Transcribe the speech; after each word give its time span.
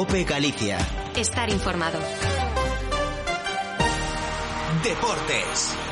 Cope 0.00 0.24
Galicia. 0.24 0.78
Estar 1.14 1.50
informado. 1.50 1.98
Deportes. 4.82 5.89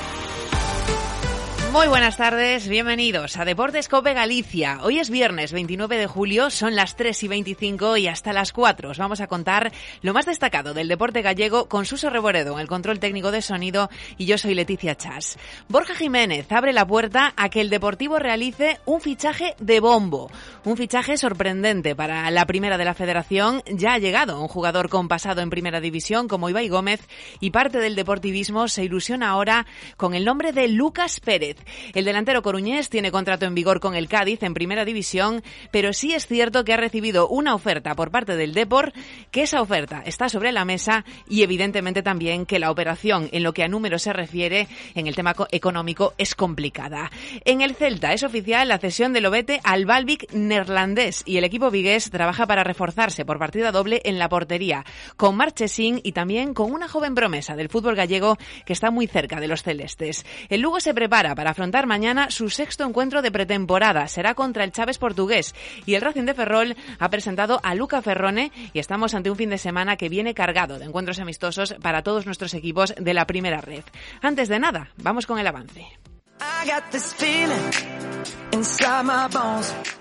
Muy 1.72 1.86
buenas 1.86 2.16
tardes, 2.16 2.66
bienvenidos 2.66 3.36
a 3.36 3.44
Deportes 3.44 3.88
Cope 3.90 4.14
Galicia. 4.14 4.78
Hoy 4.82 4.98
es 4.98 5.10
viernes 5.10 5.52
29 5.52 5.98
de 5.98 6.06
julio, 6.06 6.48
son 6.48 6.74
las 6.74 6.96
3 6.96 7.24
y 7.24 7.28
25 7.28 7.98
y 7.98 8.08
hasta 8.08 8.32
las 8.32 8.54
4 8.54 8.90
os 8.90 8.98
vamos 8.98 9.20
a 9.20 9.26
contar 9.26 9.70
lo 10.00 10.14
más 10.14 10.24
destacado 10.24 10.72
del 10.72 10.88
deporte 10.88 11.20
gallego 11.20 11.68
con 11.68 11.84
Suso 11.84 12.08
Reboredo 12.08 12.54
en 12.54 12.60
el 12.60 12.68
control 12.68 13.00
técnico 13.00 13.30
de 13.30 13.42
sonido 13.42 13.90
y 14.16 14.24
yo 14.24 14.38
soy 14.38 14.54
Leticia 14.54 14.96
Chas. 14.96 15.38
Borja 15.68 15.94
Jiménez 15.94 16.50
abre 16.50 16.72
la 16.72 16.86
puerta 16.86 17.34
a 17.36 17.50
que 17.50 17.60
el 17.60 17.68
Deportivo 17.68 18.18
realice 18.18 18.80
un 18.86 19.02
fichaje 19.02 19.54
de 19.58 19.80
bombo, 19.80 20.30
un 20.64 20.76
fichaje 20.78 21.18
sorprendente 21.18 21.94
para 21.94 22.30
la 22.30 22.46
primera 22.46 22.78
de 22.78 22.86
la 22.86 22.94
federación. 22.94 23.62
Ya 23.66 23.92
ha 23.92 23.98
llegado 23.98 24.40
un 24.40 24.48
jugador 24.48 24.88
con 24.88 25.06
pasado 25.06 25.42
en 25.42 25.50
primera 25.50 25.82
división 25.82 26.28
como 26.28 26.48
Ibai 26.48 26.68
Gómez 26.70 27.06
y 27.40 27.50
parte 27.50 27.78
del 27.78 27.94
deportivismo 27.94 28.68
se 28.68 28.84
ilusiona 28.84 29.28
ahora 29.28 29.66
con 29.98 30.14
el 30.14 30.24
nombre 30.24 30.52
de 30.52 30.68
Lucas 30.68 31.20
Pérez. 31.20 31.57
El 31.94 32.04
delantero 32.04 32.42
coruñés 32.42 32.88
tiene 32.88 33.10
contrato 33.10 33.46
en 33.46 33.54
vigor 33.54 33.80
con 33.80 33.94
el 33.94 34.08
Cádiz 34.08 34.42
en 34.42 34.54
primera 34.54 34.84
división, 34.84 35.42
pero 35.70 35.92
sí 35.92 36.14
es 36.14 36.26
cierto 36.26 36.64
que 36.64 36.72
ha 36.72 36.76
recibido 36.76 37.28
una 37.28 37.54
oferta 37.54 37.94
por 37.94 38.10
parte 38.10 38.36
del 38.36 38.54
Depor, 38.54 38.92
que 39.30 39.42
esa 39.42 39.60
oferta 39.60 40.02
está 40.04 40.28
sobre 40.28 40.52
la 40.52 40.64
mesa 40.64 41.04
y 41.28 41.42
evidentemente 41.42 42.02
también 42.02 42.46
que 42.46 42.58
la 42.58 42.70
operación 42.70 43.28
en 43.32 43.42
lo 43.42 43.52
que 43.52 43.62
a 43.62 43.68
números 43.68 44.02
se 44.02 44.12
refiere 44.12 44.68
en 44.94 45.06
el 45.06 45.14
tema 45.14 45.34
económico 45.50 46.14
es 46.18 46.34
complicada. 46.34 47.10
En 47.44 47.60
el 47.60 47.74
Celta 47.74 48.12
es 48.12 48.22
oficial 48.22 48.68
la 48.68 48.78
cesión 48.78 49.12
de 49.12 49.20
Lobete 49.20 49.60
al 49.64 49.86
Balvic 49.86 50.32
neerlandés 50.32 51.22
y 51.26 51.36
el 51.36 51.44
equipo 51.44 51.70
vigués 51.70 52.10
trabaja 52.10 52.46
para 52.46 52.64
reforzarse 52.64 53.24
por 53.24 53.38
partida 53.38 53.72
doble 53.72 54.00
en 54.04 54.18
la 54.18 54.28
portería, 54.28 54.84
con 55.16 55.36
Marchesín 55.36 56.00
y 56.02 56.12
también 56.12 56.54
con 56.54 56.72
una 56.72 56.88
joven 56.88 57.14
promesa 57.14 57.56
del 57.56 57.68
fútbol 57.68 57.96
gallego 57.96 58.36
que 58.64 58.72
está 58.72 58.90
muy 58.90 59.06
cerca 59.06 59.40
de 59.40 59.48
los 59.48 59.62
celestes. 59.62 60.24
El 60.48 60.60
Lugo 60.60 60.80
se 60.80 60.94
prepara 60.94 61.34
para 61.34 61.47
afrontar 61.50 61.86
mañana 61.86 62.30
su 62.30 62.50
sexto 62.50 62.84
encuentro 62.84 63.22
de 63.22 63.30
pretemporada. 63.30 64.08
Será 64.08 64.34
contra 64.34 64.64
el 64.64 64.72
Chávez 64.72 64.98
portugués. 64.98 65.54
Y 65.86 65.94
el 65.94 66.02
Racing 66.02 66.24
de 66.24 66.34
Ferrol 66.34 66.76
ha 66.98 67.08
presentado 67.10 67.60
a 67.62 67.74
Luca 67.74 68.02
Ferrone 68.02 68.52
y 68.72 68.78
estamos 68.78 69.14
ante 69.14 69.30
un 69.30 69.36
fin 69.36 69.50
de 69.50 69.58
semana 69.58 69.96
que 69.96 70.08
viene 70.08 70.34
cargado 70.34 70.78
de 70.78 70.86
encuentros 70.86 71.18
amistosos 71.20 71.74
para 71.82 72.02
todos 72.02 72.26
nuestros 72.26 72.54
equipos 72.54 72.94
de 72.98 73.14
la 73.14 73.26
primera 73.26 73.60
red. 73.60 73.84
Antes 74.22 74.48
de 74.48 74.58
nada, 74.58 74.90
vamos 74.96 75.26
con 75.26 75.38
el 75.38 75.46
avance. 75.46 75.86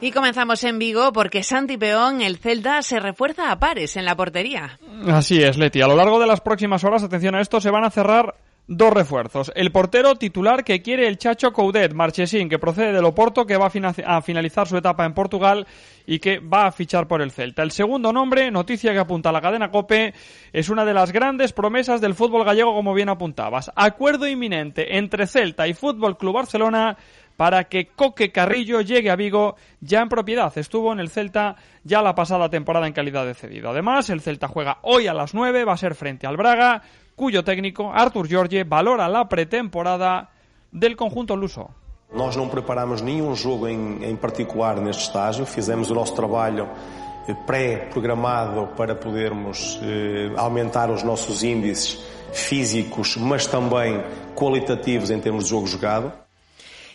Y 0.02 0.12
comenzamos 0.12 0.64
en 0.64 0.80
Vigo 0.80 1.12
porque 1.12 1.44
Santi 1.44 1.78
Peón, 1.78 2.22
el 2.22 2.38
Celta, 2.38 2.82
se 2.82 3.00
refuerza 3.00 3.52
a 3.52 3.60
pares 3.60 3.98
en 3.98 4.06
la 4.06 4.16
portería. 4.16 4.80
Así 5.08 5.42
es, 5.42 5.58
Leti. 5.58 5.82
A 5.82 5.88
lo 5.88 5.96
largo 5.96 6.20
de 6.20 6.28
las 6.28 6.42
próximas 6.42 6.84
horas, 6.84 7.04
atención 7.04 7.36
a 7.36 7.42
esto, 7.42 7.60
se 7.60 7.72
van 7.72 7.84
a 7.84 7.90
cerrar 7.90 8.36
dos 8.68 8.92
refuerzos. 8.92 9.52
El 9.56 9.72
portero 9.72 10.16
titular 10.16 10.64
que 10.64 10.82
quiere 10.82 11.08
el 11.08 11.18
Chacho 11.18 11.54
Coudet, 11.54 11.94
Marchesín, 11.94 12.50
que 12.50 12.60
procede 12.60 12.92
del 12.92 13.06
Oporto, 13.06 13.46
que 13.46 13.58
va 13.58 13.68
a, 13.68 14.22
finalizar 14.22 14.68
su 14.68 14.78
etapa 14.78 15.06
en 15.06 15.14
Portugal 15.14 15.66
y 16.06 16.20
que 16.20 16.40
va 16.40 16.68
a 16.68 16.72
fichar 16.72 17.08
por 17.08 17.22
el 17.22 17.32
Celta. 17.32 17.64
El 17.64 17.72
segundo 17.72 18.12
nombre, 18.12 18.52
noticia 18.52 18.92
que 18.92 19.00
apunta 19.00 19.30
a 19.30 19.32
la 19.32 19.42
cadena 19.42 19.72
COPE, 19.72 20.14
es 20.52 20.70
una 20.70 20.84
de 20.84 20.94
las 20.94 21.12
grandes 21.12 21.54
promesas 21.54 22.02
del 22.02 22.14
fútbol 22.14 22.44
gallego, 22.44 22.74
como 22.74 22.94
bien 22.94 23.10
apuntabas. 23.10 23.72
Acuerdo 23.76 24.28
inminente 24.28 24.98
entre 24.98 25.28
Celta 25.28 25.68
y 25.68 25.74
Fútbol 25.74 26.18
Club 26.18 26.36
Barcelona 26.36 26.98
para 27.38 27.66
que 27.66 27.88
Coque 27.88 28.32
Carrillo 28.32 28.82
llegue 28.82 29.12
a 29.12 29.16
Vigo 29.16 29.56
ya 29.80 30.02
en 30.02 30.10
propiedad. 30.10 30.56
Estuvo 30.58 30.92
en 30.92 31.00
el 31.00 31.10
Celta 31.10 31.56
ya 31.84 32.02
la 32.02 32.16
pasada 32.16 32.50
temporada 32.50 32.88
en 32.88 32.94
calidad 32.94 33.26
de 33.26 33.36
cedido. 33.36 33.70
Además, 33.70 34.10
el 34.10 34.22
Celta 34.22 34.48
juega 34.48 34.80
hoy 34.82 35.08
a 35.08 35.14
las 35.14 35.34
9, 35.34 35.64
va 35.64 35.74
a 35.74 35.78
ser 35.78 35.94
frente 35.94 36.26
al 36.28 36.36
Braga 36.36 36.82
cuyo 37.18 37.44
técnico, 37.44 37.92
Artur 37.92 38.30
Jorge, 38.30 38.64
valora 38.64 39.10
la 39.10 39.28
pretemporada 39.28 40.30
del 40.72 40.96
conjunto 40.96 41.36
luso. 41.36 41.68
Nós 42.14 42.38
não 42.38 42.48
preparamos 42.48 43.02
nenhum 43.02 43.36
jogo 43.36 43.68
em, 43.68 44.06
em 44.06 44.16
particular 44.16 44.80
neste 44.80 45.04
estágio, 45.04 45.46
fizemos 45.46 45.90
o 45.90 45.96
nosso 45.96 46.16
trabalho 46.16 46.70
eh, 47.28 47.34
pré-programado 47.46 48.68
para 48.78 48.96
podermos 48.96 49.80
eh, 49.82 50.32
aumentar 50.38 50.90
os 50.90 51.04
nossos 51.04 51.44
índices 51.44 52.00
físicos, 52.32 53.18
mas 53.18 53.48
também 53.48 54.02
qualitativos 54.36 55.10
em 55.10 55.20
termos 55.20 55.46
de 55.46 55.50
jogo 55.50 55.68
jogado. 55.68 56.14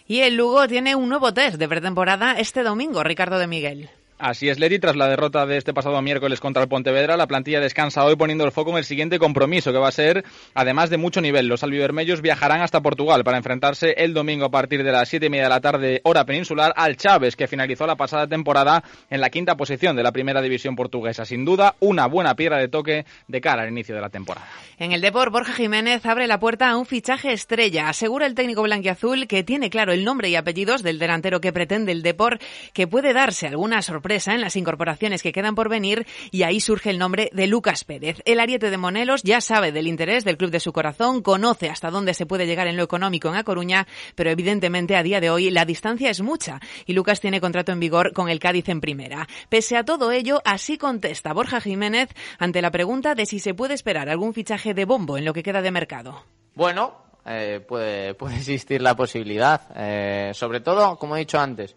Y 0.06 0.20
el 0.20 0.36
Lugo 0.36 0.66
tiene 0.68 0.94
un 0.94 1.08
nuevo 1.08 1.32
test 1.32 1.56
de 1.56 1.68
pretemporada 1.68 2.38
este 2.38 2.62
domingo, 2.62 3.02
Ricardo 3.02 3.38
de 3.38 3.46
Miguel. 3.46 3.90
Así 4.22 4.48
es, 4.48 4.60
Leti. 4.60 4.78
Tras 4.78 4.94
la 4.94 5.08
derrota 5.08 5.46
de 5.46 5.56
este 5.56 5.74
pasado 5.74 6.00
miércoles 6.00 6.38
contra 6.38 6.62
el 6.62 6.68
Pontevedra, 6.68 7.16
la 7.16 7.26
plantilla 7.26 7.58
descansa 7.58 8.04
hoy 8.04 8.14
poniendo 8.14 8.44
el 8.44 8.52
foco 8.52 8.70
en 8.70 8.76
el 8.76 8.84
siguiente 8.84 9.18
compromiso, 9.18 9.72
que 9.72 9.78
va 9.78 9.88
a 9.88 9.90
ser, 9.90 10.24
además 10.54 10.90
de 10.90 10.96
mucho 10.96 11.20
nivel, 11.20 11.48
los 11.48 11.64
albivermellos 11.64 12.22
viajarán 12.22 12.62
hasta 12.62 12.80
Portugal 12.82 13.24
para 13.24 13.36
enfrentarse 13.36 13.94
el 13.96 14.14
domingo 14.14 14.44
a 14.44 14.50
partir 14.52 14.84
de 14.84 14.92
las 14.92 15.08
siete 15.08 15.26
y 15.26 15.28
media 15.28 15.42
de 15.42 15.48
la 15.48 15.60
tarde, 15.60 16.00
hora 16.04 16.24
peninsular, 16.24 16.72
al 16.76 16.96
Chávez, 16.96 17.34
que 17.34 17.48
finalizó 17.48 17.84
la 17.84 17.96
pasada 17.96 18.28
temporada 18.28 18.84
en 19.10 19.20
la 19.20 19.28
quinta 19.28 19.56
posición 19.56 19.96
de 19.96 20.04
la 20.04 20.12
primera 20.12 20.40
división 20.40 20.76
portuguesa. 20.76 21.24
Sin 21.24 21.44
duda, 21.44 21.74
una 21.80 22.06
buena 22.06 22.36
piedra 22.36 22.58
de 22.58 22.68
toque 22.68 23.04
de 23.26 23.40
cara 23.40 23.62
al 23.62 23.70
inicio 23.70 23.96
de 23.96 24.02
la 24.02 24.10
temporada. 24.10 24.46
En 24.78 24.92
el 24.92 25.00
Depor, 25.00 25.32
Borja 25.32 25.52
Jiménez 25.52 26.06
abre 26.06 26.28
la 26.28 26.38
puerta 26.38 26.70
a 26.70 26.76
un 26.76 26.86
fichaje 26.86 27.32
estrella. 27.32 27.88
Asegura 27.88 28.26
el 28.26 28.36
técnico 28.36 28.62
blanquiazul 28.62 29.26
que 29.26 29.42
tiene 29.42 29.68
claro 29.68 29.92
el 29.92 30.04
nombre 30.04 30.28
y 30.28 30.36
apellidos 30.36 30.84
del 30.84 31.00
delantero 31.00 31.40
que 31.40 31.52
pretende 31.52 31.90
el 31.90 32.04
Depor, 32.04 32.38
que 32.72 32.86
puede 32.86 33.12
darse 33.14 33.48
alguna 33.48 33.82
sorpresa 33.82 34.11
en 34.12 34.42
las 34.42 34.56
incorporaciones 34.56 35.22
que 35.22 35.32
quedan 35.32 35.54
por 35.54 35.70
venir 35.70 36.06
y 36.30 36.42
ahí 36.42 36.60
surge 36.60 36.90
el 36.90 36.98
nombre 36.98 37.30
de 37.32 37.46
Lucas 37.46 37.84
Pérez. 37.84 38.20
El 38.26 38.40
ariete 38.40 38.70
de 38.70 38.76
Monelos 38.76 39.22
ya 39.22 39.40
sabe 39.40 39.72
del 39.72 39.86
interés 39.86 40.24
del 40.24 40.36
club 40.36 40.50
de 40.50 40.60
su 40.60 40.72
corazón, 40.72 41.22
conoce 41.22 41.70
hasta 41.70 41.90
dónde 41.90 42.12
se 42.12 42.26
puede 42.26 42.46
llegar 42.46 42.66
en 42.66 42.76
lo 42.76 42.82
económico 42.82 43.28
en 43.28 43.36
A 43.36 43.44
Coruña, 43.44 43.86
pero 44.14 44.30
evidentemente 44.30 44.96
a 44.96 45.02
día 45.02 45.20
de 45.20 45.30
hoy 45.30 45.50
la 45.50 45.64
distancia 45.64 46.10
es 46.10 46.20
mucha 46.20 46.60
y 46.84 46.92
Lucas 46.92 47.20
tiene 47.20 47.40
contrato 47.40 47.72
en 47.72 47.80
vigor 47.80 48.12
con 48.12 48.28
el 48.28 48.38
Cádiz 48.38 48.68
en 48.68 48.82
primera. 48.82 49.26
Pese 49.48 49.78
a 49.78 49.84
todo 49.84 50.12
ello, 50.12 50.42
así 50.44 50.76
contesta 50.76 51.32
Borja 51.32 51.60
Jiménez 51.60 52.10
ante 52.38 52.60
la 52.60 52.70
pregunta 52.70 53.14
de 53.14 53.24
si 53.24 53.40
se 53.40 53.54
puede 53.54 53.72
esperar 53.72 54.10
algún 54.10 54.34
fichaje 54.34 54.74
de 54.74 54.84
bombo 54.84 55.16
en 55.16 55.24
lo 55.24 55.32
que 55.32 55.42
queda 55.42 55.62
de 55.62 55.70
mercado. 55.70 56.22
Bueno, 56.54 57.02
eh, 57.24 57.64
puede, 57.66 58.10
existir 58.36 58.82
la 58.82 58.96
posibilidad. 58.96 59.62
Eh, 59.76 60.32
sobre 60.34 60.60
todo, 60.60 60.96
como 60.96 61.16
he 61.16 61.20
dicho 61.20 61.38
antes, 61.38 61.76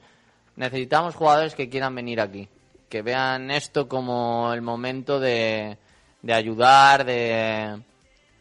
necesitamos 0.56 1.16
jugadores 1.16 1.56
que 1.56 1.70
quieran 1.70 1.96
venir 1.96 2.22
aquí, 2.22 2.48
que 2.90 3.02
vean 3.02 3.52
esto 3.52 3.88
como 3.88 4.54
el 4.54 4.62
momento 4.62 5.20
de, 5.20 5.78
de 6.22 6.34
ayudar, 6.34 7.06
de 7.06 7.82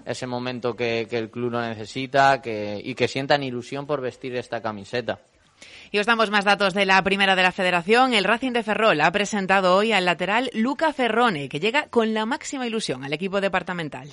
ese 0.04 0.26
momento 0.26 0.74
que, 0.74 1.06
el 1.10 1.30
club 1.30 1.52
lo 1.52 1.60
necesita 1.60 2.40
que, 2.40 2.80
y 2.82 2.94
que 2.94 3.08
sientan 3.08 3.42
ilusión 3.42 3.86
por 3.86 4.00
vestir 4.00 4.34
esta 4.36 4.60
camiseta. 4.60 5.20
Y 5.90 5.98
os 5.98 6.06
damos 6.06 6.30
más 6.30 6.44
datos 6.44 6.74
de 6.74 6.86
la 6.86 7.02
primera 7.02 7.36
de 7.36 7.42
la 7.42 7.52
federación. 7.52 8.14
El 8.14 8.24
Racing 8.24 8.52
de 8.52 8.62
Ferrol 8.62 9.00
ha 9.00 9.12
presentado 9.12 9.76
hoy 9.76 9.92
al 9.92 10.04
lateral 10.04 10.50
Luca 10.52 10.92
Ferrone, 10.92 11.48
que 11.48 11.60
llega 11.60 11.86
con 11.88 12.14
la 12.14 12.26
máxima 12.26 12.66
ilusión 12.66 13.04
al 13.04 13.12
equipo 13.12 13.40
departamental. 13.40 14.08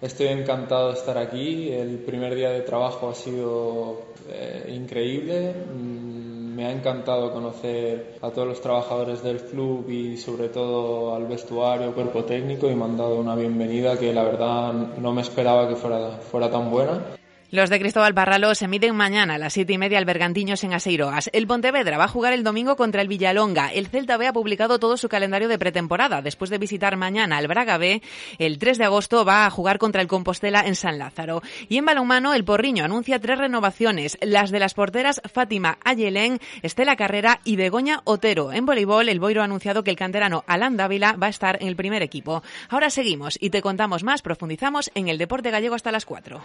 Estoy 0.00 0.26
encantado 0.28 0.88
de 0.92 0.98
estar 0.98 1.16
aquí. 1.16 1.70
El 1.70 1.98
primer 2.00 2.34
día 2.34 2.50
de 2.50 2.60
trabajo 2.62 3.08
ha 3.08 3.14
sido 3.14 4.12
eh, 4.28 4.72
increíble. 4.74 5.54
Mm, 5.72 6.21
me 6.54 6.66
ha 6.66 6.72
encantado 6.72 7.32
conocer 7.32 8.18
a 8.20 8.30
todos 8.30 8.48
los 8.48 8.60
trabajadores 8.60 9.22
del 9.22 9.40
club 9.40 9.88
y 9.88 10.16
sobre 10.16 10.48
todo 10.48 11.14
al 11.14 11.26
vestuario, 11.26 11.94
cuerpo 11.94 12.24
técnico 12.24 12.68
y 12.68 12.74
me 12.74 12.84
han 12.84 12.96
dado 12.96 13.16
una 13.16 13.34
bienvenida 13.34 13.98
que 13.98 14.12
la 14.12 14.22
verdad 14.22 14.72
no 14.72 15.12
me 15.12 15.22
esperaba 15.22 15.68
que 15.68 15.76
fuera, 15.76 16.18
fuera 16.18 16.50
tan 16.50 16.70
buena. 16.70 17.00
Los 17.52 17.68
de 17.68 17.78
Cristóbal 17.78 18.14
Parralo 18.14 18.54
se 18.54 18.66
miden 18.66 18.96
mañana 18.96 19.34
a 19.34 19.38
las 19.38 19.52
siete 19.52 19.74
y 19.74 19.78
media 19.78 19.98
al 19.98 20.06
Bergantiños 20.06 20.64
en 20.64 20.72
Aseiroas. 20.72 21.28
El 21.34 21.46
Pontevedra 21.46 21.98
va 21.98 22.04
a 22.04 22.08
jugar 22.08 22.32
el 22.32 22.44
domingo 22.44 22.76
contra 22.76 23.02
el 23.02 23.08
Villalonga. 23.08 23.68
El 23.68 23.88
Celta 23.88 24.16
B 24.16 24.26
ha 24.26 24.32
publicado 24.32 24.78
todo 24.78 24.96
su 24.96 25.10
calendario 25.10 25.48
de 25.48 25.58
pretemporada. 25.58 26.22
Después 26.22 26.48
de 26.48 26.56
visitar 26.56 26.96
mañana 26.96 27.36
al 27.36 27.48
Braga 27.48 27.76
B, 27.76 28.00
el 28.38 28.56
3 28.56 28.78
de 28.78 28.84
agosto 28.86 29.26
va 29.26 29.44
a 29.44 29.50
jugar 29.50 29.76
contra 29.76 30.00
el 30.00 30.08
Compostela 30.08 30.62
en 30.66 30.74
San 30.74 30.98
Lázaro. 30.98 31.42
Y 31.68 31.76
en 31.76 31.84
balonmano, 31.84 32.32
el 32.32 32.42
Porriño 32.42 32.86
anuncia 32.86 33.20
tres 33.20 33.36
renovaciones, 33.36 34.16
las 34.22 34.50
de 34.50 34.58
las 34.58 34.72
porteras 34.72 35.20
Fátima 35.30 35.76
Ayelén, 35.84 36.40
Estela 36.62 36.96
Carrera 36.96 37.40
y 37.44 37.56
Begoña 37.56 38.00
Otero. 38.04 38.50
En 38.54 38.64
voleibol, 38.64 39.10
el 39.10 39.20
Boiro 39.20 39.42
ha 39.42 39.44
anunciado 39.44 39.84
que 39.84 39.90
el 39.90 39.96
canterano 39.96 40.42
Alan 40.46 40.78
Dávila 40.78 41.16
va 41.22 41.26
a 41.26 41.30
estar 41.30 41.58
en 41.60 41.68
el 41.68 41.76
primer 41.76 42.00
equipo. 42.00 42.42
Ahora 42.70 42.88
seguimos 42.88 43.36
y 43.38 43.50
te 43.50 43.60
contamos 43.60 44.04
más, 44.04 44.22
profundizamos 44.22 44.90
en 44.94 45.08
el 45.08 45.18
deporte 45.18 45.50
gallego 45.50 45.74
hasta 45.74 45.92
las 45.92 46.06
4. 46.06 46.40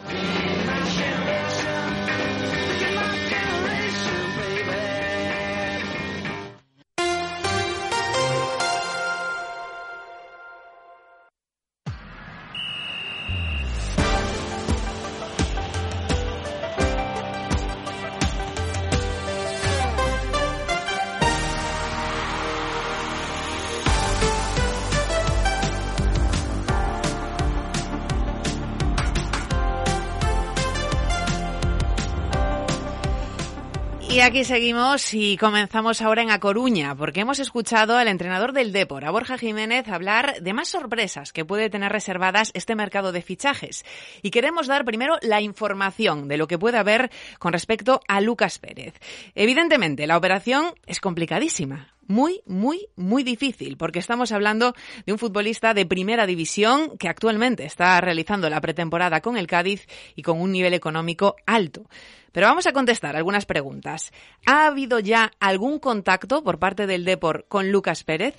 Aquí 34.27 34.43
seguimos 34.43 35.13
y 35.13 35.37
comenzamos 35.37 36.01
ahora 36.01 36.21
en 36.21 36.31
A 36.31 36.39
Coruña, 36.41 36.95
porque 36.95 37.21
hemos 37.21 37.39
escuchado 37.39 37.95
al 37.95 38.09
entrenador 38.09 38.51
del 38.51 38.73
Depor, 38.73 39.05
a 39.05 39.11
Borja 39.11 39.37
Jiménez, 39.37 39.87
hablar 39.87 40.41
de 40.41 40.51
más 40.51 40.67
sorpresas 40.67 41.31
que 41.31 41.45
puede 41.45 41.69
tener 41.69 41.93
reservadas 41.93 42.51
este 42.53 42.75
mercado 42.75 43.13
de 43.13 43.21
fichajes. 43.21 43.85
Y 44.21 44.31
queremos 44.31 44.67
dar 44.67 44.83
primero 44.83 45.15
la 45.21 45.39
información 45.39 46.27
de 46.27 46.35
lo 46.35 46.47
que 46.47 46.59
puede 46.59 46.77
haber 46.77 47.09
con 47.39 47.53
respecto 47.53 48.01
a 48.09 48.19
Lucas 48.19 48.59
Pérez. 48.59 48.95
Evidentemente, 49.33 50.07
la 50.07 50.17
operación 50.17 50.73
es 50.85 50.99
complicadísima 50.99 51.96
muy, 52.07 52.41
muy, 52.45 52.87
muy 52.95 53.23
difícil, 53.23 53.77
porque 53.77 53.99
estamos 53.99 54.31
hablando 54.31 54.73
de 55.05 55.13
un 55.13 55.19
futbolista 55.19 55.73
de 55.73 55.85
primera 55.85 56.25
división 56.25 56.97
que 56.97 57.09
actualmente 57.09 57.65
está 57.65 57.99
realizando 58.01 58.49
la 58.49 58.61
pretemporada 58.61 59.21
con 59.21 59.37
el 59.37 59.47
Cádiz 59.47 59.87
y 60.15 60.23
con 60.23 60.41
un 60.41 60.51
nivel 60.51 60.73
económico 60.73 61.35
alto. 61.45 61.89
Pero 62.31 62.47
vamos 62.47 62.67
a 62.67 62.73
contestar 62.73 63.15
algunas 63.15 63.45
preguntas. 63.45 64.11
¿Ha 64.45 64.67
habido 64.67 64.99
ya 64.99 65.31
algún 65.39 65.79
contacto 65.79 66.43
por 66.43 66.59
parte 66.59 66.87
del 66.87 67.05
Depor 67.05 67.45
con 67.47 67.71
Lucas 67.71 68.03
Pérez? 68.03 68.35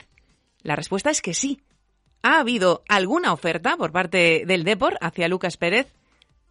La 0.62 0.76
respuesta 0.76 1.10
es 1.10 1.20
que 1.20 1.34
sí. 1.34 1.60
¿Ha 2.22 2.40
habido 2.40 2.82
alguna 2.88 3.32
oferta 3.32 3.76
por 3.76 3.92
parte 3.92 4.44
del 4.46 4.64
Depor 4.64 4.98
hacia 5.00 5.28
Lucas 5.28 5.56
Pérez? 5.56 5.97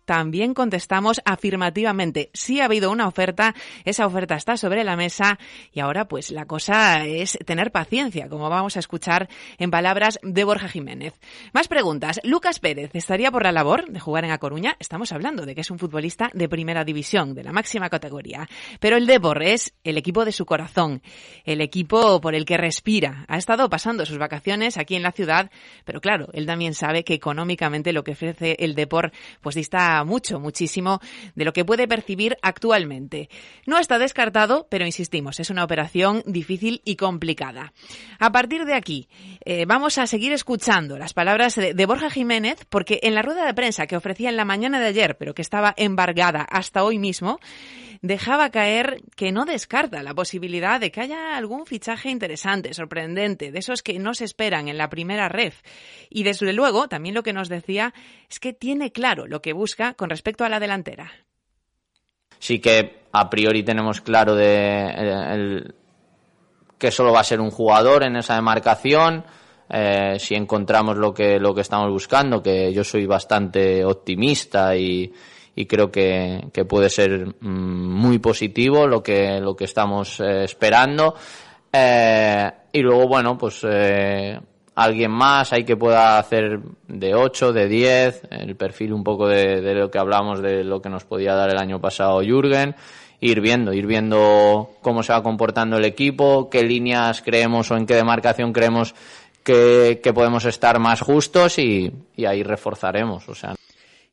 También 0.07 0.54
contestamos 0.54 1.19
afirmativamente. 1.25 2.31
Sí 2.33 2.62
ha 2.62 2.65
habido 2.65 2.92
una 2.92 3.09
oferta, 3.09 3.54
esa 3.83 4.07
oferta 4.07 4.36
está 4.36 4.56
sobre 4.56 4.86
la 4.86 4.95
mesa 4.95 5.38
y 5.74 5.81
ahora 5.81 6.07
pues 6.07 6.31
la 6.31 6.45
cosa 6.45 7.06
es 7.06 7.38
tener 7.45 7.74
paciencia, 7.74 8.30
como 8.30 8.50
vamos 8.50 8.77
a 8.77 8.80
escuchar 8.80 9.27
en 9.57 9.69
palabras 9.69 10.18
de 10.24 10.45
Borja 10.45 10.69
Jiménez. 10.69 11.13
Más 11.51 11.68
preguntas. 11.68 12.21
Lucas 12.24 12.59
Pérez 12.59 12.92
estaría 12.94 13.31
por 13.31 13.44
la 13.44 13.51
labor 13.51 13.89
de 13.89 14.00
jugar 14.00 14.24
en 14.24 14.31
A 14.31 14.38
Coruña. 14.38 14.77
Estamos 14.80 15.12
hablando 15.12 15.45
de 15.45 15.54
que 15.54 15.62
es 15.62 15.71
un 15.71 15.77
futbolista 15.77 16.31
de 16.33 16.48
primera 16.48 16.86
división, 16.86 17.36
de 17.36 17.44
la 17.44 17.51
máxima 17.51 17.89
categoría. 17.89 18.48
Pero 18.80 18.95
el 18.95 19.07
Depor 19.07 19.44
es 19.44 19.74
el 19.83 19.98
equipo 19.98 20.24
de 20.24 20.31
su 20.31 20.45
corazón, 20.45 21.01
el 21.44 21.60
equipo 21.60 22.21
por 22.21 22.33
el 22.33 22.45
que 22.45 22.56
respira. 22.56 23.25
Ha 23.27 23.38
estado 23.38 23.69
pasando 23.69 24.06
sus 24.06 24.19
vacaciones 24.19 24.77
aquí 24.77 24.95
en 24.95 25.03
la 25.03 25.12
ciudad, 25.12 25.51
pero 25.83 26.00
claro, 26.00 26.30
él 26.31 26.45
también 26.45 26.74
sabe 26.74 27.03
que 27.03 27.13
económicamente 27.13 27.92
lo 27.92 28.06
que 28.06 28.13
ofrece 28.13 28.56
el 28.60 28.74
Depor 28.74 29.12
pues 29.42 29.56
dista 29.56 29.97
mucho, 30.04 30.40
muchísimo 30.40 31.00
de 31.36 31.46
lo 31.46 31.54
que 31.54 31.66
puede 31.66 31.88
percibir 31.88 32.38
actualmente. 32.42 33.30
No 33.66 33.80
está 33.80 33.98
descartado, 34.00 34.68
pero 34.70 34.86
insistimos, 34.86 35.40
es 35.40 35.50
una 35.50 35.64
operación 35.64 36.24
difícil 36.26 36.82
y 36.86 36.96
complicada. 36.96 37.74
A 38.20 38.32
partir 38.32 38.66
de 38.66 38.74
aquí, 38.74 39.08
eh, 39.46 39.66
vamos 39.66 39.98
a 39.98 40.08
seguir 40.08 40.32
escuchando 40.32 40.98
las 40.98 41.14
palabras 41.14 41.56
de, 41.56 41.74
de 41.74 41.86
Borja 41.86 42.10
Jiménez, 42.10 42.66
porque 42.70 43.00
en 43.04 43.16
la 43.16 43.22
rueda 43.22 43.46
de 43.46 43.54
prensa 43.54 43.88
que 43.88 43.98
ofrecía 43.98 44.30
en 44.30 44.38
la 44.38 44.46
mañana 44.46 44.80
de 44.80 44.88
ayer, 44.88 45.18
pero 45.18 45.34
que 45.34 45.42
estaba 45.42 45.74
embargada 45.78 46.42
hasta 46.42 46.84
hoy 46.84 47.00
mismo, 47.00 47.40
dejaba 48.02 48.50
caer 48.50 49.02
que 49.16 49.32
no 49.32 49.46
descarta 49.46 50.04
la 50.04 50.14
posibilidad 50.14 50.80
de 50.80 50.92
que 50.92 51.02
haya 51.02 51.36
algún 51.36 51.66
fichaje 51.66 52.10
interesante, 52.10 52.74
sorprendente, 52.74 53.52
de 53.52 53.60
esos 53.60 53.82
que 53.82 54.00
no 54.00 54.14
se 54.14 54.26
esperan 54.26 54.68
en 54.68 54.78
la 54.78 54.90
primera 54.90 55.30
ref. 55.30 55.62
Y 56.10 56.24
desde 56.24 56.54
luego, 56.54 56.88
también 56.88 57.16
lo 57.16 57.24
que 57.24 57.34
nos 57.34 57.50
decía 57.50 57.94
es 58.30 58.40
que 58.40 58.54
tiene 58.54 58.92
claro 58.92 59.28
lo 59.28 59.42
que 59.42 59.54
busca 59.54 59.94
con 59.94 60.10
respecto 60.10 60.46
a 60.46 60.50
la 60.50 60.60
delantera. 60.60 61.12
Sí 62.40 62.60
que 62.60 63.08
a 63.12 63.30
priori 63.30 63.64
tenemos 63.64 64.02
claro 64.02 64.36
de 64.36 65.64
que 66.78 66.92
solo 66.92 67.12
va 67.12 67.22
a 67.22 67.24
ser 67.24 67.42
un 67.42 67.50
jugador 67.50 68.04
en 68.04 68.16
esa 68.18 68.36
demarcación. 68.36 69.26
Eh, 69.70 70.18
si 70.20 70.36
encontramos 70.36 70.98
lo 70.98 71.14
que 71.14 71.40
lo 71.40 71.54
que 71.54 71.62
estamos 71.62 71.92
buscando, 71.92 72.42
que 72.42 72.72
yo 72.72 72.84
soy 72.84 73.06
bastante 73.06 73.84
optimista 73.84 74.76
y, 74.78 75.12
y 75.57 75.65
creo 75.65 75.92
que, 75.92 76.50
que 76.54 76.65
puede 76.65 76.88
ser 76.88 77.33
mm, 77.39 77.50
muy 77.50 78.19
positivo 78.19 78.86
lo 78.86 79.01
que, 79.01 79.42
lo 79.42 79.56
que 79.56 79.63
estamos 79.63 80.19
eh, 80.19 80.44
esperando. 80.44 81.15
Eh, 81.74 82.51
y 82.74 82.81
luego, 82.81 83.07
bueno, 83.07 83.36
pues 83.39 83.65
eh, 83.68 84.39
alguien 84.75 85.12
más 85.12 85.51
hay 85.54 85.63
que 85.65 85.75
pueda 85.75 86.19
hacer 86.19 86.59
de 86.88 87.15
8, 87.15 87.54
de 87.54 87.68
10, 87.68 88.21
el 88.30 88.56
perfil 88.56 88.94
un 88.94 89.04
poco 89.04 89.27
de, 89.27 89.62
de, 89.62 89.74
lo 89.74 89.89
que 89.89 89.98
hablamos 89.98 90.44
de 90.44 90.63
lo 90.63 90.80
que 90.80 90.89
nos 90.89 91.06
podía 91.06 91.33
dar 91.33 91.50
el 91.50 91.57
año 91.57 91.81
pasado 91.81 92.21
Jürgen, 92.21 92.75
ir 93.19 93.42
viendo, 93.42 93.74
ir 93.74 93.88
viendo 93.88 94.69
cómo 94.83 95.01
se 95.01 95.12
va 95.12 95.24
comportando 95.24 95.77
el 95.77 95.86
equipo, 95.86 96.51
qué 96.51 96.62
líneas 96.62 97.24
creemos 97.24 97.71
o 97.71 97.77
en 97.77 97.88
qué 97.88 97.95
demarcación 97.95 98.53
creemos 98.53 98.94
que, 99.44 100.01
que 100.03 100.13
podemos 100.13 100.45
estar 100.45 100.77
más 100.77 101.01
justos 101.01 101.57
y, 101.57 101.92
y 102.15 102.25
ahí 102.25 102.44
reforzaremos. 102.44 103.27
O 103.27 103.33
sea, 103.33 103.56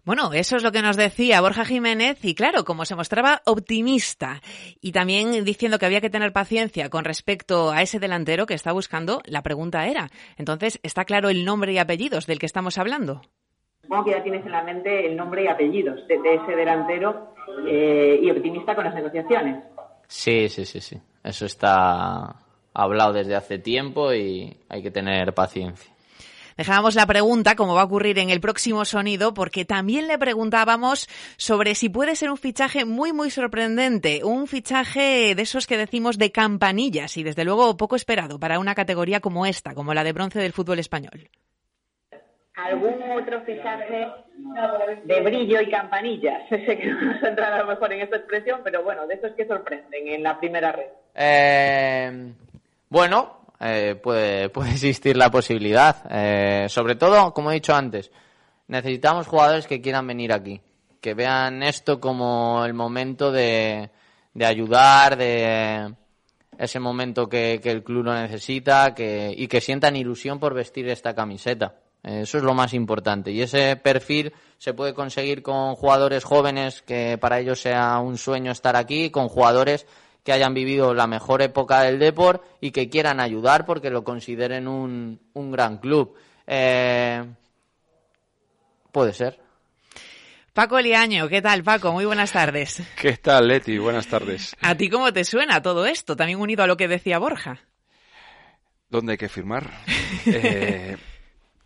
bueno, 0.04 0.32
eso 0.32 0.56
es 0.56 0.62
lo 0.62 0.70
que 0.70 0.82
nos 0.82 0.96
decía 0.96 1.40
Borja 1.40 1.64
Jiménez 1.64 2.22
y 2.24 2.34
claro, 2.34 2.64
como 2.64 2.84
se 2.84 2.94
mostraba 2.94 3.40
optimista 3.46 4.40
y 4.80 4.92
también 4.92 5.44
diciendo 5.44 5.78
que 5.78 5.86
había 5.86 6.00
que 6.00 6.10
tener 6.10 6.32
paciencia 6.32 6.90
con 6.90 7.04
respecto 7.04 7.70
a 7.70 7.80
ese 7.80 7.98
delantero 7.98 8.46
que 8.46 8.54
está 8.54 8.72
buscando, 8.72 9.22
la 9.24 9.42
pregunta 9.42 9.86
era, 9.86 10.10
entonces, 10.36 10.78
¿está 10.82 11.04
claro 11.04 11.30
el 11.30 11.44
nombre 11.44 11.72
y 11.72 11.78
apellidos 11.78 12.26
del 12.26 12.38
que 12.38 12.46
estamos 12.46 12.76
hablando? 12.76 13.22
Supongo 13.82 14.04
que 14.04 14.10
ya 14.12 14.22
tienes 14.22 14.44
en 14.44 14.52
la 14.52 14.62
mente 14.62 15.06
el 15.06 15.16
nombre 15.16 15.44
y 15.44 15.46
apellidos 15.46 16.06
de, 16.06 16.20
de 16.20 16.34
ese 16.34 16.56
delantero 16.56 17.34
eh, 17.66 18.18
y 18.22 18.30
optimista 18.30 18.74
con 18.74 18.84
las 18.84 18.94
negociaciones. 18.94 19.62
Sí, 20.06 20.48
sí, 20.48 20.64
sí, 20.64 20.80
sí. 20.80 20.98
Eso 21.22 21.46
está 21.46 22.36
hablado 22.74 23.12
desde 23.12 23.34
hace 23.34 23.58
tiempo 23.58 24.12
y 24.12 24.56
hay 24.68 24.82
que 24.82 24.90
tener 24.90 25.32
paciencia. 25.32 25.93
Dejábamos 26.56 26.94
la 26.94 27.06
pregunta, 27.06 27.56
como 27.56 27.74
va 27.74 27.82
a 27.82 27.84
ocurrir 27.84 28.18
en 28.18 28.30
el 28.30 28.40
próximo 28.40 28.84
sonido, 28.84 29.34
porque 29.34 29.64
también 29.64 30.06
le 30.06 30.18
preguntábamos 30.18 31.08
sobre 31.36 31.74
si 31.74 31.88
puede 31.88 32.14
ser 32.16 32.30
un 32.30 32.36
fichaje 32.36 32.84
muy, 32.84 33.12
muy 33.12 33.30
sorprendente, 33.30 34.22
un 34.24 34.46
fichaje 34.46 35.34
de 35.34 35.42
esos 35.42 35.66
que 35.66 35.76
decimos 35.76 36.18
de 36.18 36.30
campanillas 36.30 37.16
y 37.16 37.22
desde 37.22 37.44
luego 37.44 37.76
poco 37.76 37.96
esperado 37.96 38.38
para 38.38 38.58
una 38.58 38.74
categoría 38.74 39.20
como 39.20 39.46
esta, 39.46 39.74
como 39.74 39.94
la 39.94 40.04
de 40.04 40.12
bronce 40.12 40.38
del 40.38 40.52
fútbol 40.52 40.78
español. 40.78 41.28
¿Algún 42.56 43.02
otro 43.10 43.42
fichaje 43.42 44.06
de 45.04 45.20
brillo 45.22 45.60
y 45.60 45.70
campanillas? 45.70 46.42
Sé 46.48 46.78
que 46.78 46.86
no 46.86 47.00
nos 47.00 47.22
entrar 47.22 47.52
a 47.52 47.58
lo 47.58 47.66
mejor 47.66 47.92
en 47.92 48.02
esta 48.02 48.16
expresión, 48.16 48.60
pero 48.62 48.84
bueno, 48.84 49.08
de 49.08 49.14
esos 49.14 49.32
que 49.32 49.46
sorprenden 49.46 50.06
en 50.06 50.22
la 50.22 50.38
primera 50.38 50.70
red. 50.70 50.86
Eh, 51.16 52.32
bueno, 52.88 53.43
eh, 53.64 53.94
puede, 53.94 54.48
puede 54.50 54.72
existir 54.72 55.16
la 55.16 55.30
posibilidad. 55.30 56.04
Eh, 56.10 56.66
sobre 56.68 56.96
todo, 56.96 57.32
como 57.32 57.50
he 57.50 57.54
dicho 57.54 57.74
antes, 57.74 58.10
necesitamos 58.68 59.26
jugadores 59.26 59.66
que 59.66 59.80
quieran 59.80 60.06
venir 60.06 60.32
aquí, 60.32 60.60
que 61.00 61.14
vean 61.14 61.62
esto 61.62 61.98
como 62.00 62.64
el 62.64 62.74
momento 62.74 63.32
de, 63.32 63.90
de 64.34 64.46
ayudar, 64.46 65.16
de 65.16 65.94
ese 66.58 66.78
momento 66.78 67.28
que, 67.28 67.60
que, 67.62 67.70
el 67.70 67.82
club 67.82 68.04
lo 68.04 68.14
necesita 68.14 68.94
que, 68.94 69.34
y 69.36 69.48
que 69.48 69.60
sientan 69.60 69.96
ilusión 69.96 70.38
por 70.38 70.54
vestir 70.54 70.88
esta 70.88 71.14
camiseta. 71.14 71.76
Eso 72.02 72.36
es 72.36 72.44
lo 72.44 72.52
más 72.52 72.74
importante. 72.74 73.32
Y 73.32 73.40
ese 73.40 73.76
perfil 73.76 74.34
se 74.58 74.74
puede 74.74 74.92
conseguir 74.92 75.42
con 75.42 75.74
jugadores 75.74 76.22
jóvenes 76.22 76.82
que 76.82 77.16
para 77.18 77.40
ellos 77.40 77.60
sea 77.60 77.98
un 77.98 78.18
sueño 78.18 78.52
estar 78.52 78.76
aquí, 78.76 79.10
con 79.10 79.28
jugadores 79.28 79.86
que 80.24 80.32
hayan 80.32 80.54
vivido 80.54 80.94
la 80.94 81.06
mejor 81.06 81.42
época 81.42 81.82
del 81.82 81.98
deporte 81.98 82.48
y 82.60 82.70
que 82.70 82.88
quieran 82.88 83.20
ayudar 83.20 83.66
porque 83.66 83.90
lo 83.90 84.02
consideren 84.02 84.66
un, 84.66 85.20
un 85.34 85.52
gran 85.52 85.78
club. 85.78 86.16
Eh, 86.46 87.22
puede 88.90 89.12
ser. 89.12 89.38
Paco 90.54 90.80
Liaño, 90.80 91.28
¿qué 91.28 91.42
tal, 91.42 91.62
Paco? 91.62 91.92
Muy 91.92 92.06
buenas 92.06 92.32
tardes. 92.32 92.82
¿Qué 92.96 93.16
tal, 93.18 93.48
Leti? 93.48 93.76
Buenas 93.76 94.06
tardes. 94.06 94.56
¿A 94.62 94.74
ti 94.76 94.88
cómo 94.88 95.12
te 95.12 95.24
suena 95.24 95.60
todo 95.60 95.84
esto? 95.84 96.16
También 96.16 96.40
unido 96.40 96.62
a 96.62 96.66
lo 96.66 96.76
que 96.76 96.88
decía 96.88 97.18
Borja. 97.18 97.58
¿Dónde 98.88 99.12
hay 99.12 99.18
que 99.18 99.28
firmar? 99.28 99.68
eh, 100.26 100.96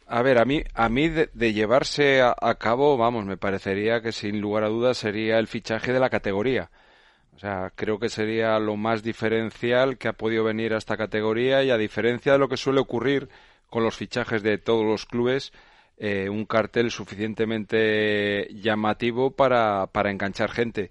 a 0.07 0.23
ver, 0.23 0.38
a 0.38 0.45
mí, 0.47 0.65
a 0.75 0.88
mí 0.88 1.09
de, 1.11 1.29
de 1.33 1.53
llevarse 1.53 2.23
a, 2.23 2.35
a, 2.41 2.55
cabo, 2.57 2.97
vamos, 2.97 3.27
me 3.27 3.37
parecería 3.37 4.00
que 4.00 4.11
sin 4.11 4.41
lugar 4.41 4.65
a 4.65 4.69
dudas 4.69 4.97
sería 4.97 5.38
el 5.38 5.47
fichaje 5.47 5.93
de 5.93 6.00
la 6.00 6.09
categoría. 6.11 6.71
O 7.38 7.40
sea, 7.40 7.71
creo 7.73 8.00
que 8.00 8.09
sería 8.09 8.59
lo 8.59 8.76
más 8.76 9.04
diferencial 9.04 9.97
que 9.97 10.09
ha 10.09 10.12
podido 10.12 10.42
venir 10.42 10.75
a 10.75 10.76
esta 10.76 10.97
categoría 10.97 11.62
y 11.62 11.71
a 11.71 11.78
diferencia 11.78 12.33
de 12.33 12.38
lo 12.40 12.49
que 12.49 12.57
suele 12.57 12.80
ocurrir 12.80 13.28
con 13.71 13.85
los 13.85 13.95
fichajes 13.95 14.42
de 14.42 14.59
todos 14.59 14.85
los 14.85 15.07
clubes, 15.07 15.52
eh, 15.99 16.28
un 16.28 16.47
cartel 16.47 16.90
suficientemente 16.90 18.49
llamativo 18.54 19.30
para, 19.30 19.87
para 19.87 20.11
enganchar 20.11 20.50
gente. 20.50 20.90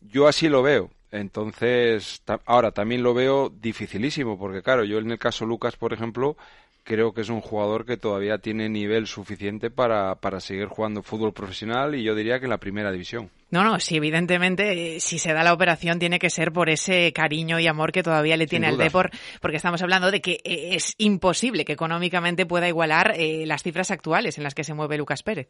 Yo 0.00 0.26
así 0.26 0.48
lo 0.48 0.64
veo. 0.64 0.90
Entonces, 1.12 2.24
ahora 2.44 2.72
también 2.72 3.04
lo 3.04 3.14
veo 3.14 3.48
dificilísimo, 3.48 4.36
porque 4.36 4.62
claro, 4.62 4.82
yo 4.82 4.98
en 4.98 5.12
el 5.12 5.18
caso 5.20 5.46
Lucas, 5.46 5.76
por 5.76 5.92
ejemplo, 5.92 6.36
creo 6.82 7.14
que 7.14 7.20
es 7.20 7.28
un 7.28 7.40
jugador 7.40 7.86
que 7.86 7.96
todavía 7.96 8.38
tiene 8.38 8.68
nivel 8.68 9.06
suficiente 9.06 9.70
para, 9.70 10.16
para 10.16 10.40
seguir 10.40 10.66
jugando 10.66 11.04
fútbol 11.04 11.32
profesional 11.32 11.94
y 11.94 12.02
yo 12.02 12.16
diría 12.16 12.40
que 12.40 12.46
en 12.46 12.50
la 12.50 12.58
primera 12.58 12.90
división. 12.90 13.30
No, 13.54 13.62
no, 13.62 13.78
sí, 13.78 13.98
evidentemente, 13.98 14.98
si 14.98 15.20
se 15.20 15.32
da 15.32 15.44
la 15.44 15.52
operación 15.52 16.00
tiene 16.00 16.18
que 16.18 16.28
ser 16.28 16.50
por 16.50 16.68
ese 16.68 17.12
cariño 17.12 17.60
y 17.60 17.68
amor 17.68 17.92
que 17.92 18.02
todavía 18.02 18.36
le 18.36 18.48
tiene 18.48 18.66
al 18.66 18.76
Depor, 18.76 19.12
porque 19.40 19.58
estamos 19.58 19.80
hablando 19.80 20.10
de 20.10 20.20
que 20.20 20.40
es 20.44 20.92
imposible 20.98 21.64
que 21.64 21.74
económicamente 21.74 22.46
pueda 22.46 22.66
igualar 22.66 23.14
eh, 23.16 23.46
las 23.46 23.62
cifras 23.62 23.92
actuales 23.92 24.38
en 24.38 24.42
las 24.42 24.56
que 24.56 24.64
se 24.64 24.74
mueve 24.74 24.98
Lucas 24.98 25.22
Pérez. 25.22 25.46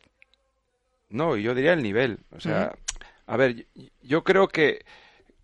No, 1.08 1.38
yo 1.38 1.54
diría 1.54 1.73
el 1.73 1.82
nivel. 1.82 2.18
O 2.30 2.40
sea, 2.40 2.75
uh 2.75 2.76
-huh. 2.76 3.06
a 3.26 3.37
ver, 3.38 3.66
yo 4.02 4.23
creo 4.23 4.49
que 4.49 4.84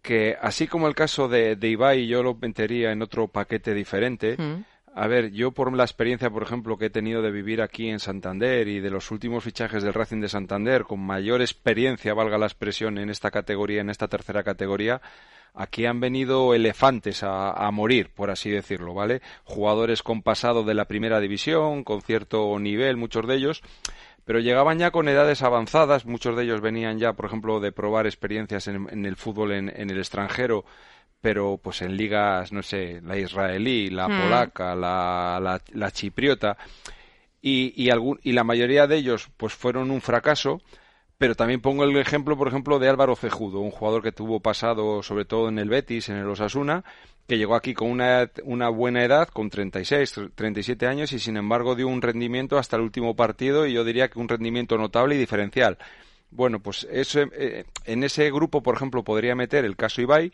que 0.03 0.37
así 0.39 0.67
como 0.67 0.87
el 0.87 0.95
caso 0.95 1.29
de, 1.29 1.57
de 1.57 1.69
Ibai 1.69 2.07
yo 2.07 2.23
lo 2.23 2.35
metería 2.35 2.93
en 2.93 3.01
otro 3.01 3.29
paquete 3.29 3.73
diferente, 3.73 4.35
uh 4.39 4.43
-huh. 4.43 4.65
A 4.93 5.07
ver, 5.07 5.31
yo 5.31 5.53
por 5.53 5.73
la 5.73 5.85
experiencia, 5.85 6.31
por 6.31 6.43
ejemplo, 6.43 6.77
que 6.77 6.87
he 6.87 6.91
tenido 6.91 7.23
de 7.23 7.31
vivir 7.31 7.63
aquí 7.63 7.89
en 7.89 8.01
Santander 8.01 8.67
y 8.67 8.81
de 8.81 8.91
los 8.91 9.13
últimos 9.13 9.45
fichajes 9.45 9.85
del 9.85 9.95
Racing 9.95 10.21
de 10.21 10.29
Santander, 10.29 10.83
con 10.83 10.99
mayor 11.01 11.41
experiencia, 11.43 12.13
valga 12.13 12.39
la 12.39 12.47
expresión, 12.47 12.99
en 12.99 13.09
esta 13.09 13.31
categoría, 13.31 13.83
en 13.83 13.91
esta 13.91 14.09
tercera 14.09 14.43
categoría, 14.43 15.01
aquí 15.55 15.87
han 15.87 16.01
venido 16.01 16.55
elefantes 16.55 17.23
a, 17.23 17.71
morir, 17.71 18.11
por 18.13 18.31
así 18.31 18.51
decirlo, 18.51 18.93
¿vale? 18.93 19.23
Jugadores 19.45 20.03
con 20.03 20.23
pasado 20.23 20.65
de 20.65 20.75
la 20.75 20.87
primera 20.87 21.21
división, 21.21 21.85
con 21.85 22.03
cierto 22.03 22.59
nivel, 22.59 22.97
muchos 22.97 23.29
de 23.29 23.37
ellos, 23.37 23.63
pero 24.25 24.41
llegaban 24.41 24.81
ya 24.81 24.91
con 24.91 25.09
edades 25.09 25.43
avanzadas, 25.43 26.05
muchos 26.05 26.37
de 26.37 26.45
ellos 26.45 26.61
venían 26.61 26.99
ya, 26.99 27.13
por 27.13 27.27
ejemplo, 27.27 27.61
de 27.61 27.71
probar 27.71 28.07
experiencias 28.07 28.67
en, 28.67 28.89
en 28.91 29.07
el 29.07 29.15
fútbol 29.15 29.53
en, 29.53 29.69
en 29.69 29.89
el 29.91 29.99
extranjero, 29.99 30.65
pero 31.21 31.59
pues 31.63 31.83
en 31.83 31.97
ligas, 31.97 32.53
no 32.53 32.63
sé, 32.63 33.01
la 33.03 33.19
israelí, 33.19 33.91
la 33.91 34.09
hmm. 34.09 34.23
polaca, 34.23 34.75
la, 34.75 35.39
la, 35.43 35.61
la, 35.73 35.91
chipriota, 35.91 36.57
y, 37.43 37.73
y, 37.83 37.91
algún, 37.91 38.19
y 38.23 38.33
la 38.33 38.45
mayoría 38.45 38.87
de 38.87 38.97
ellos 38.97 39.31
pues 39.37 39.55
fueron 39.55 39.91
un 39.91 40.01
fracaso, 40.01 40.61
pero 41.19 41.35
también 41.35 41.61
pongo 41.61 41.85
el 41.85 41.97
ejemplo, 41.97 42.37
por 42.37 42.49
ejemplo, 42.49 42.79
de 42.79 42.89
Álvaro 42.89 43.15
Cejudo, 43.17 43.61
un 43.61 43.71
jugador 43.71 44.03
que 44.03 44.13
tuvo 44.13 44.41
pasado 44.41 45.03
sobre 45.03 45.27
todo 45.27 45.49
en 45.51 45.59
el 45.59 45.69
Betis, 45.69 46.09
en 46.09 46.17
el 46.17 46.29
Osasuna, 46.29 46.83
que 47.29 47.39
llegó 47.39 47.55
aquí 47.55 47.75
con 47.75 47.91
una, 47.91 48.31
una 48.45 48.71
buena 48.71 49.05
edad, 49.05 49.29
con 49.29 49.51
36, 49.51 50.15
37 50.35 50.87
años, 50.87 51.13
y 51.13 51.19
sin 51.19 51.37
embargo 51.37 51.75
dio 51.75 51.89
un 51.89 52.03
rendimiento 52.03 52.59
hasta 52.59 52.77
el 52.77 52.83
último 52.83 53.15
partido, 53.15 53.67
y 53.67 53.75
yo 53.75 53.85
diría 53.85 54.09
que 54.09 54.19
un 54.19 54.29
rendimiento 54.29 54.79
notable 54.79 55.15
y 55.15 55.19
diferencial. 55.19 55.77
Bueno, 56.31 56.61
pues 56.61 56.89
eso, 56.91 57.21
eh, 57.21 57.67
en 57.85 58.03
ese 58.03 58.31
grupo, 58.31 58.63
por 58.63 58.77
ejemplo, 58.77 59.05
podría 59.05 59.35
meter 59.35 59.65
el 59.65 59.77
caso 59.77 60.01
Ibai, 60.01 60.33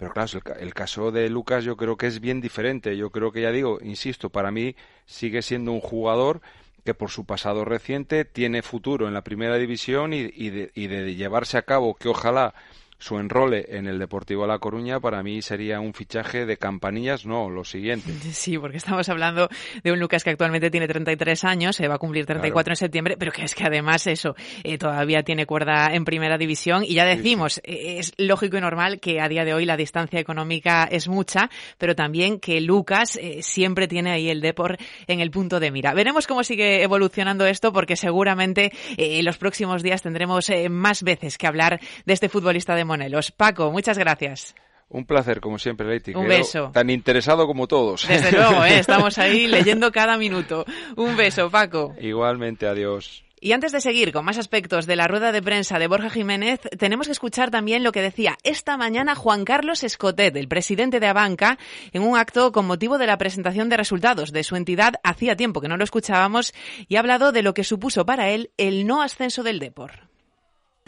pero 0.00 0.14
claro, 0.14 0.40
el, 0.56 0.62
el, 0.62 0.72
caso 0.72 1.12
de 1.12 1.28
Lucas 1.28 1.62
yo 1.62 1.76
creo 1.76 1.98
que 1.98 2.06
es 2.06 2.20
bien 2.20 2.40
diferente. 2.40 2.96
Yo 2.96 3.10
creo 3.10 3.32
que 3.32 3.42
ya 3.42 3.52
digo, 3.52 3.78
insisto, 3.82 4.30
para 4.30 4.50
mí 4.50 4.74
sigue 5.04 5.42
siendo 5.42 5.72
un 5.72 5.80
jugador 5.80 6.40
que 6.86 6.94
por 6.94 7.10
su 7.10 7.26
pasado 7.26 7.66
reciente 7.66 8.24
tiene 8.24 8.62
futuro 8.62 9.08
en 9.08 9.12
la 9.12 9.22
primera 9.22 9.56
división 9.56 10.14
y, 10.14 10.22
de, 10.22 10.70
y 10.74 10.86
de 10.86 11.14
llevarse 11.16 11.58
a 11.58 11.62
cabo, 11.62 11.96
que 11.96 12.08
ojalá 12.08 12.54
su 13.00 13.18
enrole 13.18 13.64
en 13.70 13.86
el 13.86 13.98
Deportivo 13.98 14.46
La 14.46 14.58
Coruña 14.58 15.00
para 15.00 15.22
mí 15.22 15.40
sería 15.42 15.80
un 15.80 15.94
fichaje 15.94 16.44
de 16.44 16.58
campanillas, 16.58 17.26
no, 17.26 17.50
lo 17.50 17.64
siguiente. 17.64 18.12
Sí, 18.40 18.56
porque 18.58 18.76
estamos 18.76 19.08
hablando 19.08 19.48
de 19.82 19.92
un 19.92 19.98
Lucas 19.98 20.22
que 20.22 20.30
actualmente 20.30 20.70
tiene 20.70 20.86
33 20.86 21.44
años, 21.44 21.76
se 21.76 21.88
va 21.88 21.96
a 21.96 21.98
cumplir 21.98 22.26
34 22.26 22.52
claro. 22.52 22.72
en 22.72 22.76
septiembre, 22.76 23.16
pero 23.18 23.32
que 23.32 23.42
es 23.42 23.54
que 23.54 23.64
además 23.64 24.06
eso 24.06 24.34
eh, 24.62 24.78
todavía 24.78 25.22
tiene 25.22 25.46
cuerda 25.46 25.88
en 25.92 26.04
primera 26.04 26.38
división 26.38 26.84
y 26.84 26.94
ya 26.94 27.04
decimos, 27.04 27.54
sí, 27.54 27.60
sí. 27.64 27.72
Eh, 27.72 27.98
es 27.98 28.12
lógico 28.18 28.56
y 28.56 28.60
normal 28.60 29.00
que 29.00 29.20
a 29.20 29.28
día 29.28 29.44
de 29.44 29.54
hoy 29.54 29.64
la 29.64 29.76
distancia 29.76 30.20
económica 30.20 30.84
es 30.90 31.08
mucha, 31.08 31.50
pero 31.78 31.94
también 31.94 32.38
que 32.38 32.60
Lucas 32.60 33.18
eh, 33.20 33.42
siempre 33.42 33.88
tiene 33.88 34.12
ahí 34.12 34.28
el 34.28 34.40
Depor 34.40 34.76
en 35.06 35.20
el 35.20 35.30
punto 35.30 35.60
de 35.60 35.70
mira. 35.70 35.94
Veremos 35.94 36.26
cómo 36.26 36.44
sigue 36.44 36.82
evolucionando 36.82 37.46
esto 37.46 37.72
porque 37.72 37.96
seguramente 37.96 38.72
en 38.96 39.24
los 39.24 39.38
próximos 39.38 39.82
días 39.82 40.02
tendremos 40.02 40.50
más 40.70 41.02
veces 41.02 41.38
que 41.38 41.46
hablar 41.46 41.80
de 42.04 42.12
este 42.12 42.28
futbolista 42.28 42.74
de 42.74 42.84
Monelos. 42.90 43.30
Paco, 43.30 43.70
muchas 43.70 43.96
gracias. 43.96 44.56
Un 44.88 45.06
placer, 45.06 45.40
como 45.40 45.60
siempre, 45.60 45.86
Leti. 45.86 46.12
Un 46.12 46.26
beso. 46.26 46.72
Tan 46.72 46.90
interesado 46.90 47.46
como 47.46 47.68
todos. 47.68 48.08
Desde 48.08 48.32
luego, 48.32 48.64
¿eh? 48.64 48.78
estamos 48.80 49.16
ahí 49.18 49.46
leyendo 49.46 49.92
cada 49.92 50.18
minuto. 50.18 50.64
Un 50.96 51.16
beso, 51.16 51.48
Paco. 51.50 51.94
Igualmente, 52.00 52.66
adiós. 52.66 53.22
Y 53.40 53.52
antes 53.52 53.70
de 53.70 53.80
seguir 53.80 54.12
con 54.12 54.24
más 54.24 54.36
aspectos 54.36 54.86
de 54.86 54.96
la 54.96 55.06
rueda 55.06 55.30
de 55.30 55.40
prensa 55.40 55.78
de 55.78 55.86
Borja 55.86 56.10
Jiménez, 56.10 56.60
tenemos 56.76 57.06
que 57.06 57.12
escuchar 57.12 57.52
también 57.52 57.84
lo 57.84 57.92
que 57.92 58.02
decía 58.02 58.36
esta 58.42 58.76
mañana 58.76 59.14
Juan 59.14 59.44
Carlos 59.44 59.84
Escotet, 59.84 60.36
el 60.36 60.48
presidente 60.48 60.98
de 60.98 61.06
Abanca, 61.06 61.56
en 61.92 62.02
un 62.02 62.18
acto 62.18 62.50
con 62.50 62.66
motivo 62.66 62.98
de 62.98 63.06
la 63.06 63.16
presentación 63.16 63.68
de 63.68 63.76
resultados 63.76 64.32
de 64.32 64.42
su 64.42 64.56
entidad. 64.56 64.94
Hacía 65.04 65.36
tiempo 65.36 65.60
que 65.60 65.68
no 65.68 65.76
lo 65.76 65.84
escuchábamos 65.84 66.52
y 66.88 66.96
ha 66.96 66.98
hablado 66.98 67.30
de 67.30 67.42
lo 67.42 67.54
que 67.54 67.62
supuso 67.62 68.04
para 68.04 68.28
él 68.30 68.50
el 68.56 68.88
no 68.88 69.02
ascenso 69.02 69.44
del 69.44 69.60
Depor. 69.60 70.09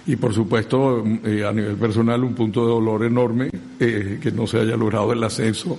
Y 0.04 0.16
por 0.16 0.34
supuesto, 0.34 1.04
eh, 1.24 1.44
a 1.44 1.52
nivel 1.52 1.76
personal, 1.76 2.24
un 2.24 2.34
punto 2.34 2.64
de 2.64 2.72
dolor 2.72 3.04
enorme 3.04 3.50
eh, 3.78 4.18
que 4.20 4.32
no 4.32 4.46
se 4.48 4.58
haya 4.58 4.76
logrado 4.76 5.12
el 5.12 5.22
ascenso. 5.22 5.78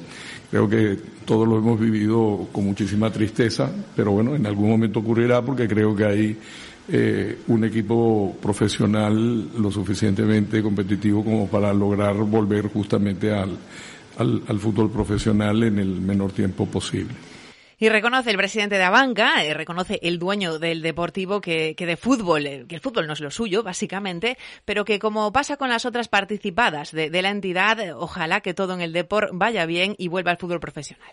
Creo 0.49 0.69
que 0.69 0.97
todos 1.25 1.47
lo 1.47 1.57
hemos 1.57 1.79
vivido 1.79 2.47
con 2.51 2.65
muchísima 2.65 3.11
tristeza, 3.11 3.69
pero 3.95 4.11
bueno, 4.11 4.35
en 4.35 4.45
algún 4.45 4.69
momento 4.69 4.99
ocurrirá 4.99 5.41
porque 5.41 5.67
creo 5.67 5.93
que 5.93 6.05
hay 6.05 6.37
eh, 6.87 7.39
un 7.47 7.65
equipo 7.65 8.37
profesional 8.41 9.49
lo 9.57 9.71
suficientemente 9.71 10.61
competitivo 10.61 11.23
como 11.23 11.47
para 11.47 11.73
lograr 11.73 12.15
volver 12.15 12.67
justamente 12.67 13.33
al, 13.33 13.57
al, 14.17 14.41
al 14.47 14.59
fútbol 14.59 14.89
profesional 14.89 15.63
en 15.63 15.79
el 15.79 15.99
menor 15.99 16.31
tiempo 16.31 16.65
posible. 16.65 17.13
Y 17.83 17.89
reconoce 17.89 18.31
el 18.31 18.37
presidente 18.37 18.77
de 18.77 18.83
Abanca, 18.83 19.43
eh, 19.43 19.53
reconoce 19.53 19.99
el 20.03 20.17
dueño 20.17 20.57
del 20.57 20.81
Deportivo 20.81 21.41
que, 21.41 21.75
que 21.75 21.85
de 21.85 21.97
fútbol, 21.97 22.45
eh, 22.47 22.65
que 22.65 22.75
el 22.75 22.79
fútbol 22.79 23.07
no 23.07 23.11
es 23.11 23.19
lo 23.19 23.29
suyo, 23.29 23.61
básicamente, 23.61 24.37
pero 24.63 24.85
que 24.85 24.99
como 24.99 25.33
pasa 25.33 25.57
con 25.57 25.67
las 25.67 25.85
otras 25.85 26.07
participadas 26.07 26.93
de, 26.93 27.09
de 27.09 27.21
la 27.21 27.29
entidad, 27.29 27.81
eh, 27.81 27.91
ojalá 27.91 28.39
que 28.39 28.53
todo 28.53 28.73
en 28.73 28.79
el 28.79 28.93
Deport 28.93 29.31
vaya 29.33 29.65
bien 29.65 29.95
y 29.97 30.07
vuelva 30.07 30.31
al 30.31 30.37
fútbol 30.37 30.61
profesional. 30.61 31.11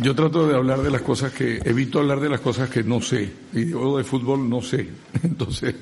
Yo 0.00 0.14
trato 0.14 0.48
de 0.48 0.56
hablar 0.56 0.80
de 0.80 0.90
las 0.90 1.02
cosas 1.02 1.30
que, 1.34 1.58
evito 1.62 1.98
hablar 1.98 2.20
de 2.20 2.30
las 2.30 2.40
cosas 2.40 2.70
que 2.70 2.82
no 2.82 3.02
sé. 3.02 3.30
Y 3.52 3.68
yo 3.72 3.98
de 3.98 4.04
fútbol 4.04 4.48
no 4.48 4.62
sé. 4.62 4.88
Entonces, 5.22 5.74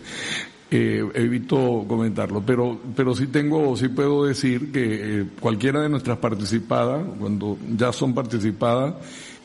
eh, 0.73 1.09
evito 1.15 1.85
comentarlo. 1.87 2.43
Pero, 2.45 2.81
pero 2.97 3.15
sí 3.15 3.29
tengo, 3.29 3.77
sí 3.77 3.91
puedo 3.91 4.25
decir 4.25 4.73
que 4.73 5.25
cualquiera 5.39 5.83
de 5.83 5.89
nuestras 5.89 6.19
participadas, 6.19 7.07
cuando 7.17 7.57
ya 7.77 7.93
son 7.93 8.13
participadas, 8.13 8.95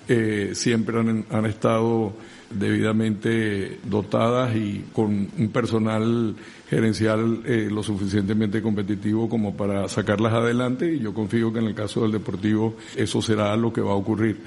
eh, 0.07 0.51
siempre 0.53 0.99
han, 0.99 1.25
han, 1.29 1.45
estado 1.45 2.13
debidamente 2.49 3.79
dotadas 3.83 4.55
y 4.55 4.85
con 4.93 5.29
un 5.37 5.49
personal 5.49 6.35
gerencial 6.69 7.41
eh, 7.45 7.69
lo 7.71 7.83
suficientemente 7.83 8.61
competitivo 8.61 9.29
como 9.29 9.55
para 9.55 9.87
sacarlas 9.87 10.33
adelante 10.33 10.93
y 10.93 10.99
yo 10.99 11.13
confío 11.13 11.51
que 11.51 11.59
en 11.59 11.65
el 11.65 11.75
caso 11.75 12.01
del 12.01 12.13
Deportivo 12.13 12.75
eso 12.95 13.21
será 13.21 13.55
lo 13.55 13.71
que 13.71 13.81
va 13.81 13.91
a 13.91 13.95
ocurrir. 13.95 14.41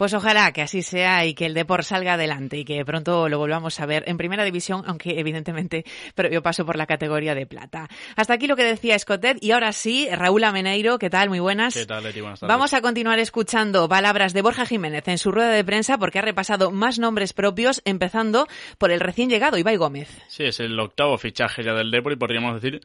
Pues 0.00 0.14
ojalá 0.14 0.50
que 0.54 0.62
así 0.62 0.80
sea 0.80 1.26
y 1.26 1.34
que 1.34 1.44
el 1.44 1.52
Depor 1.52 1.84
salga 1.84 2.14
adelante 2.14 2.56
y 2.56 2.64
que 2.64 2.82
pronto 2.86 3.28
lo 3.28 3.36
volvamos 3.36 3.78
a 3.80 3.84
ver 3.84 4.04
en 4.06 4.16
primera 4.16 4.44
división, 4.44 4.82
aunque 4.86 5.20
evidentemente 5.20 5.84
previo 6.14 6.42
paso 6.42 6.64
por 6.64 6.76
la 6.76 6.86
categoría 6.86 7.34
de 7.34 7.44
plata. 7.44 7.86
Hasta 8.16 8.32
aquí 8.32 8.46
lo 8.46 8.56
que 8.56 8.64
decía 8.64 8.98
Scottet 8.98 9.36
y 9.42 9.50
ahora 9.50 9.74
sí, 9.74 10.08
Raúl 10.10 10.44
Ameneiro, 10.44 10.98
¿qué 10.98 11.10
tal? 11.10 11.28
Muy 11.28 11.38
buenas. 11.38 11.74
¿Qué 11.74 11.84
tal, 11.84 12.02
Leti? 12.02 12.22
Buenas 12.22 12.40
tardes. 12.40 12.50
Vamos 12.50 12.72
a 12.72 12.80
continuar 12.80 13.18
escuchando 13.18 13.90
palabras 13.90 14.32
de 14.32 14.40
Borja 14.40 14.64
Jiménez 14.64 15.06
en 15.06 15.18
su 15.18 15.32
rueda 15.32 15.50
de 15.50 15.64
prensa 15.64 15.98
porque 15.98 16.18
ha 16.18 16.22
repasado 16.22 16.70
más 16.70 16.98
nombres 16.98 17.34
propios, 17.34 17.82
empezando 17.84 18.46
por 18.78 18.92
el 18.92 19.00
recién 19.00 19.28
llegado 19.28 19.58
Ibai 19.58 19.76
Gómez. 19.76 20.08
Sí, 20.28 20.44
es 20.44 20.60
el 20.60 20.80
octavo 20.80 21.18
fichaje 21.18 21.62
ya 21.62 21.74
del 21.74 21.90
Depor 21.90 22.14
y 22.14 22.16
podríamos 22.16 22.54
decir 22.54 22.80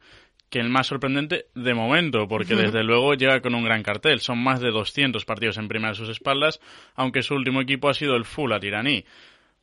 que 0.49 0.59
el 0.59 0.69
más 0.69 0.87
sorprendente 0.87 1.47
de 1.55 1.73
momento, 1.73 2.27
porque 2.27 2.55
desde 2.55 2.83
luego 2.83 3.13
llega 3.13 3.41
con 3.41 3.55
un 3.55 3.63
gran 3.63 3.83
cartel. 3.83 4.19
Son 4.19 4.37
más 4.37 4.61
de 4.61 4.71
200 4.71 5.25
partidos 5.25 5.57
en 5.57 5.67
primera 5.67 5.89
de 5.89 5.95
sus 5.95 6.09
espaldas, 6.09 6.59
aunque 6.95 7.23
su 7.23 7.35
último 7.35 7.61
equipo 7.61 7.89
ha 7.89 7.93
sido 7.93 8.15
el 8.15 8.25
Fula 8.25 8.59
Tiraní. 8.59 9.05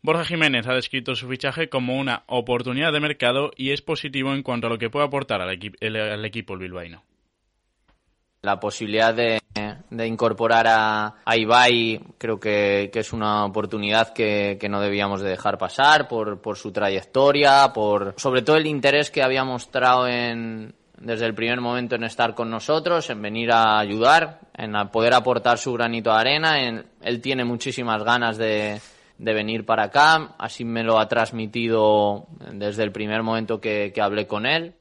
Borja 0.02 0.24
Jiménez 0.24 0.66
ha 0.66 0.74
descrito 0.74 1.14
su 1.14 1.28
fichaje 1.28 1.68
como 1.68 1.96
una 1.96 2.24
oportunidad 2.26 2.92
de 2.92 2.98
mercado 2.98 3.52
y 3.56 3.70
es 3.70 3.82
positivo 3.82 4.34
en 4.34 4.42
cuanto 4.42 4.66
a 4.66 4.70
lo 4.70 4.78
que 4.78 4.90
puede 4.90 5.06
aportar 5.06 5.40
al, 5.40 5.52
equipo 6.24 6.54
el 6.54 6.58
bilbaíno. 6.58 7.04
La 8.44 8.58
posibilidad 8.58 9.14
de, 9.14 9.40
incorporar 10.04 10.66
a, 10.68 11.14
Ibai 11.36 12.00
creo 12.18 12.40
que, 12.40 12.90
es 12.92 13.12
una 13.12 13.44
oportunidad 13.44 14.12
que, 14.12 14.58
no 14.68 14.80
debíamos 14.80 15.20
de 15.20 15.30
dejar 15.30 15.58
pasar 15.58 16.08
por, 16.08 16.40
su 16.56 16.72
trayectoria, 16.72 17.72
por 17.72 18.14
sobre 18.16 18.42
todo 18.42 18.56
el 18.56 18.66
interés 18.66 19.12
que 19.12 19.22
había 19.22 19.44
mostrado 19.44 20.08
en, 20.08 20.74
desde 20.98 21.26
el 21.26 21.36
primer 21.36 21.60
momento 21.60 21.94
en 21.94 22.02
estar 22.02 22.34
con 22.34 22.50
nosotros, 22.50 23.08
en 23.10 23.22
venir 23.22 23.52
a 23.52 23.78
ayudar, 23.78 24.40
en 24.58 24.72
poder 24.88 25.14
aportar 25.14 25.56
su 25.56 25.72
granito 25.74 26.10
de 26.10 26.16
arena. 26.16 26.58
él 27.00 27.20
tiene 27.20 27.44
muchísimas 27.44 28.02
ganas 28.02 28.38
de 28.38 28.80
venir 29.18 29.64
para 29.64 29.84
acá, 29.84 30.34
así 30.36 30.64
me 30.64 30.82
lo 30.82 30.98
ha 30.98 31.06
transmitido 31.06 32.26
desde 32.50 32.82
el 32.82 32.90
primer 32.90 33.22
momento 33.22 33.60
que, 33.60 33.92
hablé 34.02 34.26
con 34.26 34.46
él. 34.46 34.74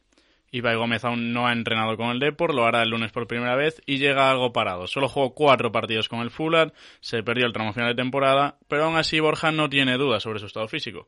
Ibai 0.52 0.76
Gómez 0.76 1.06
aún 1.06 1.32
no 1.32 1.48
ha 1.48 1.54
entrenado 1.54 1.96
con 1.96 2.10
el 2.10 2.20
Depor, 2.20 2.54
lo 2.54 2.66
hará 2.66 2.84
el 2.84 2.90
lunes 2.90 3.12
por 3.12 3.26
primera 3.26 3.56
vez 3.56 3.82
y 3.86 3.98
llega 3.98 4.30
algo 4.30 4.52
parado. 4.52 4.86
Solo 4.86 5.08
jugó 5.08 5.34
cuatro 5.34 5.72
partidos 5.72 6.10
con 6.10 6.20
el 6.20 6.30
Fulham, 6.30 6.72
se 7.00 7.24
perdió 7.24 7.46
el 7.46 7.54
tramo 7.54 7.74
final 7.74 7.90
de 7.90 8.02
temporada, 8.02 8.58
pero 8.68 8.86
aún 8.86 8.98
así 8.98 9.20
Borja 9.20 9.52
no 9.52 9.70
tiene 9.70 9.98
dudas 9.98 10.24
sobre 10.24 10.40
su 10.40 10.48
estado 10.48 10.68
físico. 10.68 11.08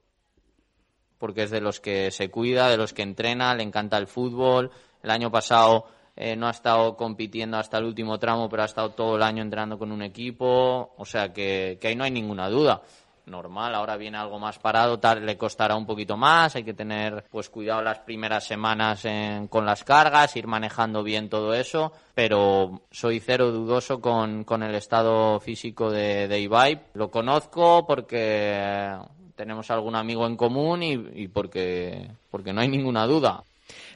Porque 1.18 1.44
es 1.44 1.52
de 1.52 1.62
los 1.62 1.80
que 1.80 2.10
se 2.12 2.30
cuida, 2.30 2.70
de 2.70 2.78
los 2.78 2.94
que 2.94 3.02
entrena, 3.02 3.54
le 3.54 3.64
encanta 3.64 3.98
el 3.98 4.08
fútbol. 4.08 4.72
El 5.02 5.10
año 5.10 5.30
pasado 5.30 5.88
eh, 6.16 6.36
no 6.36 6.48
ha 6.48 6.52
estado 6.52 6.96
compitiendo 6.96 7.58
hasta 7.58 7.78
el 7.78 7.86
último 7.86 8.20
tramo, 8.20 8.48
pero 8.50 8.64
ha 8.64 8.66
estado 8.66 8.92
todo 8.92 9.18
el 9.18 9.24
año 9.24 9.42
entrenando 9.42 9.78
con 9.78 9.92
un 9.92 10.04
equipo, 10.04 10.94
o 10.98 11.06
sea 11.06 11.34
que 11.34 11.80
ahí 11.84 11.96
no 11.96 12.06
hay 12.06 12.12
ninguna 12.12 12.50
duda 12.50 12.82
normal, 13.26 13.76
ahora 13.76 13.98
viene 13.98 14.18
algo 14.18 14.40
más 14.40 14.60
parado, 14.60 15.00
tal, 15.00 15.26
le 15.26 15.38
costará 15.38 15.76
un 15.76 15.86
poquito 15.86 16.18
más, 16.18 16.56
hay 16.56 16.64
que 16.64 16.74
tener 16.74 17.26
pues 17.30 17.50
cuidado 17.50 17.82
las 17.82 18.00
primeras 18.00 18.46
semanas 18.46 19.04
con 19.50 19.66
las 19.66 19.84
cargas, 19.84 20.36
ir 20.36 20.48
manejando 20.48 21.04
bien 21.04 21.30
todo 21.30 21.54
eso, 21.54 21.94
pero 22.14 22.82
soy 22.92 23.20
cero 23.20 23.52
dudoso 23.52 24.02
con, 24.02 24.44
con 24.44 24.64
el 24.64 24.76
estado 24.76 25.40
físico 25.40 25.92
de, 25.92 26.28
de 26.28 26.40
Ibai. 26.40 26.82
Lo 26.94 27.10
conozco 27.10 27.86
porque 27.88 28.96
tenemos 29.36 29.72
algún 29.72 29.96
amigo 29.96 30.26
en 30.28 30.38
común 30.38 30.84
y, 30.84 30.94
y 31.24 31.28
porque, 31.28 32.10
porque 32.30 32.54
no 32.54 32.62
hay 32.62 32.68
ninguna 32.68 33.06
duda. 33.06 33.44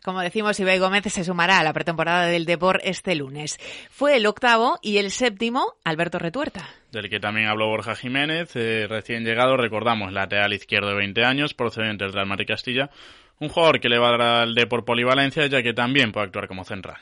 Como 0.04 0.22
decimos, 0.22 0.60
Ibai 0.60 0.80
Gómez 0.80 1.12
se 1.12 1.24
sumará 1.24 1.60
a 1.60 1.64
la 1.64 1.74
pretemporada 1.74 2.28
del 2.28 2.46
Depor 2.46 2.80
este 2.84 3.14
lunes. 3.16 3.60
Fue 3.90 4.16
el 4.16 4.26
octavo 4.26 4.80
y 4.82 4.98
el 4.98 5.12
séptimo 5.12 5.74
Alberto 5.84 6.18
Retuerta. 6.18 6.70
Del 6.92 7.10
que 7.10 7.20
también 7.20 7.48
habló 7.48 7.68
Borja 7.68 7.96
Jiménez, 7.96 8.56
eh, 8.56 8.88
recién 8.88 9.26
llegado, 9.26 9.58
recordamos, 9.58 10.14
lateral 10.14 10.54
izquierdo 10.54 10.90
de 10.90 10.96
20 10.96 11.26
años, 11.26 11.54
procedente 11.54 12.06
del 12.06 12.14
Real 12.14 12.28
Madrid 12.28 12.48
Castilla, 12.48 12.90
un 13.40 13.50
jugador 13.50 13.80
que 13.80 13.90
le 13.90 14.00
va 14.00 14.08
a 14.08 14.18
dar 14.18 14.22
al 14.22 14.56
Depor 14.56 14.86
polivalencia, 14.86 15.46
ya 15.48 15.62
que 15.62 15.74
también 15.74 16.12
puede 16.12 16.28
actuar 16.28 16.48
como 16.48 16.64
central. 16.64 16.98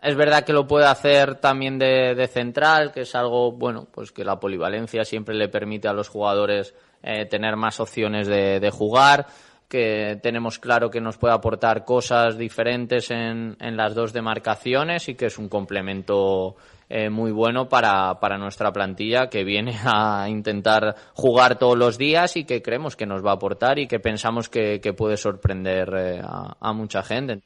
Es 0.00 0.16
verdad 0.16 0.44
que 0.44 0.54
lo 0.54 0.66
puede 0.66 0.86
hacer 0.86 1.34
también 1.34 1.78
de, 1.78 2.26
central, 2.32 2.90
que 2.90 3.02
es 3.02 3.14
algo, 3.14 3.52
bueno, 3.52 3.86
pues 3.92 4.12
que 4.12 4.24
la 4.24 4.40
polivalencia 4.40 5.04
siempre 5.04 5.34
le 5.34 5.48
permite 5.48 5.88
a 5.88 5.92
los 5.92 6.08
jugadores 6.08 6.74
eh, 7.02 7.26
tener 7.26 7.56
más 7.56 7.80
opciones 7.80 8.26
de 8.26 8.70
jugar 8.70 9.26
que 9.70 10.18
tenemos 10.20 10.58
claro 10.58 10.90
que 10.90 11.00
nos 11.00 11.16
puede 11.16 11.32
aportar 11.32 11.84
cosas 11.84 12.36
diferentes 12.36 13.08
en, 13.12 13.56
en 13.60 13.76
las 13.76 13.94
dos 13.94 14.12
demarcaciones 14.12 15.08
y 15.08 15.14
que 15.14 15.26
es 15.26 15.38
un 15.38 15.48
complemento 15.48 16.56
eh, 16.90 17.08
muy 17.08 17.30
bueno 17.30 17.68
para, 17.68 18.18
para 18.18 18.36
nuestra 18.36 18.72
plantilla 18.72 19.30
que 19.30 19.44
viene 19.44 19.76
a 19.84 20.26
intentar 20.28 20.96
jugar 21.14 21.56
todos 21.56 21.78
los 21.78 21.96
días 21.96 22.36
y 22.36 22.44
que 22.44 22.62
creemos 22.62 22.96
que 22.96 23.06
nos 23.06 23.24
va 23.24 23.30
a 23.30 23.34
aportar 23.34 23.78
y 23.78 23.86
que 23.86 24.00
pensamos 24.00 24.48
que, 24.48 24.80
que 24.80 24.92
puede 24.92 25.16
sorprender 25.16 25.88
eh, 25.96 26.20
a, 26.22 26.56
a 26.60 26.72
mucha 26.72 27.04
gente. 27.04 27.42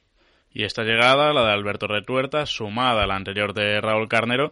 Y 0.50 0.64
esta 0.64 0.82
llegada, 0.82 1.34
la 1.34 1.44
de 1.44 1.52
Alberto 1.52 1.86
Retuerta, 1.86 2.46
sumada 2.46 3.02
a 3.02 3.06
la 3.06 3.16
anterior 3.16 3.52
de 3.52 3.80
Raúl 3.82 4.08
Carnero, 4.08 4.50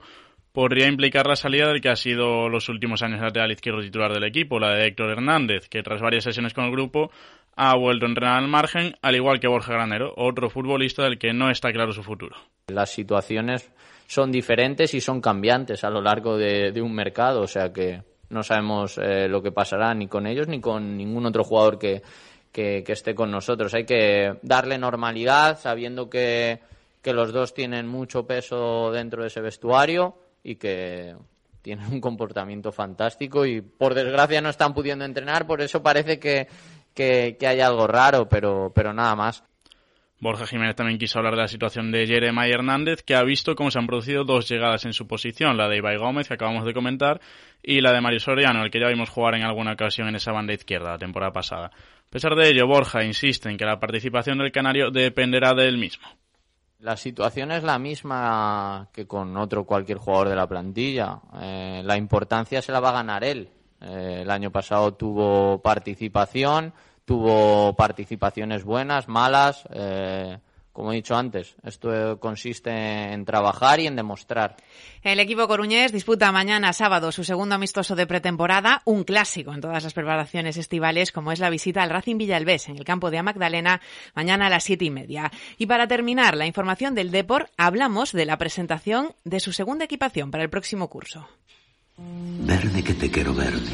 podría 0.52 0.88
implicar 0.88 1.26
la 1.26 1.36
salida 1.36 1.68
del 1.68 1.80
que 1.80 1.88
ha 1.88 1.96
sido 1.96 2.50
los 2.50 2.68
últimos 2.68 3.02
años 3.02 3.20
lateral 3.20 3.52
izquierdo 3.52 3.80
titular 3.80 4.12
del 4.12 4.24
equipo, 4.24 4.60
la 4.60 4.74
de 4.74 4.88
Héctor 4.88 5.10
Hernández, 5.10 5.68
que 5.68 5.82
tras 5.82 6.02
varias 6.02 6.24
sesiones 6.24 6.52
con 6.52 6.64
el 6.64 6.70
grupo 6.70 7.10
ha 7.56 7.74
vuelto 7.76 8.04
a 8.04 8.08
entrenar 8.08 8.38
al 8.42 8.48
margen, 8.48 8.94
al 9.00 9.16
igual 9.16 9.40
que 9.40 9.48
Borja 9.48 9.72
Granero, 9.72 10.12
otro 10.16 10.50
futbolista 10.50 11.04
del 11.04 11.18
que 11.18 11.32
no 11.32 11.50
está 11.50 11.72
claro 11.72 11.92
su 11.92 12.02
futuro. 12.02 12.36
Las 12.68 12.92
situaciones 12.92 13.72
son 14.12 14.30
diferentes 14.30 14.92
y 14.92 15.00
son 15.00 15.22
cambiantes 15.22 15.84
a 15.84 15.88
lo 15.88 16.02
largo 16.02 16.36
de, 16.36 16.82
un 16.82 16.94
mercado, 16.94 17.40
o 17.40 17.46
sea 17.46 17.72
que 17.72 18.02
no 18.28 18.42
sabemos 18.42 18.98
eh, 18.98 19.26
lo 19.26 19.42
que 19.42 19.52
pasará 19.52 19.94
ni 19.94 20.06
con 20.06 20.26
ellos 20.26 20.48
ni 20.48 20.60
con 20.60 20.98
ningún 20.98 21.24
otro 21.24 21.44
jugador 21.44 21.78
que, 21.78 22.02
que, 22.52 22.84
esté 22.86 23.14
con 23.14 23.30
nosotros. 23.30 23.72
Hay 23.72 23.86
que 23.86 24.38
darle 24.42 24.76
normalidad 24.76 25.58
sabiendo 25.58 26.10
que, 26.10 26.60
que 27.00 27.14
los 27.14 27.32
dos 27.32 27.54
tienen 27.54 27.88
mucho 27.88 28.26
peso 28.26 28.92
dentro 28.92 29.22
de 29.22 29.28
ese 29.28 29.40
vestuario 29.40 30.14
y 30.44 30.56
que 30.56 31.16
tienen 31.62 31.90
un 31.90 32.02
comportamiento 32.02 32.70
fantástico 32.70 33.46
y 33.46 33.62
por 33.62 33.94
desgracia 33.94 34.42
no 34.42 34.50
están 34.50 34.74
pudiendo 34.74 35.06
entrenar, 35.06 35.46
por 35.46 35.62
eso 35.62 35.82
parece 35.82 36.18
que, 36.18 36.48
que, 36.92 37.38
hay 37.40 37.60
algo 37.60 37.86
raro, 37.86 38.28
pero, 38.28 38.72
pero 38.74 38.92
nada 38.92 39.16
más. 39.16 39.42
Borja 40.22 40.46
Jiménez 40.46 40.76
también 40.76 41.00
quiso 41.00 41.18
hablar 41.18 41.34
de 41.34 41.42
la 41.42 41.48
situación 41.48 41.90
de 41.90 42.06
Jeremiah 42.06 42.54
Hernández, 42.54 43.02
que 43.02 43.16
ha 43.16 43.24
visto 43.24 43.56
cómo 43.56 43.72
se 43.72 43.80
han 43.80 43.88
producido 43.88 44.22
dos 44.22 44.48
llegadas 44.48 44.84
en 44.84 44.92
su 44.92 45.08
posición, 45.08 45.56
la 45.56 45.68
de 45.68 45.78
Ibai 45.78 45.96
Gómez, 45.96 46.28
que 46.28 46.34
acabamos 46.34 46.64
de 46.64 46.72
comentar, 46.72 47.20
y 47.60 47.80
la 47.80 47.92
de 47.92 48.00
Mario 48.00 48.20
Soriano, 48.20 48.62
el 48.62 48.70
que 48.70 48.78
ya 48.78 48.86
vimos 48.86 49.10
jugar 49.10 49.34
en 49.34 49.42
alguna 49.42 49.72
ocasión 49.72 50.06
en 50.06 50.14
esa 50.14 50.30
banda 50.30 50.52
izquierda 50.52 50.92
la 50.92 50.98
temporada 50.98 51.32
pasada. 51.32 51.66
A 51.66 52.08
pesar 52.08 52.36
de 52.36 52.48
ello, 52.48 52.68
Borja 52.68 53.02
insiste 53.02 53.50
en 53.50 53.56
que 53.56 53.64
la 53.64 53.80
participación 53.80 54.38
del 54.38 54.52
Canario 54.52 54.92
dependerá 54.92 55.54
de 55.54 55.66
él 55.66 55.76
mismo. 55.76 56.06
La 56.78 56.96
situación 56.96 57.50
es 57.50 57.64
la 57.64 57.80
misma 57.80 58.90
que 58.92 59.08
con 59.08 59.36
otro 59.36 59.64
cualquier 59.64 59.98
jugador 59.98 60.28
de 60.28 60.36
la 60.36 60.46
plantilla. 60.46 61.18
Eh, 61.40 61.82
la 61.84 61.96
importancia 61.96 62.62
se 62.62 62.70
la 62.70 62.78
va 62.78 62.90
a 62.90 63.02
ganar 63.02 63.24
él. 63.24 63.48
Eh, 63.80 64.20
el 64.22 64.30
año 64.30 64.52
pasado 64.52 64.94
tuvo 64.94 65.60
participación, 65.60 66.72
tuvo 67.04 67.74
participaciones 67.74 68.64
buenas, 68.64 69.08
malas. 69.08 69.64
Eh, 69.72 70.38
como 70.72 70.90
he 70.90 70.96
dicho 70.96 71.14
antes, 71.14 71.54
esto 71.64 72.18
consiste 72.18 72.70
en 72.70 73.26
trabajar 73.26 73.78
y 73.80 73.86
en 73.86 73.94
demostrar. 73.94 74.56
El 75.02 75.20
equipo 75.20 75.46
coruñés 75.46 75.92
disputa 75.92 76.32
mañana 76.32 76.72
sábado 76.72 77.12
su 77.12 77.24
segundo 77.24 77.54
amistoso 77.54 77.94
de 77.94 78.06
pretemporada, 78.06 78.80
un 78.86 79.04
clásico 79.04 79.52
en 79.52 79.60
todas 79.60 79.84
las 79.84 79.92
preparaciones 79.92 80.56
estivales, 80.56 81.12
como 81.12 81.30
es 81.30 81.40
la 81.40 81.50
visita 81.50 81.82
al 81.82 81.90
Racing 81.90 82.16
Villalbés 82.16 82.70
en 82.70 82.78
el 82.78 82.84
campo 82.84 83.10
de 83.10 83.22
Magdalena, 83.22 83.82
mañana 84.14 84.46
a 84.46 84.50
las 84.50 84.64
siete 84.64 84.86
y 84.86 84.90
media. 84.90 85.30
Y 85.58 85.66
para 85.66 85.86
terminar 85.86 86.36
la 86.36 86.46
información 86.46 86.94
del 86.94 87.10
Depor, 87.10 87.50
hablamos 87.58 88.12
de 88.12 88.24
la 88.24 88.38
presentación 88.38 89.14
de 89.24 89.40
su 89.40 89.52
segunda 89.52 89.84
equipación 89.84 90.30
para 90.30 90.42
el 90.42 90.50
próximo 90.50 90.88
curso. 90.88 91.28
Verde 91.98 92.82
que 92.82 92.94
te 92.94 93.10
quero 93.10 93.34
verde, 93.34 93.70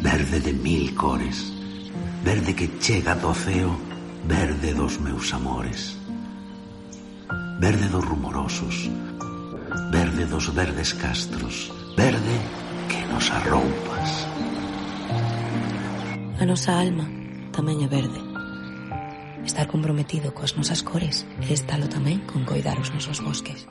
verde 0.00 0.40
de 0.40 0.52
mil 0.52 0.94
cores, 0.94 1.52
verde 2.22 2.54
que 2.54 2.68
chega 2.80 3.14
do 3.14 3.32
ceo, 3.34 3.78
verde 4.24 4.74
dos 4.74 4.98
meus 5.00 5.32
amores. 5.32 5.96
Verde 7.60 7.88
dos 7.88 8.04
rumorosos, 8.04 8.90
verde 9.90 10.24
dos 10.26 10.54
verdes 10.54 10.94
castros, 10.94 11.72
verde 11.96 12.36
que 12.88 13.00
nos 13.12 13.30
arroupas. 13.30 14.26
A 16.38 16.44
nosa 16.46 16.72
alma 16.78 17.06
tamén 17.50 17.82
é 17.82 17.88
verde. 17.90 18.20
Estar 19.42 19.66
comprometido 19.66 20.30
coas 20.30 20.54
nosas 20.54 20.86
cores 20.86 21.26
é 21.42 21.50
estalo 21.50 21.90
tamén 21.90 22.22
con 22.30 22.46
coidar 22.46 22.78
os 22.78 22.94
nosos 22.94 23.18
bosques. 23.18 23.66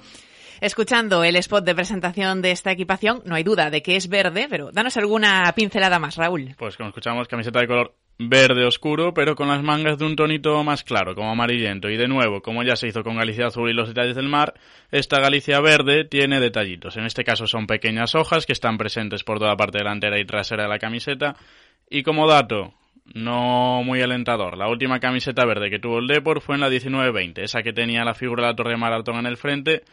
Escuchando 0.62 1.24
el 1.24 1.36
spot 1.36 1.65
de 1.65 1.76
presentación 1.76 2.41
de 2.41 2.52
esta 2.52 2.72
equipación, 2.72 3.22
no 3.26 3.36
hay 3.36 3.43
duda 3.43 3.70
de 3.70 3.82
que 3.82 3.96
es 3.96 4.10
verde, 4.10 4.48
pero 4.50 4.72
danos 4.72 4.98
alguna 4.98 5.52
pincelada 5.56 6.00
más, 6.00 6.15
Raúl. 6.15 6.56
Pues 6.58 6.78
como 6.78 6.89
escuchamos, 6.89 7.28
camiseta 7.28 7.60
de 7.60 7.67
color 7.67 7.96
verde 8.20 8.65
oscuro, 8.65 9.13
pero 9.13 9.36
con 9.36 9.48
las 9.48 9.62
mangas 9.62 9.98
de 10.00 10.06
un 10.06 10.15
tonito 10.15 10.63
más 10.63 10.84
claro, 10.84 11.13
como 11.13 11.30
amarillento. 11.30 11.89
Y 11.89 11.98
de 11.98 12.08
nuevo, 12.08 12.41
como 12.41 12.63
ya 12.63 12.76
se 12.76 12.88
hizo 12.88 13.04
con 13.04 13.17
Galicia 13.17 13.48
azul 13.48 13.70
y 13.70 13.74
los 13.74 13.89
detalles 13.89 14.15
del 14.15 14.28
mar, 14.28 14.56
esta 14.91 15.20
Galicia 15.20 15.60
verde 15.60 16.06
tiene 16.06 16.39
detallitos. 16.39 16.98
En 16.98 17.06
este 17.06 17.24
caso 17.24 17.46
son 17.46 17.67
pequeñas 17.67 18.15
hojas 18.15 18.46
que 18.46 18.54
están 18.54 18.78
presentes 18.78 19.24
por 19.24 19.38
toda 19.38 19.52
la 19.52 19.58
parte 19.58 19.78
delantera 19.78 20.20
y 20.20 20.26
trasera 20.26 20.63
de 20.63 20.70
la 20.70 20.80
camiseta. 20.80 21.36
Y 21.89 22.02
como 22.02 22.28
dato, 22.28 22.74
no 23.13 23.84
muy 23.84 24.02
alentador. 24.02 24.58
La 24.58 24.67
última 24.67 25.00
camiseta 25.00 25.46
verde 25.46 25.70
que 25.70 25.80
tuvo 25.80 26.00
el 26.00 26.08
Depor 26.08 26.41
fue 26.41 26.56
en 26.56 26.62
la 26.62 26.70
19-20, 26.70 27.39
esa 27.39 27.62
que 27.62 27.74
tenía 27.74 28.04
la 28.04 28.13
figura 28.13 28.43
de 28.43 28.50
la 28.50 28.56
Torre 28.56 28.78
Maratón 28.78 29.17
en 29.17 29.28
el 29.28 29.38
frente, 29.38 29.84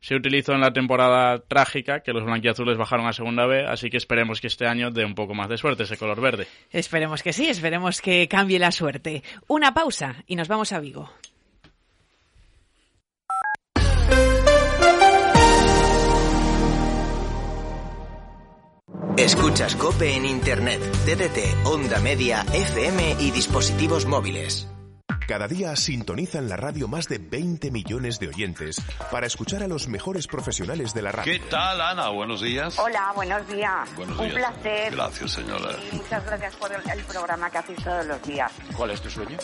se 0.00 0.14
utilizó 0.14 0.52
en 0.52 0.60
la 0.60 0.72
temporada 0.72 1.40
trágica, 1.40 2.00
que 2.00 2.12
los 2.12 2.24
blanquiazules 2.24 2.78
bajaron 2.78 3.06
a 3.06 3.12
segunda 3.12 3.46
B, 3.46 3.66
así 3.66 3.90
que 3.90 3.98
esperemos 3.98 4.40
que 4.40 4.46
este 4.46 4.66
año 4.66 4.90
dé 4.90 5.04
un 5.04 5.14
poco 5.14 5.34
más 5.34 5.48
de 5.48 5.58
suerte 5.58 5.82
ese 5.82 5.96
color 5.96 6.20
verde. 6.20 6.46
Esperemos 6.70 7.22
que 7.22 7.32
sí, 7.32 7.48
esperemos 7.48 8.00
que 8.00 8.26
cambie 8.28 8.58
la 8.58 8.72
suerte. 8.72 9.22
Una 9.46 9.74
pausa 9.74 10.16
y 10.26 10.36
nos 10.36 10.48
vamos 10.48 10.72
a 10.72 10.80
Vigo. 10.80 11.10
Escuchas 19.16 19.76
Cope 19.76 20.16
en 20.16 20.24
Internet, 20.24 20.80
TDT, 21.04 21.66
Onda 21.66 22.00
Media, 22.00 22.46
FM 22.54 23.16
y 23.20 23.30
dispositivos 23.32 24.06
móviles. 24.06 24.66
Cada 25.26 25.46
día 25.48 25.74
sintonizan 25.76 26.48
la 26.48 26.56
radio 26.56 26.88
más 26.88 27.06
de 27.08 27.18
20 27.18 27.70
millones 27.70 28.18
de 28.18 28.28
oyentes 28.28 28.76
para 29.10 29.26
escuchar 29.26 29.62
a 29.62 29.68
los 29.68 29.88
mejores 29.88 30.26
profesionales 30.26 30.92
de 30.94 31.02
la 31.02 31.12
radio. 31.12 31.32
¿Qué 31.32 31.38
tal, 31.48 31.80
Ana? 31.80 32.08
Buenos 32.08 32.40
días. 32.40 32.78
Hola, 32.78 33.12
buenos 33.14 33.46
días. 33.48 33.94
Buenos 33.96 34.18
Un 34.18 34.28
días. 34.28 34.36
placer. 34.38 34.92
Gracias, 34.94 35.30
señora. 35.32 35.70
Y 35.92 35.96
muchas 35.96 36.24
gracias 36.26 36.56
por 36.56 36.72
el, 36.72 36.80
el 36.90 37.04
programa 37.04 37.50
que 37.50 37.58
hacéis 37.58 37.82
todos 37.82 38.06
los 38.06 38.22
días. 38.22 38.50
¿Cuál 38.76 38.90
es 38.90 39.00
tu 39.00 39.10
sueño? 39.10 39.36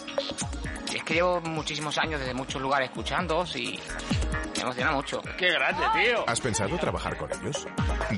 Es 0.95 1.05
que 1.05 1.15
llevo 1.15 1.41
muchísimos 1.41 1.97
años 1.99 2.21
desde 2.21 2.35
muchos 2.35 2.61
lugares 2.61 2.91
escuchándoos 2.91 3.57
y 3.57 3.79
me 4.57 4.63
emociona 4.63 4.93
mucho. 4.93 5.21
¡Qué 5.37 5.51
grande, 5.51 5.83
tío! 5.95 6.25
¿Has 6.27 6.41
pensado 6.41 6.77
trabajar 6.79 7.17
con 7.17 7.31
ellos? 7.31 7.67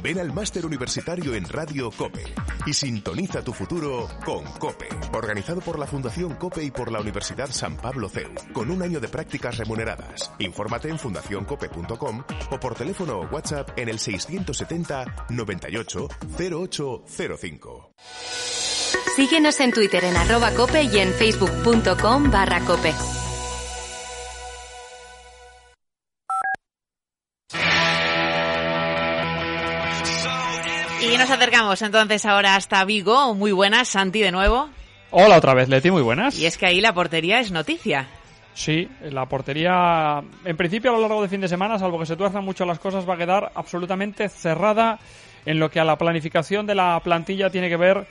Ven 0.03 0.19
al 0.19 0.33
máster 0.33 0.65
universitario 0.65 1.35
en 1.35 1.49
Radio 1.49 1.91
Cope 1.91 2.25
y 2.67 2.73
sintoniza 2.73 3.43
tu 3.43 3.53
futuro 3.53 4.09
con 4.25 4.45
Cope, 4.59 4.89
organizado 5.13 5.61
por 5.61 5.79
la 5.79 5.87
Fundación 5.87 6.35
Cope 6.37 6.63
y 6.63 6.71
por 6.71 6.93
la 6.93 7.01
Universidad 7.01 7.51
San 7.51 7.77
Pablo 7.77 8.09
CEU, 8.09 8.33
con 8.53 8.71
un 8.71 8.83
año 8.83 9.01
de 9.01 9.09
prácticas 9.09 9.59
remuneradas. 9.59 10.33
Infórmate 10.39 10.89
en 10.89 10.99
fundacioncope.com 10.99 12.25
o 12.51 12.61
por 12.61 12.75
teléfono 12.75 13.21
o 13.21 13.27
WhatsApp 13.27 13.71
en 13.77 13.89
el 13.89 13.99
670 13.99 15.27
98 15.31 16.09
0805. 16.39 18.58
Síguenos 19.19 19.59
en 19.59 19.73
Twitter 19.73 20.05
en 20.05 20.17
arroba 20.17 20.53
cope 20.53 20.85
y 20.85 20.97
en 20.97 21.13
facebook.com 21.13 22.31
barra 22.31 22.61
cope. 22.61 22.93
Y 31.03 31.17
nos 31.19 31.29
acercamos 31.29 31.83
entonces 31.83 32.25
ahora 32.27 32.55
hasta 32.55 32.85
Vigo. 32.85 33.35
Muy 33.35 33.51
buenas, 33.51 33.89
Santi, 33.89 34.21
de 34.21 34.31
nuevo. 34.31 34.69
Hola 35.11 35.39
otra 35.39 35.53
vez, 35.53 35.69
Leti, 35.69 35.91
muy 35.91 36.03
buenas. 36.03 36.39
Y 36.39 36.47
es 36.47 36.57
que 36.57 36.67
ahí 36.67 36.81
la 36.81 36.95
portería 36.95 37.41
es 37.41 37.51
noticia. 37.51 38.07
Sí, 38.55 38.89
la 39.03 39.27
portería, 39.27 40.23
en 40.45 40.57
principio 40.57 40.93
a 40.93 40.95
lo 40.95 41.01
largo 41.01 41.23
del 41.23 41.31
fin 41.31 41.41
de 41.41 41.49
semana, 41.49 41.77
salvo 41.77 41.99
que 41.99 42.07
se 42.07 42.15
tuerzan 42.15 42.45
mucho 42.45 42.65
las 42.65 42.79
cosas, 42.79 43.09
va 43.09 43.15
a 43.15 43.19
quedar 43.19 43.51
absolutamente 43.57 44.29
cerrada 44.29 45.01
en 45.45 45.59
lo 45.59 45.73
que 45.73 45.81
a 45.81 45.85
la 45.85 45.99
planificación 45.99 46.67
de 46.67 46.77
la 46.77 47.01
plantilla 47.03 47.51
tiene 47.51 47.69
que 47.69 47.77
ver 47.77 48.07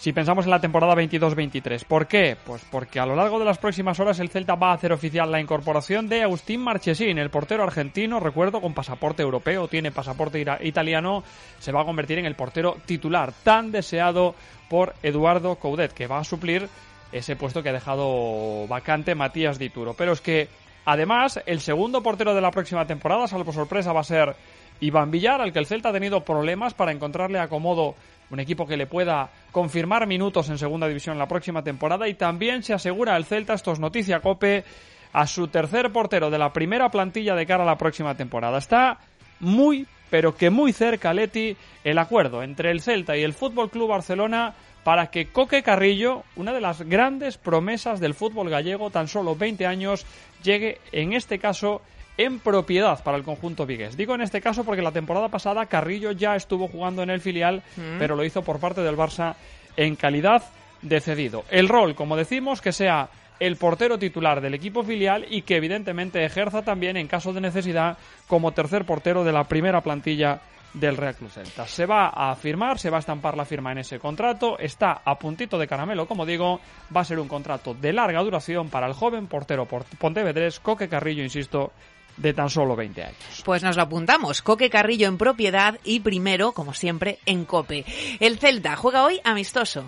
si 0.00 0.14
pensamos 0.14 0.46
en 0.46 0.50
la 0.50 0.60
temporada 0.60 0.94
22-23. 0.94 1.84
¿Por 1.84 2.06
qué? 2.06 2.34
Pues 2.42 2.64
porque 2.70 2.98
a 2.98 3.04
lo 3.04 3.14
largo 3.14 3.38
de 3.38 3.44
las 3.44 3.58
próximas 3.58 4.00
horas 4.00 4.18
el 4.18 4.30
Celta 4.30 4.54
va 4.54 4.70
a 4.70 4.74
hacer 4.74 4.94
oficial 4.94 5.30
la 5.30 5.42
incorporación 5.42 6.08
de 6.08 6.22
Agustín 6.22 6.62
Marchesín, 6.62 7.18
el 7.18 7.28
portero 7.28 7.64
argentino, 7.64 8.18
recuerdo, 8.18 8.62
con 8.62 8.72
pasaporte 8.72 9.22
europeo, 9.22 9.68
tiene 9.68 9.92
pasaporte 9.92 10.42
italiano, 10.62 11.22
se 11.58 11.70
va 11.70 11.82
a 11.82 11.84
convertir 11.84 12.18
en 12.18 12.24
el 12.24 12.34
portero 12.34 12.78
titular, 12.86 13.34
tan 13.44 13.70
deseado 13.72 14.34
por 14.70 14.94
Eduardo 15.02 15.56
Coudet, 15.56 15.92
que 15.92 16.06
va 16.06 16.20
a 16.20 16.24
suplir 16.24 16.66
ese 17.12 17.36
puesto 17.36 17.62
que 17.62 17.68
ha 17.68 17.74
dejado 17.74 18.66
vacante 18.68 19.14
Matías 19.14 19.58
Dituro. 19.58 19.92
Pero 19.92 20.12
es 20.12 20.22
que, 20.22 20.48
además, 20.86 21.42
el 21.44 21.60
segundo 21.60 22.02
portero 22.02 22.34
de 22.34 22.40
la 22.40 22.50
próxima 22.50 22.86
temporada, 22.86 23.28
salvo 23.28 23.52
sorpresa, 23.52 23.92
va 23.92 24.00
a 24.00 24.04
ser 24.04 24.34
Iván 24.80 25.10
Villar, 25.10 25.42
al 25.42 25.52
que 25.52 25.58
el 25.58 25.66
Celta 25.66 25.90
ha 25.90 25.92
tenido 25.92 26.24
problemas 26.24 26.72
para 26.72 26.90
encontrarle 26.90 27.38
acomodo 27.38 27.96
un 28.30 28.40
equipo 28.40 28.66
que 28.66 28.76
le 28.76 28.86
pueda 28.86 29.30
confirmar 29.50 30.06
minutos 30.06 30.48
en 30.48 30.58
segunda 30.58 30.86
división 30.86 31.18
la 31.18 31.28
próxima 31.28 31.62
temporada 31.62 32.08
y 32.08 32.14
también 32.14 32.62
se 32.62 32.74
asegura 32.74 33.16
el 33.16 33.24
Celta, 33.24 33.54
esto 33.54 33.72
es 33.72 33.80
noticia 33.80 34.20
cope, 34.20 34.64
a 35.12 35.26
su 35.26 35.48
tercer 35.48 35.90
portero 35.90 36.30
de 36.30 36.38
la 36.38 36.52
primera 36.52 36.88
plantilla 36.88 37.34
de 37.34 37.46
cara 37.46 37.64
a 37.64 37.66
la 37.66 37.78
próxima 37.78 38.14
temporada. 38.14 38.58
Está 38.58 38.98
muy, 39.40 39.86
pero 40.08 40.36
que 40.36 40.50
muy 40.50 40.72
cerca, 40.72 41.12
Leti, 41.12 41.56
el 41.82 41.98
acuerdo 41.98 42.42
entre 42.42 42.70
el 42.70 42.80
Celta 42.80 43.16
y 43.16 43.22
el 43.22 43.32
Fútbol 43.32 43.70
Club 43.70 43.88
Barcelona 43.88 44.54
para 44.84 45.08
que 45.08 45.26
Coque 45.26 45.62
Carrillo, 45.62 46.22
una 46.36 46.52
de 46.52 46.60
las 46.60 46.82
grandes 46.82 47.36
promesas 47.36 48.00
del 48.00 48.14
fútbol 48.14 48.48
gallego, 48.48 48.90
tan 48.90 49.08
solo 49.08 49.36
20 49.36 49.66
años, 49.66 50.06
llegue 50.42 50.78
en 50.92 51.12
este 51.12 51.38
caso 51.38 51.82
en 52.24 52.38
propiedad 52.38 53.02
para 53.02 53.16
el 53.16 53.22
conjunto 53.24 53.66
vigués. 53.66 53.96
Digo 53.96 54.14
en 54.14 54.20
este 54.22 54.40
caso 54.40 54.64
porque 54.64 54.82
la 54.82 54.92
temporada 54.92 55.28
pasada 55.28 55.66
Carrillo 55.66 56.12
ya 56.12 56.36
estuvo 56.36 56.68
jugando 56.68 57.02
en 57.02 57.10
el 57.10 57.20
filial, 57.20 57.62
Mm. 57.76 57.98
pero 57.98 58.16
lo 58.16 58.24
hizo 58.24 58.42
por 58.42 58.58
parte 58.60 58.80
del 58.82 58.96
Barça 58.96 59.34
en 59.76 59.96
calidad 59.96 60.42
de 60.82 61.00
cedido. 61.00 61.44
El 61.50 61.68
rol, 61.68 61.94
como 61.94 62.16
decimos, 62.16 62.60
que 62.60 62.72
sea 62.72 63.08
el 63.38 63.56
portero 63.56 63.98
titular 63.98 64.40
del 64.40 64.54
equipo 64.54 64.82
filial 64.82 65.24
y 65.30 65.42
que 65.42 65.56
evidentemente 65.56 66.24
ejerza 66.24 66.62
también 66.62 66.96
en 66.98 67.08
caso 67.08 67.32
de 67.32 67.40
necesidad 67.40 67.96
como 68.28 68.52
tercer 68.52 68.84
portero 68.84 69.24
de 69.24 69.32
la 69.32 69.44
primera 69.44 69.80
plantilla 69.80 70.40
del 70.74 70.96
Real 70.96 71.14
Club 71.16 71.30
Celta. 71.30 71.66
Se 71.66 71.84
va 71.86 72.08
a 72.08 72.36
firmar, 72.36 72.78
se 72.78 72.90
va 72.90 72.98
a 72.98 73.00
estampar 73.00 73.36
la 73.36 73.44
firma 73.44 73.72
en 73.72 73.78
ese 73.78 73.98
contrato, 73.98 74.56
está 74.58 75.00
a 75.04 75.18
puntito 75.18 75.58
de 75.58 75.66
caramelo, 75.66 76.06
como 76.06 76.24
digo, 76.26 76.60
va 76.94 77.00
a 77.00 77.04
ser 77.04 77.18
un 77.18 77.26
contrato 77.28 77.74
de 77.74 77.92
larga 77.92 78.22
duración 78.22 78.68
para 78.68 78.86
el 78.86 78.92
joven 78.92 79.26
portero 79.26 79.66
port- 79.66 79.88
pontevedrés 79.98 80.60
Coque 80.60 80.88
Carrillo, 80.88 81.24
insisto, 81.24 81.72
de 82.20 82.34
tan 82.34 82.50
solo 82.50 82.76
20 82.76 83.02
años. 83.02 83.42
Pues 83.44 83.62
nos 83.62 83.76
lo 83.76 83.82
apuntamos. 83.82 84.42
Coque 84.42 84.70
Carrillo 84.70 85.08
en 85.08 85.18
propiedad 85.18 85.78
y 85.84 86.00
primero, 86.00 86.52
como 86.52 86.74
siempre, 86.74 87.18
en 87.26 87.44
Cope. 87.44 87.84
El 88.20 88.38
Celta 88.38 88.76
juega 88.76 89.04
hoy 89.04 89.20
amistoso. 89.24 89.84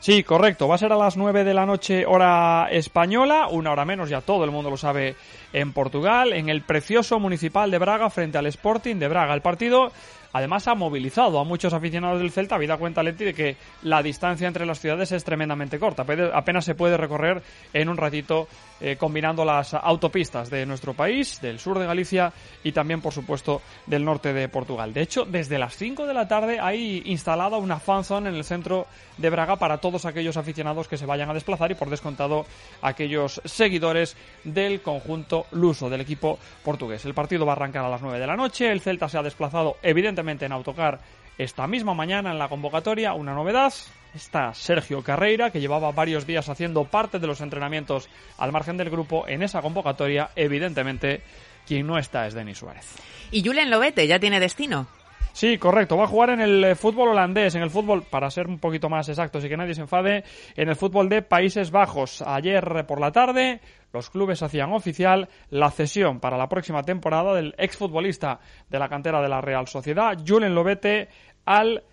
Sí, 0.00 0.22
correcto. 0.22 0.68
Va 0.68 0.76
a 0.76 0.78
ser 0.78 0.92
a 0.92 0.96
las 0.96 1.16
9 1.16 1.42
de 1.42 1.54
la 1.54 1.66
noche 1.66 2.06
hora 2.06 2.68
española, 2.70 3.48
una 3.50 3.72
hora 3.72 3.84
menos, 3.84 4.08
ya 4.08 4.20
todo 4.20 4.44
el 4.44 4.52
mundo 4.52 4.70
lo 4.70 4.76
sabe, 4.76 5.16
en 5.52 5.72
Portugal, 5.72 6.32
en 6.32 6.48
el 6.48 6.62
precioso 6.62 7.18
municipal 7.18 7.70
de 7.70 7.78
Braga 7.78 8.08
frente 8.08 8.38
al 8.38 8.46
Sporting 8.46 8.96
de 8.96 9.08
Braga. 9.08 9.34
El 9.34 9.42
partido 9.42 9.90
además 10.32 10.68
ha 10.68 10.74
movilizado 10.74 11.38
a 11.38 11.44
muchos 11.44 11.72
aficionados 11.72 12.20
del 12.20 12.30
Celta, 12.30 12.56
habida 12.56 12.76
cuenta 12.76 13.02
Leti 13.02 13.24
de 13.24 13.34
que 13.34 13.56
la 13.82 14.02
distancia 14.02 14.46
entre 14.46 14.66
las 14.66 14.80
ciudades 14.80 15.12
es 15.12 15.24
tremendamente 15.24 15.78
corta. 15.78 16.04
Apenas 16.34 16.64
se 16.64 16.74
puede 16.74 16.96
recorrer 16.96 17.42
en 17.72 17.88
un 17.88 17.96
ratito 17.96 18.48
eh, 18.80 18.96
combinando 18.96 19.44
las 19.44 19.74
autopistas 19.74 20.50
de 20.50 20.66
nuestro 20.66 20.94
país, 20.94 21.40
del 21.40 21.58
sur 21.58 21.78
de 21.78 21.86
Galicia 21.86 22.32
y 22.62 22.72
también, 22.72 23.00
por 23.00 23.12
supuesto, 23.12 23.62
del 23.86 24.04
norte 24.04 24.32
de 24.32 24.48
Portugal. 24.48 24.92
De 24.92 25.02
hecho, 25.02 25.24
desde 25.24 25.58
las 25.58 25.76
5 25.76 26.06
de 26.06 26.14
la 26.14 26.28
tarde 26.28 26.58
hay 26.60 27.02
instalada 27.06 27.56
una 27.56 27.80
fanzone 27.80 28.28
en 28.28 28.36
el 28.36 28.44
centro 28.44 28.86
de 29.16 29.30
Braga 29.30 29.56
para 29.56 29.78
todos 29.78 30.04
aquellos 30.04 30.36
aficionados 30.36 30.88
que 30.88 30.96
se 30.96 31.06
vayan 31.06 31.30
a 31.30 31.34
desplazar 31.34 31.70
y, 31.70 31.74
por 31.74 31.90
descontado, 31.90 32.46
aquellos 32.82 33.40
seguidores 33.44 34.16
del 34.44 34.80
conjunto 34.80 35.46
luso, 35.52 35.90
del 35.90 36.02
equipo 36.02 36.38
portugués. 36.62 37.04
El 37.04 37.14
partido 37.14 37.44
va 37.44 37.52
a 37.52 37.56
arrancar 37.56 37.84
a 37.84 37.88
las 37.88 38.02
9 38.02 38.18
de 38.18 38.26
la 38.26 38.36
noche. 38.36 38.70
El 38.70 38.80
Celta 38.80 39.08
se 39.08 39.18
ha 39.18 39.22
desplazado, 39.22 39.76
evidentemente, 39.82 40.17
en 40.18 40.52
autocar 40.52 41.00
esta 41.38 41.66
misma 41.66 41.94
mañana 41.94 42.32
en 42.32 42.38
la 42.38 42.48
convocatoria. 42.48 43.14
Una 43.14 43.34
novedad. 43.34 43.72
Está 44.14 44.54
Sergio 44.54 45.02
Carreira, 45.02 45.50
que 45.50 45.60
llevaba 45.60 45.92
varios 45.92 46.26
días 46.26 46.48
haciendo 46.48 46.84
parte 46.84 47.18
de 47.18 47.26
los 47.26 47.40
entrenamientos 47.40 48.08
al 48.38 48.52
margen 48.52 48.76
del 48.76 48.90
grupo. 48.90 49.28
En 49.28 49.42
esa 49.42 49.62
convocatoria, 49.62 50.30
evidentemente, 50.34 51.22
quien 51.66 51.86
no 51.86 51.98
está 51.98 52.26
es 52.26 52.34
Denis 52.34 52.58
Suárez. 52.58 52.96
Y 53.30 53.44
Julen 53.44 53.70
Lobete 53.70 54.06
ya 54.06 54.18
tiene 54.18 54.40
destino. 54.40 54.88
Sí, 55.38 55.56
correcto. 55.56 55.96
Va 55.96 56.02
a 56.02 56.08
jugar 56.08 56.30
en 56.30 56.40
el 56.40 56.64
eh, 56.64 56.74
fútbol 56.74 57.10
holandés, 57.10 57.54
en 57.54 57.62
el 57.62 57.70
fútbol, 57.70 58.02
para 58.02 58.28
ser 58.28 58.48
un 58.48 58.58
poquito 58.58 58.88
más 58.88 59.08
exactos 59.08 59.44
y 59.44 59.48
que 59.48 59.56
nadie 59.56 59.72
se 59.72 59.82
enfade, 59.82 60.24
en 60.56 60.68
el 60.68 60.74
fútbol 60.74 61.08
de 61.08 61.22
Países 61.22 61.70
Bajos. 61.70 62.22
Ayer 62.22 62.78
eh, 62.78 62.82
por 62.82 62.98
la 62.98 63.12
tarde, 63.12 63.60
los 63.92 64.10
clubes 64.10 64.42
hacían 64.42 64.72
oficial 64.72 65.28
la 65.50 65.70
cesión 65.70 66.18
para 66.18 66.36
la 66.36 66.48
próxima 66.48 66.82
temporada 66.82 67.36
del 67.36 67.54
exfutbolista 67.56 68.40
de 68.68 68.80
la 68.80 68.88
cantera 68.88 69.22
de 69.22 69.28
la 69.28 69.40
Real 69.40 69.68
Sociedad, 69.68 70.18
Julen 70.26 70.56
Lobete, 70.56 71.06
al 71.44 71.84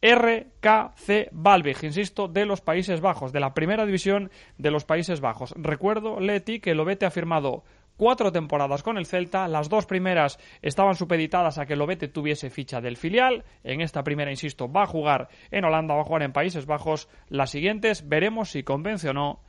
RKC 0.00 1.28
Valvig, 1.32 1.84
insisto, 1.84 2.28
de 2.28 2.46
los 2.46 2.62
Países 2.62 3.02
Bajos, 3.02 3.30
de 3.30 3.40
la 3.40 3.52
primera 3.52 3.84
división 3.84 4.30
de 4.56 4.70
los 4.70 4.86
Países 4.86 5.20
Bajos. 5.20 5.52
Recuerdo, 5.54 6.18
Leti, 6.18 6.60
que 6.60 6.74
Lobete 6.74 7.04
ha 7.04 7.10
firmado 7.10 7.62
cuatro 7.96 8.32
temporadas 8.32 8.82
con 8.82 8.98
el 8.98 9.06
Celta. 9.06 9.48
Las 9.48 9.68
dos 9.68 9.86
primeras 9.86 10.38
estaban 10.62 10.94
supeditadas 10.94 11.58
a 11.58 11.66
que 11.66 11.76
Lobete 11.76 12.08
tuviese 12.08 12.50
ficha 12.50 12.80
del 12.80 12.96
filial. 12.96 13.44
En 13.64 13.80
esta 13.80 14.02
primera, 14.02 14.30
insisto, 14.30 14.70
va 14.70 14.82
a 14.82 14.86
jugar 14.86 15.28
en 15.50 15.64
Holanda, 15.64 15.94
va 15.94 16.02
a 16.02 16.04
jugar 16.04 16.22
en 16.22 16.32
Países 16.32 16.66
Bajos. 16.66 17.08
Las 17.28 17.50
siguientes 17.50 18.08
veremos 18.08 18.50
si 18.50 18.62
convence 18.62 19.08
o 19.08 19.12
no 19.12 19.40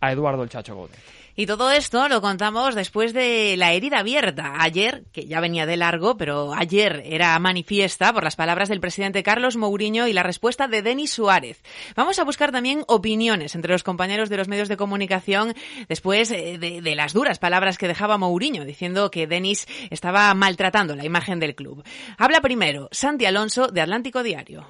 a 0.00 0.12
Eduardo 0.12 0.42
el 0.42 0.48
Chacho 0.48 0.74
Gómez. 0.74 0.98
Y 1.38 1.44
todo 1.44 1.70
esto 1.70 2.08
lo 2.08 2.22
contamos 2.22 2.74
después 2.74 3.12
de 3.12 3.56
la 3.58 3.74
herida 3.74 3.98
abierta. 3.98 4.54
Ayer, 4.58 5.04
que 5.12 5.26
ya 5.26 5.38
venía 5.38 5.66
de 5.66 5.76
largo, 5.76 6.16
pero 6.16 6.54
ayer 6.54 7.02
era 7.04 7.38
manifiesta 7.38 8.10
por 8.14 8.24
las 8.24 8.36
palabras 8.36 8.70
del 8.70 8.80
presidente 8.80 9.22
Carlos 9.22 9.58
Mourinho 9.58 10.06
y 10.06 10.14
la 10.14 10.22
respuesta 10.22 10.66
de 10.66 10.80
Denis 10.80 11.12
Suárez. 11.12 11.62
Vamos 11.94 12.18
a 12.18 12.24
buscar 12.24 12.52
también 12.52 12.84
opiniones 12.88 13.54
entre 13.54 13.72
los 13.72 13.82
compañeros 13.82 14.30
de 14.30 14.38
los 14.38 14.48
medios 14.48 14.70
de 14.70 14.78
comunicación 14.78 15.52
después 15.90 16.30
eh, 16.30 16.56
de, 16.56 16.80
de 16.80 16.94
las 16.94 17.12
duras 17.12 17.38
palabras 17.38 17.76
que 17.76 17.86
dejaba 17.86 18.16
Mourinho, 18.16 18.64
diciendo 18.64 19.10
que 19.10 19.26
Denis 19.26 19.68
estaba 19.90 20.32
maltratando 20.32 20.96
la 20.96 21.04
imagen 21.04 21.38
del 21.38 21.54
club. 21.54 21.84
Habla 22.16 22.40
primero 22.40 22.88
Santi 22.92 23.26
Alonso 23.26 23.68
de 23.68 23.82
Atlántico 23.82 24.22
Diario. 24.22 24.64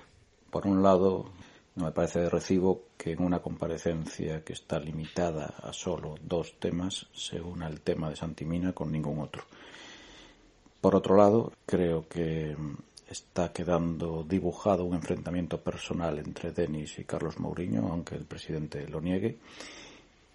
Por 0.51 0.67
un 0.67 0.83
lado, 0.83 1.31
no 1.77 1.85
me 1.85 1.93
parece 1.93 2.21
de 2.21 2.31
recibo 2.31 2.87
que 2.97 3.13
en 3.13 3.23
una 3.23 3.41
comparecencia 3.41 4.43
que 4.43 4.55
está 4.55 4.81
limitada 4.81 5.55
a 5.63 5.73
solo 5.73 6.15
dos 6.23 6.59
temas 6.59 7.07
se 7.13 7.41
una 7.41 7.69
el 7.69 7.83
tema 7.83 8.09
de 8.09 8.17
Santimina 8.17 8.73
con 8.73 8.91
ningún 8.91 9.21
otro. 9.21 9.45
Por 10.81 10.97
otro 10.97 11.17
lado, 11.17 11.53
creo 11.67 12.09
que 12.09 12.57
está 13.09 13.53
quedando 13.53 14.25
dibujado 14.25 14.85
un 14.85 14.95
enfrentamiento 14.95 15.61
personal 15.61 16.19
entre 16.19 16.53
Denis 16.53 16.99
y 16.99 17.05
Carlos 17.05 17.39
Mourinho, 17.39 17.89
aunque 17.91 18.15
el 18.15 18.25
presidente 18.25 18.89
lo 18.89 19.01
niegue. 19.01 19.39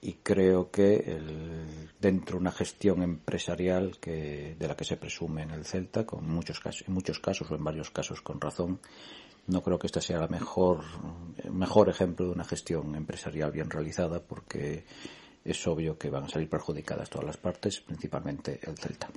Y 0.02 0.14
creo 0.24 0.72
que 0.72 0.96
el, 0.96 1.90
dentro 2.00 2.38
de 2.38 2.42
una 2.42 2.52
gestión 2.52 3.04
empresarial 3.04 4.00
que, 4.00 4.56
de 4.58 4.68
la 4.68 4.76
que 4.76 4.84
se 4.84 4.98
presume 4.98 5.44
en 5.44 5.52
el 5.52 5.66
Celta, 5.66 6.06
con 6.06 6.28
muchos 6.28 6.60
casos, 6.60 6.88
en 6.88 6.94
muchos 6.94 7.20
casos 7.20 7.52
o 7.52 7.56
en 7.56 7.64
varios 7.64 7.92
casos 7.92 8.22
con 8.22 8.42
razón, 8.42 8.80
no 9.48 9.62
creo 9.62 9.78
que 9.78 9.88
este 9.88 10.02
sea 10.02 10.24
el 10.24 10.30
mejor, 10.30 10.84
mejor 11.52 11.90
ejemplo 11.90 12.26
de 12.26 12.32
una 12.32 12.44
gestión 12.44 12.96
empresarial 12.96 13.52
bien 13.52 13.70
realizada, 13.70 14.20
porque 14.20 14.86
es 15.44 15.68
obvio 15.68 15.98
que 15.98 16.10
van 16.10 16.24
a 16.24 16.30
salir 16.30 16.50
perjudicadas 16.50 17.10
todas 17.10 17.28
las 17.28 17.38
partes, 17.38 17.82
principalmente 17.82 18.60
el 18.64 18.78
Celta. 18.78 19.10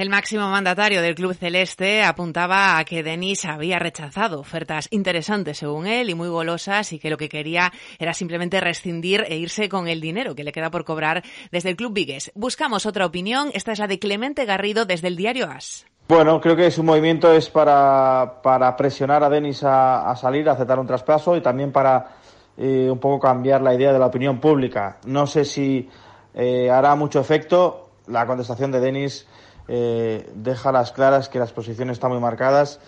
El 0.00 0.08
máximo 0.08 0.48
mandatario 0.48 1.02
del 1.02 1.14
club 1.14 1.34
celeste 1.34 2.02
apuntaba 2.02 2.78
a 2.78 2.84
que 2.86 3.02
Denis 3.02 3.44
había 3.44 3.78
rechazado 3.78 4.40
ofertas 4.40 4.88
interesantes 4.90 5.58
según 5.58 5.86
él 5.86 6.08
y 6.08 6.14
muy 6.14 6.28
golosas 6.28 6.94
y 6.94 6.98
que 6.98 7.10
lo 7.10 7.18
que 7.18 7.28
quería 7.28 7.70
era 7.98 8.14
simplemente 8.14 8.60
rescindir 8.60 9.26
e 9.28 9.36
irse 9.36 9.68
con 9.68 9.88
el 9.88 10.00
dinero 10.00 10.34
que 10.34 10.42
le 10.42 10.52
queda 10.52 10.70
por 10.70 10.86
cobrar 10.86 11.22
desde 11.52 11.68
el 11.68 11.76
club 11.76 11.92
Vigues. 11.92 12.32
Buscamos 12.34 12.86
otra 12.86 13.04
opinión. 13.04 13.50
Esta 13.52 13.72
es 13.72 13.78
la 13.78 13.88
de 13.88 13.98
Clemente 13.98 14.46
Garrido 14.46 14.86
desde 14.86 15.08
el 15.08 15.16
diario 15.16 15.50
As. 15.50 15.84
Bueno, 16.08 16.40
creo 16.40 16.56
que 16.56 16.70
su 16.70 16.82
movimiento 16.82 17.30
es 17.34 17.50
para, 17.50 18.40
presionar 18.78 19.22
a 19.22 19.28
Denis 19.28 19.62
a, 19.64 20.10
a, 20.10 20.16
salir, 20.16 20.48
a 20.48 20.52
aceptar 20.52 20.78
un 20.78 20.86
traspaso 20.86 21.36
y 21.36 21.42
también 21.42 21.72
para 21.72 22.16
eh, 22.56 22.88
un 22.90 22.98
poco 22.98 23.20
cambiar 23.20 23.60
la 23.60 23.74
idea 23.74 23.92
de 23.92 23.98
la 23.98 24.06
opinión 24.06 24.40
pública. 24.40 24.96
No 25.04 25.26
sé 25.26 25.44
si 25.44 25.90
eh, 26.32 26.70
hará 26.70 26.94
mucho 26.94 27.20
efecto. 27.20 27.88
La 28.06 28.26
contestación 28.26 28.72
de 28.72 28.80
Denis 28.80 29.26
eh, 29.72 30.28
deja 30.34 30.72
las 30.72 30.90
claras 30.90 31.28
que 31.28 31.38
las 31.38 31.52
posiciones 31.52 31.94
están 31.94 32.10
muy 32.10 32.18
marcadas 32.18 32.80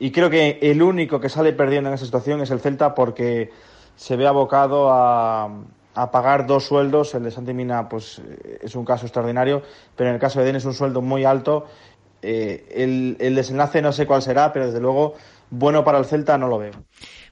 y 0.00 0.10
creo 0.10 0.28
que 0.28 0.58
el 0.60 0.82
único 0.82 1.20
que 1.20 1.28
sale 1.28 1.52
perdiendo 1.52 1.88
en 1.88 1.94
esa 1.94 2.04
situación 2.04 2.40
es 2.40 2.50
el 2.50 2.58
Celta 2.58 2.96
porque 2.96 3.52
se 3.94 4.16
ve 4.16 4.26
abocado 4.26 4.90
a, 4.90 5.48
pagar 6.10 6.46
dos 6.46 6.64
sueldos. 6.66 7.14
El 7.14 7.22
de 7.22 7.30
Santi 7.30 7.54
Mina 7.54 7.88
pues, 7.88 8.20
es 8.60 8.74
un 8.74 8.84
caso 8.84 9.06
extraordinario, 9.06 9.62
pero 9.94 10.10
en 10.10 10.14
el 10.14 10.20
caso 10.20 10.40
de 10.40 10.46
Denis 10.46 10.62
es 10.62 10.66
un 10.66 10.74
sueldo 10.74 11.00
muy 11.00 11.24
alto 11.24 11.66
eh, 12.22 12.66
el, 12.74 13.16
el, 13.20 13.36
desenlace 13.36 13.80
no 13.80 13.92
sé 13.92 14.04
cuál 14.04 14.20
será, 14.20 14.52
pero 14.52 14.66
desde 14.66 14.80
luego 14.80 15.14
bueno 15.50 15.84
para 15.84 15.98
el 15.98 16.06
Celta 16.06 16.36
no 16.36 16.48
lo 16.48 16.58
veo. 16.58 16.72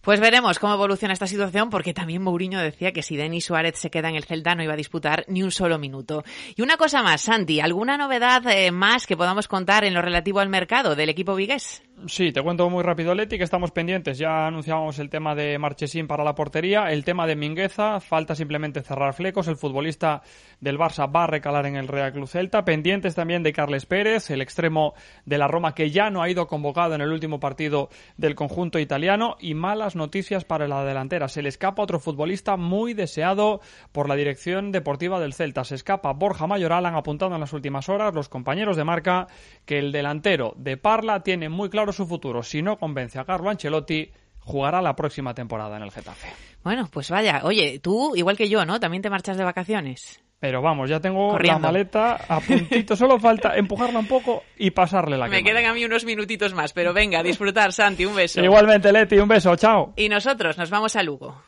Pues 0.05 0.21
veremos 0.21 0.59
cómo 0.59 0.75
evoluciona 0.75 1.15
esta 1.15 1.27
situación, 1.27 1.71
porque 1.71 1.95
también 1.95 2.21
Mourinho 2.21 2.61
decía 2.61 2.93
que 2.93 3.03
si 3.03 3.17
Denis 3.17 3.47
Suárez 3.47 3.79
se 3.79 3.91
queda 3.91 4.11
en 4.11 4.17
el 4.17 4.25
Celta 4.25 4.55
no 4.55 4.63
iba 4.63 4.75
a 4.75 4.77
disputar 4.77 5.25
ni 5.29 5.43
un 5.43 5.51
solo 5.51 5.79
minuto. 5.79 6.25
Y 6.57 6.61
una 6.61 6.77
cosa 6.77 7.03
más, 7.03 7.23
Santi, 7.23 7.61
¿alguna 7.61 7.97
novedad 7.97 8.47
eh, 8.49 8.71
más 8.71 9.07
que 9.07 9.17
podamos 9.17 9.49
contar 9.49 9.83
en 9.83 9.95
lo 9.95 10.03
relativo 10.03 10.41
al 10.41 10.51
mercado 10.51 10.95
del 10.95 11.09
equipo 11.09 11.35
vigués? 11.35 11.83
Sí, 12.07 12.33
te 12.33 12.43
cuento 12.43 12.69
muy 12.69 12.83
rápido, 12.83 13.15
Leti, 13.15 13.39
que 13.39 13.45
estamos 13.45 13.71
pendientes. 13.71 14.19
Ya 14.19 14.49
anunciamos 14.49 14.99
el 14.99 15.09
tema 15.09 15.35
de 15.35 15.59
Marchesín 15.59 16.09
para 16.09 16.25
la 16.25 16.35
portería, 16.35 16.91
el 16.91 17.05
tema 17.05 17.25
de 17.27 17.37
Mingueza, 17.37 18.01
falta 18.01 18.35
simplemente 18.35 18.83
cerrar 18.83 19.15
flecos. 19.15 19.47
El 19.47 19.57
futbolista 19.57 20.21
del 20.61 20.77
Barça 20.77 21.11
va 21.11 21.25
a 21.25 21.27
recalar 21.29 21.67
en 21.67 21.77
el 21.77 21.87
Real 21.87 22.13
Club 22.13 22.27
Celta. 22.27 22.65
Pendientes 22.65 23.15
también 23.15 23.45
de 23.45 23.53
Carles 23.53 23.87
Pérez, 23.87 24.29
el 24.31 24.43
extremo 24.43 24.95
de 25.25 25.39
la 25.39 25.47
Roma, 25.47 25.75
que 25.75 25.91
ya 25.91 26.11
no 26.11 26.21
ha 26.21 26.29
ido 26.29 26.49
convocado 26.49 26.95
en 26.95 27.01
el 27.01 27.13
último 27.13 27.39
partido 27.39 27.89
del 28.17 28.35
conjunto 28.35 28.81
italiano. 28.81 29.37
Y 29.41 29.55
malas 29.55 29.95
noticias 29.95 30.45
para 30.45 30.67
la 30.67 30.85
delantera. 30.85 31.29
Se 31.29 31.43
le 31.43 31.49
escapa 31.49 31.85
otro 31.85 32.01
futbolista 32.01 32.57
muy 32.57 32.93
deseado 32.93 33.61
por 33.93 34.09
la 34.09 34.17
dirección 34.17 34.73
deportiva 34.73 35.21
del 35.21 35.33
Celta. 35.33 35.63
Se 35.65 35.77
escapa 35.77 36.13
Borja 36.13 36.49
Mayoral. 36.49 36.87
Han 36.87 36.97
apuntado 36.97 37.35
en 37.35 37.41
las 37.41 37.53
últimas 37.53 37.89
horas 37.89 38.15
los 38.15 38.29
compañeros 38.29 38.77
de 38.77 38.85
marca 38.85 39.29
que 39.65 39.79
el 39.79 39.93
delantero 39.93 40.55
de 40.57 40.77
Parla 40.77 41.23
tiene 41.23 41.49
muy 41.49 41.71
claro 41.71 41.84
su 41.93 42.07
futuro. 42.07 42.43
Si 42.43 42.63
no 42.63 42.77
convence 42.79 43.19
a 43.19 43.25
Carlo 43.25 43.51
Ancelotti, 43.51 44.11
jugará 44.41 44.81
la 44.83 44.95
próxima 44.97 45.35
temporada 45.35 45.77
en 45.77 45.83
el 45.83 45.91
Getafe. 45.91 46.29
Bueno, 46.63 46.89
pues 46.93 47.11
vaya. 47.11 47.41
Oye, 47.45 47.79
tú, 47.81 48.15
igual 48.17 48.37
que 48.37 48.49
yo, 48.49 48.65
¿no? 48.65 48.81
También 48.81 49.03
te 49.03 49.11
marchas 49.11 49.37
de 49.37 49.45
vacaciones. 49.45 50.21
Pero 50.41 50.61
vamos, 50.61 50.91
ya 50.91 51.01
tengo 51.01 51.31
Corriendo. 51.31 51.61
la 51.61 51.67
maleta 51.69 52.17
a 52.29 52.39
puntito. 52.41 52.97
Solo 52.97 53.19
falta 53.19 53.57
empujarla 53.57 53.99
un 53.99 54.07
poco 54.07 54.43
y 54.59 54.71
pasarle 54.73 55.17
la 55.17 55.27
Me 55.29 55.39
quema. 55.43 55.49
quedan 55.51 55.65
a 55.71 55.75
mí 55.75 55.85
unos 55.87 56.05
minutitos 56.05 56.53
más, 56.53 56.75
pero 56.75 56.93
venga, 56.93 57.21
a 57.21 57.23
disfrutar, 57.23 57.73
Santi. 57.73 58.05
Un 58.05 58.15
beso. 58.17 58.43
Igualmente, 58.43 58.93
Leti, 58.93 59.17
un 59.19 59.29
beso. 59.29 59.57
Chao. 59.57 59.95
Y 59.97 60.09
nosotros 60.11 60.59
nos 60.59 60.69
vamos 60.69 60.97
a 60.97 61.03
Lugo. 61.03 61.43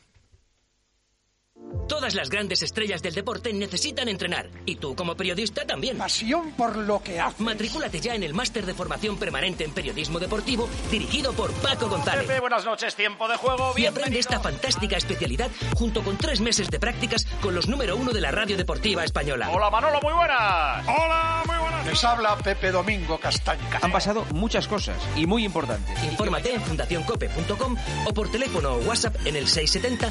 Todas 1.88 2.14
las 2.14 2.31
grandes 2.31 2.62
estrellas 2.62 3.01
del 3.01 3.14
deporte 3.14 3.53
necesitan 3.53 4.09
entrenar. 4.09 4.49
Y 4.64 4.77
tú, 4.77 4.96
como 4.96 5.16
periodista, 5.16 5.64
también. 5.64 5.99
Pasión 5.99 6.53
por 6.53 6.77
lo 6.77 7.03
que 7.03 7.20
haces. 7.20 7.40
Matricúlate 7.40 8.01
ya 8.01 8.14
en 8.14 8.22
el 8.22 8.35
máster 8.35 8.66
de 8.66 8.75
formación 8.75 9.16
permanente 9.18 9.64
en 9.64 9.72
periodismo 9.72 10.18
deportivo, 10.18 10.68
dirigido 10.90 11.33
por 11.33 11.53
Paco 11.53 11.88
González. 11.88 12.27
Pepe, 12.27 12.40
buenas 12.40 12.64
noches, 12.64 12.94
tiempo 12.96 13.29
de 13.29 13.37
juego. 13.37 13.72
Y 13.77 13.87
aprende 13.87 14.18
esta 14.18 14.40
fantástica 14.40 14.96
especialidad 14.96 15.51
junto 15.75 16.03
con 16.03 16.16
tres 16.16 16.40
meses 16.40 16.70
de 16.70 16.81
prácticas 16.81 17.25
con 17.40 17.55
los 17.55 17.68
número 17.68 17.96
uno 17.96 18.12
de 18.12 18.20
la 18.20 18.31
radio 18.31 18.57
deportiva 18.57 19.05
española. 19.05 19.51
Hola, 19.51 19.70
Manolo, 19.70 20.01
muy 20.03 20.12
buenas. 20.12 20.87
Hola, 20.88 21.42
muy 21.46 21.57
buenas. 21.57 21.87
Les 21.87 22.05
habla 22.05 22.37
Pepe 22.38 22.72
Domingo 22.72 23.18
Castaña. 23.18 23.62
Han 23.81 23.92
pasado 23.92 24.25
muchas 24.33 24.66
cosas 24.66 24.96
y 25.14 25.27
muy 25.27 25.44
importantes. 25.44 26.03
Infórmate 26.05 26.55
en 26.55 26.62
fundacioncope.com 26.62 27.77
o 28.07 28.12
por 28.12 28.31
teléfono 28.31 28.72
o 28.72 28.79
WhatsApp 28.79 29.14
en 29.25 29.37
el 29.37 29.46
670 29.46 30.11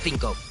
980805. 0.00 0.50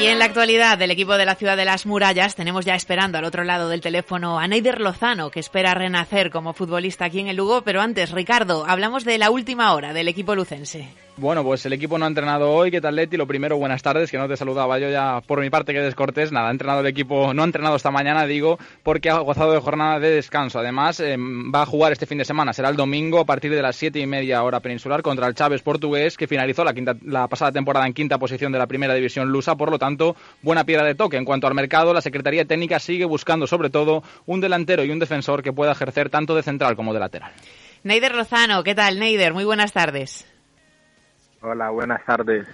Y 0.00 0.06
en 0.06 0.18
la 0.18 0.24
actualidad 0.24 0.78
del 0.78 0.92
equipo 0.92 1.18
de 1.18 1.26
la 1.26 1.34
ciudad 1.34 1.56
de 1.56 1.64
las 1.66 1.84
murallas 1.84 2.34
tenemos 2.34 2.64
ya 2.64 2.74
esperando 2.74 3.18
al 3.18 3.24
otro 3.24 3.44
lado 3.44 3.68
del 3.68 3.82
teléfono 3.82 4.38
a 4.38 4.48
Neider 4.48 4.80
Lozano, 4.80 5.30
que 5.30 5.40
espera 5.40 5.74
renacer 5.74 6.30
como 6.30 6.54
futbolista 6.54 7.04
aquí 7.04 7.20
en 7.20 7.28
el 7.28 7.36
Lugo. 7.36 7.62
Pero 7.62 7.82
antes, 7.82 8.10
Ricardo, 8.10 8.64
hablamos 8.66 9.04
de 9.04 9.18
la 9.18 9.30
última 9.30 9.74
hora 9.74 9.92
del 9.92 10.08
equipo 10.08 10.34
lucense. 10.34 10.88
Bueno, 11.20 11.44
pues 11.44 11.66
el 11.66 11.74
equipo 11.74 11.98
no 11.98 12.06
ha 12.06 12.08
entrenado 12.08 12.50
hoy. 12.50 12.70
¿Qué 12.70 12.80
tal, 12.80 12.96
Leti? 12.96 13.18
Lo 13.18 13.26
primero, 13.26 13.58
buenas 13.58 13.82
tardes, 13.82 14.10
que 14.10 14.16
no 14.16 14.26
te 14.26 14.38
saludaba 14.38 14.78
yo 14.78 14.88
ya 14.88 15.20
por 15.20 15.38
mi 15.42 15.50
parte, 15.50 15.74
que 15.74 15.80
descortés. 15.80 16.32
Nada, 16.32 16.48
ha 16.48 16.50
entrenado 16.50 16.80
el 16.80 16.86
equipo, 16.86 17.34
no 17.34 17.42
ha 17.42 17.44
entrenado 17.44 17.76
esta 17.76 17.90
mañana, 17.90 18.24
digo, 18.24 18.58
porque 18.82 19.10
ha 19.10 19.18
gozado 19.18 19.52
de 19.52 19.60
jornada 19.60 20.00
de 20.00 20.12
descanso. 20.12 20.60
Además, 20.60 20.98
eh, 21.00 21.18
va 21.18 21.60
a 21.60 21.66
jugar 21.66 21.92
este 21.92 22.06
fin 22.06 22.16
de 22.16 22.24
semana, 22.24 22.54
será 22.54 22.70
el 22.70 22.76
domingo 22.76 23.20
a 23.20 23.26
partir 23.26 23.50
de 23.50 23.60
las 23.60 23.76
siete 23.76 23.98
y 23.98 24.06
media 24.06 24.42
hora 24.42 24.60
peninsular 24.60 25.02
contra 25.02 25.26
el 25.26 25.34
Chávez 25.34 25.60
portugués, 25.60 26.16
que 26.16 26.26
finalizó 26.26 26.64
la, 26.64 26.72
quinta, 26.72 26.96
la 27.04 27.28
pasada 27.28 27.52
temporada 27.52 27.86
en 27.86 27.92
quinta 27.92 28.16
posición 28.16 28.50
de 28.50 28.58
la 28.58 28.66
primera 28.66 28.94
división 28.94 29.28
lusa. 29.28 29.56
Por 29.56 29.70
lo 29.70 29.78
tanto, 29.78 30.16
buena 30.40 30.64
piedra 30.64 30.86
de 30.86 30.94
toque. 30.94 31.18
En 31.18 31.26
cuanto 31.26 31.46
al 31.46 31.54
mercado, 31.54 31.92
la 31.92 32.00
Secretaría 32.00 32.46
Técnica 32.46 32.78
sigue 32.78 33.04
buscando 33.04 33.46
sobre 33.46 33.68
todo 33.68 34.02
un 34.24 34.40
delantero 34.40 34.84
y 34.84 34.90
un 34.90 34.98
defensor 34.98 35.42
que 35.42 35.52
pueda 35.52 35.72
ejercer 35.72 36.08
tanto 36.08 36.34
de 36.34 36.42
central 36.42 36.76
como 36.76 36.94
de 36.94 37.00
lateral. 37.00 37.32
Neider 37.84 38.14
Lozano, 38.14 38.64
¿qué 38.64 38.74
tal, 38.74 38.98
Neider? 38.98 39.34
Muy 39.34 39.44
buenas 39.44 39.74
tardes. 39.74 40.29
Hola, 41.42 41.70
buenas 41.70 42.04
tardes. 42.04 42.46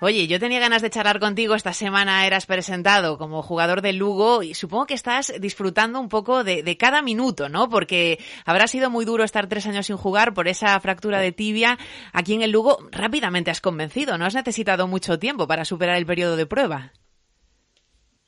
Oye, 0.00 0.26
yo 0.26 0.38
tenía 0.38 0.60
ganas 0.60 0.82
de 0.82 0.90
charlar 0.90 1.20
contigo. 1.20 1.54
Esta 1.54 1.72
semana 1.72 2.26
eras 2.26 2.44
presentado 2.44 3.16
como 3.16 3.42
jugador 3.42 3.80
del 3.80 3.96
Lugo 3.96 4.42
y 4.42 4.52
supongo 4.52 4.86
que 4.86 4.94
estás 4.94 5.32
disfrutando 5.40 5.98
un 5.98 6.10
poco 6.10 6.44
de, 6.44 6.62
de, 6.62 6.76
cada 6.76 7.00
minuto, 7.00 7.48
¿no? 7.48 7.70
Porque 7.70 8.18
habrá 8.44 8.66
sido 8.66 8.90
muy 8.90 9.06
duro 9.06 9.24
estar 9.24 9.46
tres 9.46 9.66
años 9.66 9.86
sin 9.86 9.96
jugar 9.96 10.34
por 10.34 10.48
esa 10.48 10.78
fractura 10.80 11.18
de 11.20 11.32
tibia. 11.32 11.78
Aquí 12.12 12.34
en 12.34 12.42
el 12.42 12.50
Lugo 12.50 12.78
rápidamente 12.92 13.50
has 13.50 13.62
convencido, 13.62 14.18
¿no? 14.18 14.26
Has 14.26 14.34
necesitado 14.34 14.86
mucho 14.86 15.18
tiempo 15.18 15.46
para 15.46 15.64
superar 15.64 15.96
el 15.96 16.04
periodo 16.04 16.36
de 16.36 16.44
prueba. 16.44 16.92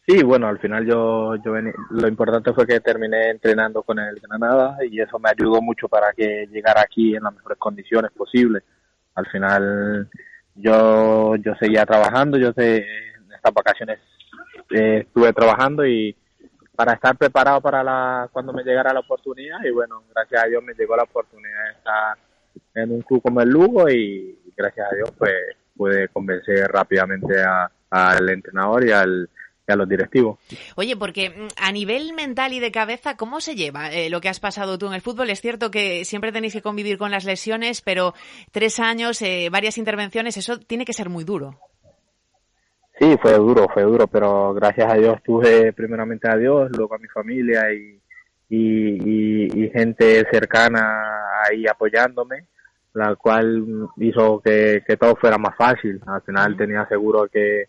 Sí, 0.07 0.23
bueno, 0.23 0.49
al 0.49 0.59
final 0.59 0.87
yo, 0.87 1.37
yo 1.45 1.53
lo 1.91 2.09
importante 2.09 2.55
fue 2.55 2.67
que 2.67 2.81
terminé 2.81 3.29
entrenando 3.29 3.83
con 3.83 3.99
el 3.99 4.19
Granada 4.21 4.79
y 4.91 5.03
eso 5.03 5.19
me 5.19 5.29
ayudó 5.29 5.61
mucho 5.61 5.87
para 5.87 6.15
que 6.15 6.47
llegara 6.51 6.81
aquí 6.81 7.15
en 7.15 7.25
las 7.25 7.35
mejores 7.35 7.59
condiciones 7.59 8.11
posibles. 8.13 8.63
Al 9.19 9.27
final 9.27 10.09
yo 10.55 11.35
yo 11.37 11.55
seguía 11.57 11.85
trabajando, 11.85 12.39
yo 12.39 12.53
sé, 12.53 12.77
en 12.79 13.33
estas 13.33 13.53
vacaciones 13.53 13.99
eh, 14.71 15.05
estuve 15.07 15.33
trabajando 15.33 15.85
y 15.85 16.17
para 16.77 16.93
estar 16.93 17.17
preparado 17.17 17.61
para 17.61 17.83
la 17.83 18.29
cuando 18.33 18.53
me 18.53 18.63
llegara 18.63 18.93
la 18.93 19.01
oportunidad 19.01 19.59
y 19.65 19.71
bueno, 19.71 20.05
gracias 20.15 20.45
a 20.45 20.47
Dios 20.47 20.63
me 20.63 20.75
llegó 20.75 20.97
la 20.97 21.03
oportunidad 21.03 21.65
de 21.65 21.71
estar 21.73 22.19
en 22.75 22.93
un 22.93 23.03
club 23.03 23.21
como 23.21 23.41
el 23.41 23.49
Lugo 23.49 23.89
y 23.89 24.39
gracias 24.57 24.87
a 24.93 24.95
Dios 24.95 25.11
pues 25.19 25.35
pude 25.77 26.09
convencer 26.09 26.69
rápidamente 26.69 27.35
al 27.91 28.29
entrenador 28.29 28.87
y 28.87 28.93
al 28.93 29.29
a 29.73 29.77
los 29.77 29.89
directivos. 29.89 30.39
Oye, 30.77 30.97
porque 30.97 31.49
a 31.57 31.73
nivel 31.73 32.13
mental 32.15 32.53
y 32.53 32.61
de 32.61 32.73
cabeza, 32.73 33.17
¿cómo 33.17 33.41
se 33.41 33.55
lleva 33.55 33.91
eh, 33.93 34.11
lo 34.11 34.21
que 34.21 34.29
has 34.29 34.41
pasado 34.41 34.79
tú 34.79 34.87
en 34.87 34.95
el 34.95 35.01
fútbol? 35.01 35.31
Es 35.31 35.41
cierto 35.41 35.71
que 35.71 36.05
siempre 36.05 36.33
tenéis 36.33 36.53
que 36.53 36.63
convivir 36.63 36.99
con 36.99 37.11
las 37.11 37.25
lesiones, 37.25 37.83
pero 37.83 38.15
tres 38.53 38.81
años, 38.81 39.21
eh, 39.23 39.49
varias 39.51 39.79
intervenciones, 39.79 40.37
eso 40.37 40.59
tiene 40.59 40.85
que 40.85 40.93
ser 40.93 41.09
muy 41.09 41.25
duro. 41.25 41.59
Sí, 42.99 43.17
fue 43.23 43.35
duro, 43.35 43.69
fue 43.73 43.85
duro, 43.85 44.09
pero 44.09 44.53
gracias 44.55 44.93
a 44.93 44.97
Dios 44.97 45.23
tuve 45.25 45.73
primeramente 45.73 46.29
a 46.29 46.37
Dios, 46.37 46.69
luego 46.77 46.97
a 46.97 46.99
mi 46.99 47.07
familia 47.07 47.73
y, 47.73 48.01
y, 48.49 49.45
y, 49.49 49.65
y 49.65 49.71
gente 49.71 50.27
cercana 50.33 51.45
ahí 51.49 51.65
apoyándome, 51.67 52.47
la 52.95 53.15
cual 53.15 53.89
hizo 53.99 54.41
que, 54.41 54.83
que 54.85 54.97
todo 54.97 55.15
fuera 55.15 55.39
más 55.39 55.55
fácil. 55.57 56.01
Al 56.07 56.23
final 56.23 56.57
tenía 56.57 56.89
seguro 56.89 57.29
que 57.29 57.69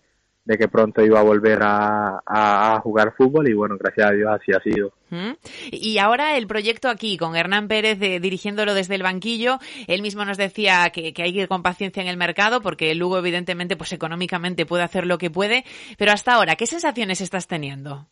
de 0.50 0.58
que 0.58 0.68
pronto 0.68 1.06
iba 1.06 1.20
a 1.20 1.24
volver 1.24 1.60
a, 1.62 2.24
a, 2.26 2.76
a 2.76 2.80
jugar 2.80 3.14
fútbol 3.16 3.48
y 3.48 3.54
bueno, 3.54 3.78
gracias 3.80 4.10
a 4.10 4.14
Dios 4.14 4.32
así 4.32 4.52
ha 4.52 4.60
sido. 4.60 4.92
¿Mm? 5.12 5.34
Y 5.70 6.00
ahora 6.00 6.38
el 6.38 6.48
proyecto 6.48 6.90
aquí, 6.90 7.18
con 7.18 7.36
Hernán 7.36 7.68
Pérez 7.68 8.02
eh, 8.02 8.20
dirigiéndolo 8.20 8.74
desde 8.74 8.96
el 8.96 9.04
banquillo, 9.04 9.60
él 9.86 10.02
mismo 10.02 10.26
nos 10.26 10.38
decía 10.38 10.90
que, 10.92 11.14
que, 11.14 11.22
hay 11.22 11.34
que 11.34 11.42
ir 11.42 11.48
con 11.48 11.62
paciencia 11.62 12.02
en 12.02 12.10
el 12.10 12.18
mercado, 12.18 12.62
porque 12.62 12.96
Lugo 12.96 13.20
evidentemente, 13.20 13.78
pues 13.78 13.94
económicamente 13.94 14.66
puede 14.66 14.82
hacer 14.82 15.06
lo 15.06 15.20
que 15.20 15.30
puede, 15.30 15.66
pero 16.00 16.14
hasta 16.14 16.34
ahora, 16.34 16.56
¿qué 16.56 16.66
sensaciones 16.66 17.22
estás 17.22 17.46
teniendo? 17.46 18.08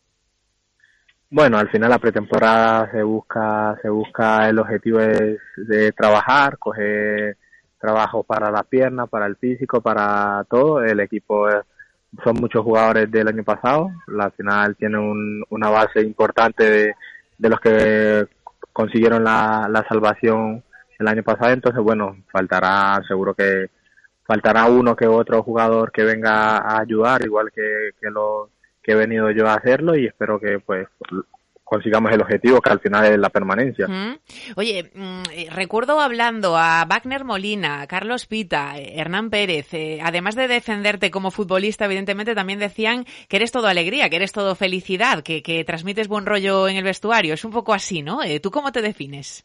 Bueno, 1.30 1.58
al 1.58 1.68
final 1.70 1.90
la 1.90 1.98
pretemporada 1.98 2.88
se 2.92 3.02
busca, 3.02 3.76
se 3.82 3.88
busca 3.88 4.48
el 4.48 4.60
objetivo 4.60 5.00
es 5.00 5.40
de 5.56 5.90
trabajar, 5.90 6.56
coger 6.56 7.36
trabajo 7.80 8.22
para 8.22 8.52
la 8.52 8.62
pierna, 8.62 9.08
para 9.08 9.26
el 9.26 9.34
físico, 9.34 9.80
para 9.80 10.44
todo. 10.48 10.84
El 10.84 11.00
equipo 11.00 11.48
es, 11.48 11.64
son 12.24 12.36
muchos 12.40 12.64
jugadores 12.64 13.10
del 13.10 13.28
año 13.28 13.44
pasado. 13.44 13.90
La 14.06 14.30
final 14.30 14.76
tiene 14.76 14.98
un, 14.98 15.44
una 15.50 15.70
base 15.70 16.00
importante 16.00 16.94
de, 17.38 17.48
los 17.48 17.60
que 17.60 18.26
consiguieron 18.72 19.24
la, 19.24 19.68
la 19.70 19.86
salvación 19.88 20.62
el 20.98 21.08
año 21.08 21.22
pasado. 21.22 21.52
Entonces, 21.52 21.82
bueno, 21.82 22.16
faltará, 22.30 23.00
seguro 23.06 23.34
que 23.34 23.70
faltará 24.26 24.66
uno 24.66 24.94
que 24.94 25.06
otro 25.06 25.42
jugador 25.42 25.90
que 25.90 26.04
venga 26.04 26.58
a 26.58 26.80
ayudar, 26.80 27.24
igual 27.24 27.50
que, 27.54 27.90
que 28.00 28.10
los 28.10 28.48
que 28.82 28.92
he 28.92 28.96
venido 28.96 29.30
yo 29.30 29.46
a 29.46 29.54
hacerlo 29.54 29.96
y 29.96 30.06
espero 30.06 30.38
que 30.38 30.60
pues 30.60 30.88
consigamos 31.68 32.10
el 32.12 32.22
objetivo 32.22 32.60
que 32.60 32.70
al 32.70 32.80
final 32.80 33.04
es 33.04 33.18
la 33.18 33.28
permanencia. 33.28 33.86
Mm. 33.86 34.18
Oye, 34.56 34.90
mm, 34.94 35.54
recuerdo 35.54 36.00
hablando 36.00 36.56
a 36.56 36.86
Wagner 36.88 37.24
Molina, 37.24 37.86
Carlos 37.86 38.26
Pita, 38.26 38.78
eh, 38.78 38.98
Hernán 38.98 39.28
Pérez, 39.28 39.74
eh, 39.74 40.00
además 40.02 40.34
de 40.34 40.48
defenderte 40.48 41.10
como 41.10 41.30
futbolista, 41.30 41.84
evidentemente 41.84 42.34
también 42.34 42.58
decían 42.58 43.04
que 43.28 43.36
eres 43.36 43.52
todo 43.52 43.66
alegría, 43.66 44.08
que 44.08 44.16
eres 44.16 44.32
todo 44.32 44.54
felicidad, 44.54 45.22
que, 45.22 45.42
que 45.42 45.62
transmites 45.64 46.08
buen 46.08 46.24
rollo 46.24 46.68
en 46.68 46.76
el 46.76 46.84
vestuario. 46.84 47.34
Es 47.34 47.44
un 47.44 47.52
poco 47.52 47.74
así, 47.74 48.02
¿no? 48.02 48.22
Eh, 48.22 48.40
¿Tú 48.40 48.50
cómo 48.50 48.72
te 48.72 48.80
defines? 48.80 49.44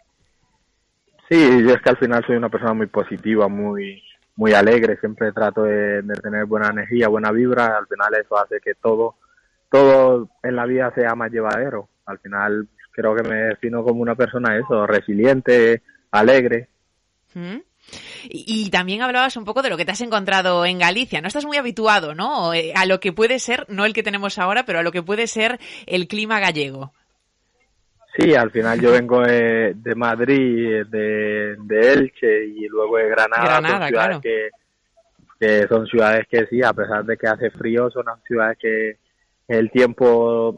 Sí, 1.30 1.64
yo 1.66 1.74
es 1.74 1.82
que 1.82 1.90
al 1.90 1.98
final 1.98 2.24
soy 2.26 2.38
una 2.38 2.50
persona 2.50 2.74
muy 2.74 2.88
positiva, 2.88 3.48
muy 3.48 4.02
muy 4.36 4.54
alegre, 4.54 4.98
siempre 4.98 5.32
trato 5.32 5.62
de, 5.64 6.02
de 6.02 6.16
tener 6.16 6.46
buena 6.46 6.70
energía, 6.70 7.08
buena 7.08 7.32
vibra, 7.32 7.78
al 7.78 7.86
final 7.86 8.16
eso 8.20 8.36
hace 8.36 8.60
que 8.60 8.74
todo 8.74 9.16
todo 9.70 10.30
en 10.44 10.56
la 10.56 10.66
vida 10.66 10.92
sea 10.96 11.16
más 11.16 11.32
llevadero. 11.32 11.90
Al 12.06 12.20
final 12.20 12.68
creo 12.92 13.16
que 13.16 13.28
me 13.28 13.36
defino 13.36 13.84
como 13.84 14.02
una 14.02 14.16
persona 14.16 14.58
eso, 14.58 14.86
resiliente, 14.86 15.82
alegre. 16.12 16.70
¿Mm? 17.34 17.58
Y, 18.30 18.66
y, 18.66 18.70
también 18.70 19.02
hablabas 19.02 19.36
un 19.36 19.44
poco 19.44 19.62
de 19.62 19.70
lo 19.70 19.76
que 19.76 19.84
te 19.84 19.92
has 19.92 20.02
encontrado 20.02 20.66
en 20.66 20.80
Galicia. 20.80 21.20
No 21.20 21.28
estás 21.28 21.46
muy 21.46 21.58
habituado, 21.58 22.16
¿no? 22.16 22.54
Eh, 22.54 22.72
a 22.76 22.86
lo 22.86 23.00
que 23.00 23.12
puede 23.12 23.40
ser, 23.40 23.66
no 23.68 23.86
el 23.86 23.94
que 23.94 24.04
tenemos 24.04 24.40
ahora, 24.40 24.64
pero 24.66 24.80
a 24.80 24.84
lo 24.84 24.92
que 24.92 25.04
puede 25.04 25.28
ser 25.28 25.60
el 25.86 26.08
clima 26.08 26.40
gallego. 26.40 26.94
Sí, 28.18 28.36
al 28.36 28.52
final 28.52 28.80
yo 28.80 28.92
vengo 28.94 29.22
de, 29.22 29.74
de 29.76 29.96
Madrid, 29.96 30.86
de, 30.88 31.56
de, 31.58 31.94
Elche 31.94 32.46
y 32.46 32.68
luego 32.68 32.98
de 32.98 33.10
Granada. 33.10 33.44
Granada, 33.44 33.90
claro. 33.90 34.22
Que, 34.22 34.50
que 35.40 35.68
son 35.68 35.86
ciudades 35.88 36.26
que 36.30 36.46
sí, 36.46 36.64
a 36.64 36.74
pesar 36.74 37.04
de 37.04 37.18
que 37.18 37.28
hace 37.28 37.50
frío, 37.52 37.90
son 37.90 38.06
ciudades 38.26 38.58
que 38.60 38.98
el 39.48 39.70
tiempo 39.72 40.56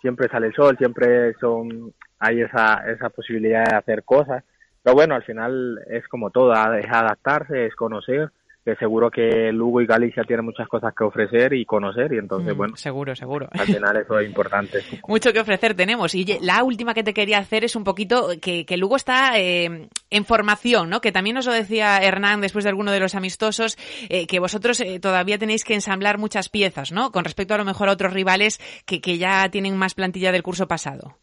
siempre 0.00 0.28
sale 0.28 0.48
el 0.48 0.54
sol, 0.54 0.76
siempre 0.78 1.34
son 1.34 1.92
hay 2.18 2.42
esa 2.42 2.84
esa 2.90 3.10
posibilidad 3.10 3.64
de 3.64 3.76
hacer 3.76 4.04
cosas. 4.04 4.44
Pero 4.82 4.94
bueno, 4.94 5.14
al 5.14 5.22
final 5.24 5.80
es 5.88 6.06
como 6.08 6.30
todo, 6.30 6.52
es 6.74 6.86
adaptarse, 6.88 7.66
es 7.66 7.74
conocer, 7.74 8.30
que 8.64 8.76
seguro 8.76 9.10
que 9.10 9.50
Lugo 9.52 9.80
y 9.80 9.86
Galicia 9.86 10.22
tienen 10.24 10.44
muchas 10.44 10.68
cosas 10.68 10.92
que 10.94 11.04
ofrecer 11.04 11.54
y 11.54 11.64
conocer 11.64 12.12
y 12.12 12.18
entonces, 12.18 12.54
Mm, 12.54 12.58
bueno, 12.58 12.76
seguro, 12.76 13.16
seguro. 13.16 13.48
al 13.52 13.66
final 13.66 13.96
eso 13.96 14.18
es 14.18 14.26
importante. 14.28 14.80
Mucho 15.08 15.32
que 15.32 15.40
ofrecer 15.40 15.74
tenemos. 15.74 16.14
Y 16.14 16.38
la 16.42 16.62
última 16.62 16.92
que 16.94 17.02
te 17.02 17.14
quería 17.14 17.38
hacer 17.38 17.64
es 17.64 17.74
un 17.76 17.84
poquito 17.84 18.28
que, 18.40 18.66
que 18.66 18.76
Lugo 18.76 18.96
está 18.96 19.38
eh, 19.38 19.88
en 20.10 20.24
formación, 20.24 20.90
¿no? 20.90 21.00
Que 21.00 21.12
también 21.12 21.36
nos 21.36 21.46
lo 21.46 21.52
decía 21.52 21.98
Hernán 21.98 22.40
después 22.40 22.64
de 22.64 22.70
alguno 22.70 22.92
de 22.92 23.00
los 23.00 23.14
amistosos, 23.14 23.76
eh, 24.08 24.26
que 24.26 24.38
vosotros 24.40 24.80
eh, 24.80 25.00
todavía 25.00 25.38
tenéis 25.38 25.64
que 25.64 25.74
ensamblar 25.74 26.18
muchas 26.18 26.48
piezas, 26.48 26.92
¿no? 26.92 27.12
Con 27.12 27.24
respecto 27.24 27.54
a 27.54 27.58
lo 27.58 27.64
mejor 27.64 27.88
a 27.88 27.92
otros 27.92 28.12
rivales 28.12 28.60
que, 28.86 29.00
que 29.00 29.18
ya 29.18 29.48
tienen 29.50 29.76
más 29.76 29.94
plantilla 29.94 30.32
del 30.32 30.42
curso 30.42 30.68
pasado. 30.68 31.16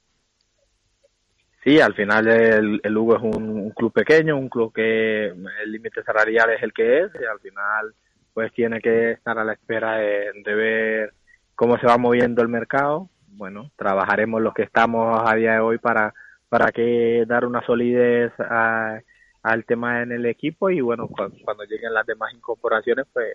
Sí, 1.68 1.82
al 1.82 1.94
final 1.96 2.26
el, 2.30 2.80
el 2.82 2.94
Lugo 2.94 3.18
es 3.18 3.22
un, 3.22 3.72
club 3.72 3.92
pequeño, 3.92 4.38
un 4.38 4.48
club 4.48 4.72
que 4.74 5.26
el 5.26 5.70
límite 5.70 6.02
salarial 6.02 6.52
es 6.52 6.64
el 6.64 6.72
que 6.72 7.00
es 7.00 7.12
y 7.20 7.26
al 7.26 7.42
final 7.42 7.94
pues 8.34 8.54
tiene 8.54 8.80
que 8.80 9.12
estar 9.12 9.38
a 9.38 9.44
la 9.44 9.52
espera 9.52 9.98
de, 9.98 10.32
de, 10.46 10.56
ver 10.56 11.14
cómo 11.56 11.78
se 11.78 11.86
va 11.86 11.98
moviendo 11.98 12.42
el 12.42 12.48
mercado. 12.48 13.10
Bueno, 13.32 13.70
trabajaremos 13.76 14.42
los 14.42 14.54
que 14.54 14.64
estamos 14.64 15.22
a 15.26 15.36
día 15.36 15.56
de 15.56 15.60
hoy 15.60 15.78
para 15.78 16.14
para 16.48 16.72
que 16.72 17.26
dar 17.28 17.44
una 17.44 17.62
solidez 17.66 18.32
a, 18.40 19.02
al 19.44 19.66
tema 19.66 20.04
en 20.04 20.14
el 20.14 20.26
equipo 20.26 20.70
y 20.70 20.80
bueno, 20.80 21.10
cuando, 21.10 21.36
cuando 21.44 21.66
lleguen 21.66 21.94
las 21.94 22.08
demás 22.08 22.34
incorporaciones 22.34 23.08
pues 23.12 23.28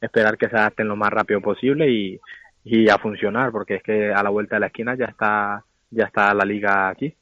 esperar 0.00 0.38
que 0.38 0.48
se 0.48 0.56
adapten 0.56 0.88
lo 0.88 0.96
más 0.96 1.10
rápido 1.10 1.42
posible 1.42 1.90
y, 1.90 2.18
y 2.64 2.88
a 2.88 2.96
funcionar 2.96 3.52
porque 3.52 3.74
es 3.74 3.82
que 3.82 4.10
a 4.10 4.22
la 4.22 4.30
vuelta 4.30 4.56
de 4.56 4.60
la 4.60 4.68
esquina 4.68 4.94
ya 4.94 5.04
está 5.04 5.62
ya 5.94 6.04
está 6.04 6.34
la 6.34 6.44
liga 6.44 6.88
aquí. 6.88 7.14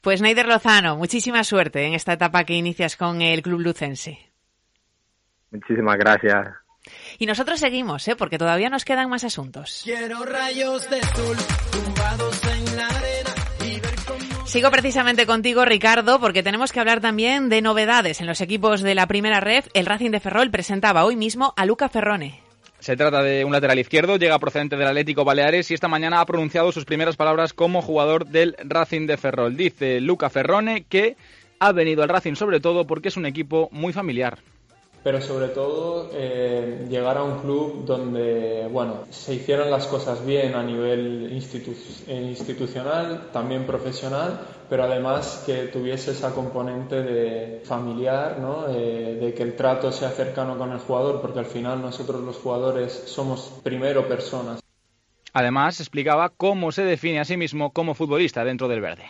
Pues 0.00 0.20
Neider 0.20 0.46
Lozano, 0.46 0.96
muchísima 0.96 1.44
suerte 1.44 1.86
en 1.86 1.94
esta 1.94 2.12
etapa 2.12 2.44
que 2.44 2.54
inicias 2.54 2.96
con 2.96 3.22
el 3.22 3.42
club 3.42 3.60
lucense. 3.60 4.18
Muchísimas 5.50 5.96
gracias. 5.96 6.48
Y 7.18 7.26
nosotros 7.26 7.60
seguimos, 7.60 8.06
¿eh? 8.08 8.16
porque 8.16 8.38
todavía 8.38 8.68
nos 8.68 8.84
quedan 8.84 9.08
más 9.08 9.24
asuntos. 9.24 9.82
Quiero 9.84 10.24
rayos 10.24 10.88
de 10.90 11.00
sol 11.00 11.36
tumbados 11.70 12.40
en 12.44 12.76
la 12.76 12.88
arena. 12.88 13.34
Sigo 14.44 14.70
precisamente 14.70 15.26
contigo, 15.26 15.64
Ricardo, 15.64 16.20
porque 16.20 16.42
tenemos 16.42 16.70
que 16.70 16.78
hablar 16.78 17.00
también 17.00 17.48
de 17.48 17.62
novedades 17.62 18.20
en 18.20 18.26
los 18.26 18.40
equipos 18.40 18.82
de 18.82 18.94
la 18.94 19.06
primera 19.06 19.40
ref. 19.40 19.66
El 19.74 19.86
Racing 19.86 20.10
de 20.10 20.20
Ferrol 20.20 20.50
presentaba 20.50 21.04
hoy 21.04 21.16
mismo 21.16 21.54
a 21.56 21.64
Luca 21.66 21.88
Ferrone. 21.88 22.43
Se 22.84 22.98
trata 22.98 23.22
de 23.22 23.46
un 23.46 23.52
lateral 23.52 23.78
izquierdo, 23.78 24.18
llega 24.18 24.38
procedente 24.38 24.76
del 24.76 24.86
Atlético 24.86 25.24
Baleares 25.24 25.70
y 25.70 25.74
esta 25.74 25.88
mañana 25.88 26.20
ha 26.20 26.26
pronunciado 26.26 26.70
sus 26.70 26.84
primeras 26.84 27.16
palabras 27.16 27.54
como 27.54 27.80
jugador 27.80 28.26
del 28.26 28.56
Racing 28.62 29.06
de 29.06 29.16
Ferrol. 29.16 29.56
Dice 29.56 30.02
Luca 30.02 30.28
Ferrone 30.28 30.84
que 30.86 31.16
ha 31.60 31.72
venido 31.72 32.02
al 32.02 32.10
Racing 32.10 32.34
sobre 32.34 32.60
todo 32.60 32.86
porque 32.86 33.08
es 33.08 33.16
un 33.16 33.24
equipo 33.24 33.70
muy 33.72 33.94
familiar. 33.94 34.40
Pero 35.04 35.20
sobre 35.20 35.48
todo 35.48 36.10
eh, 36.14 36.86
llegar 36.88 37.18
a 37.18 37.22
un 37.22 37.40
club 37.40 37.84
donde 37.84 38.66
bueno, 38.72 39.04
se 39.10 39.34
hicieran 39.34 39.70
las 39.70 39.86
cosas 39.86 40.24
bien 40.24 40.54
a 40.54 40.62
nivel 40.62 41.30
institu 41.30 41.72
institucional, 42.08 43.28
también 43.30 43.66
profesional, 43.66 44.40
pero 44.68 44.84
además 44.84 45.42
que 45.44 45.66
tuviese 45.66 46.12
esa 46.12 46.34
componente 46.34 47.02
de 47.02 47.60
familiar, 47.64 48.38
¿no? 48.40 48.66
Eh, 48.70 49.18
de 49.20 49.34
que 49.34 49.42
el 49.42 49.54
trato 49.54 49.92
sea 49.92 50.10
cercano 50.10 50.56
con 50.56 50.72
el 50.72 50.78
jugador, 50.78 51.20
porque 51.20 51.38
al 51.38 51.46
final 51.46 51.82
nosotros 51.82 52.22
los 52.22 52.36
jugadores 52.38 53.04
somos 53.06 53.60
primero 53.62 54.08
personas. 54.08 54.60
Además, 55.34 55.80
explicaba 55.80 56.30
cómo 56.30 56.72
se 56.72 56.84
define 56.84 57.20
a 57.20 57.24
sí 57.24 57.36
mismo 57.36 57.72
como 57.72 57.94
futbolista 57.94 58.44
dentro 58.44 58.68
del 58.68 58.80
verde. 58.80 59.04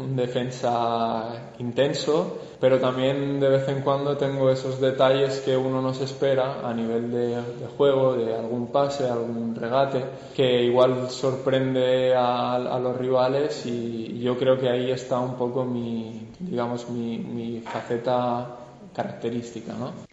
Un 0.00 0.16
defensa 0.16 1.52
intenso, 1.58 2.38
pero 2.58 2.78
también 2.78 3.38
de 3.38 3.48
vez 3.48 3.68
en 3.68 3.82
cuando 3.82 4.16
tengo 4.16 4.50
esos 4.50 4.80
detalles 4.80 5.40
que 5.40 5.56
uno 5.56 5.82
no 5.82 5.90
espera 5.90 6.68
a 6.68 6.72
nivel 6.74 7.12
de, 7.12 7.36
juego, 7.76 8.14
de 8.14 8.34
algún 8.34 8.68
pase, 8.68 9.08
algún 9.08 9.54
regate, 9.54 10.04
que 10.34 10.62
igual 10.64 11.10
sorprende 11.10 12.14
a, 12.14 12.54
a, 12.56 12.78
los 12.78 12.96
rivales 12.96 13.64
y 13.66 14.20
yo 14.20 14.38
creo 14.38 14.58
que 14.58 14.68
ahí 14.68 14.90
está 14.90 15.20
un 15.20 15.34
poco 15.34 15.64
mi, 15.64 16.28
digamos, 16.38 16.88
mi, 16.90 17.18
mi 17.18 17.60
faceta 17.60 18.56
característica, 18.94 19.72
¿no? 19.74 20.09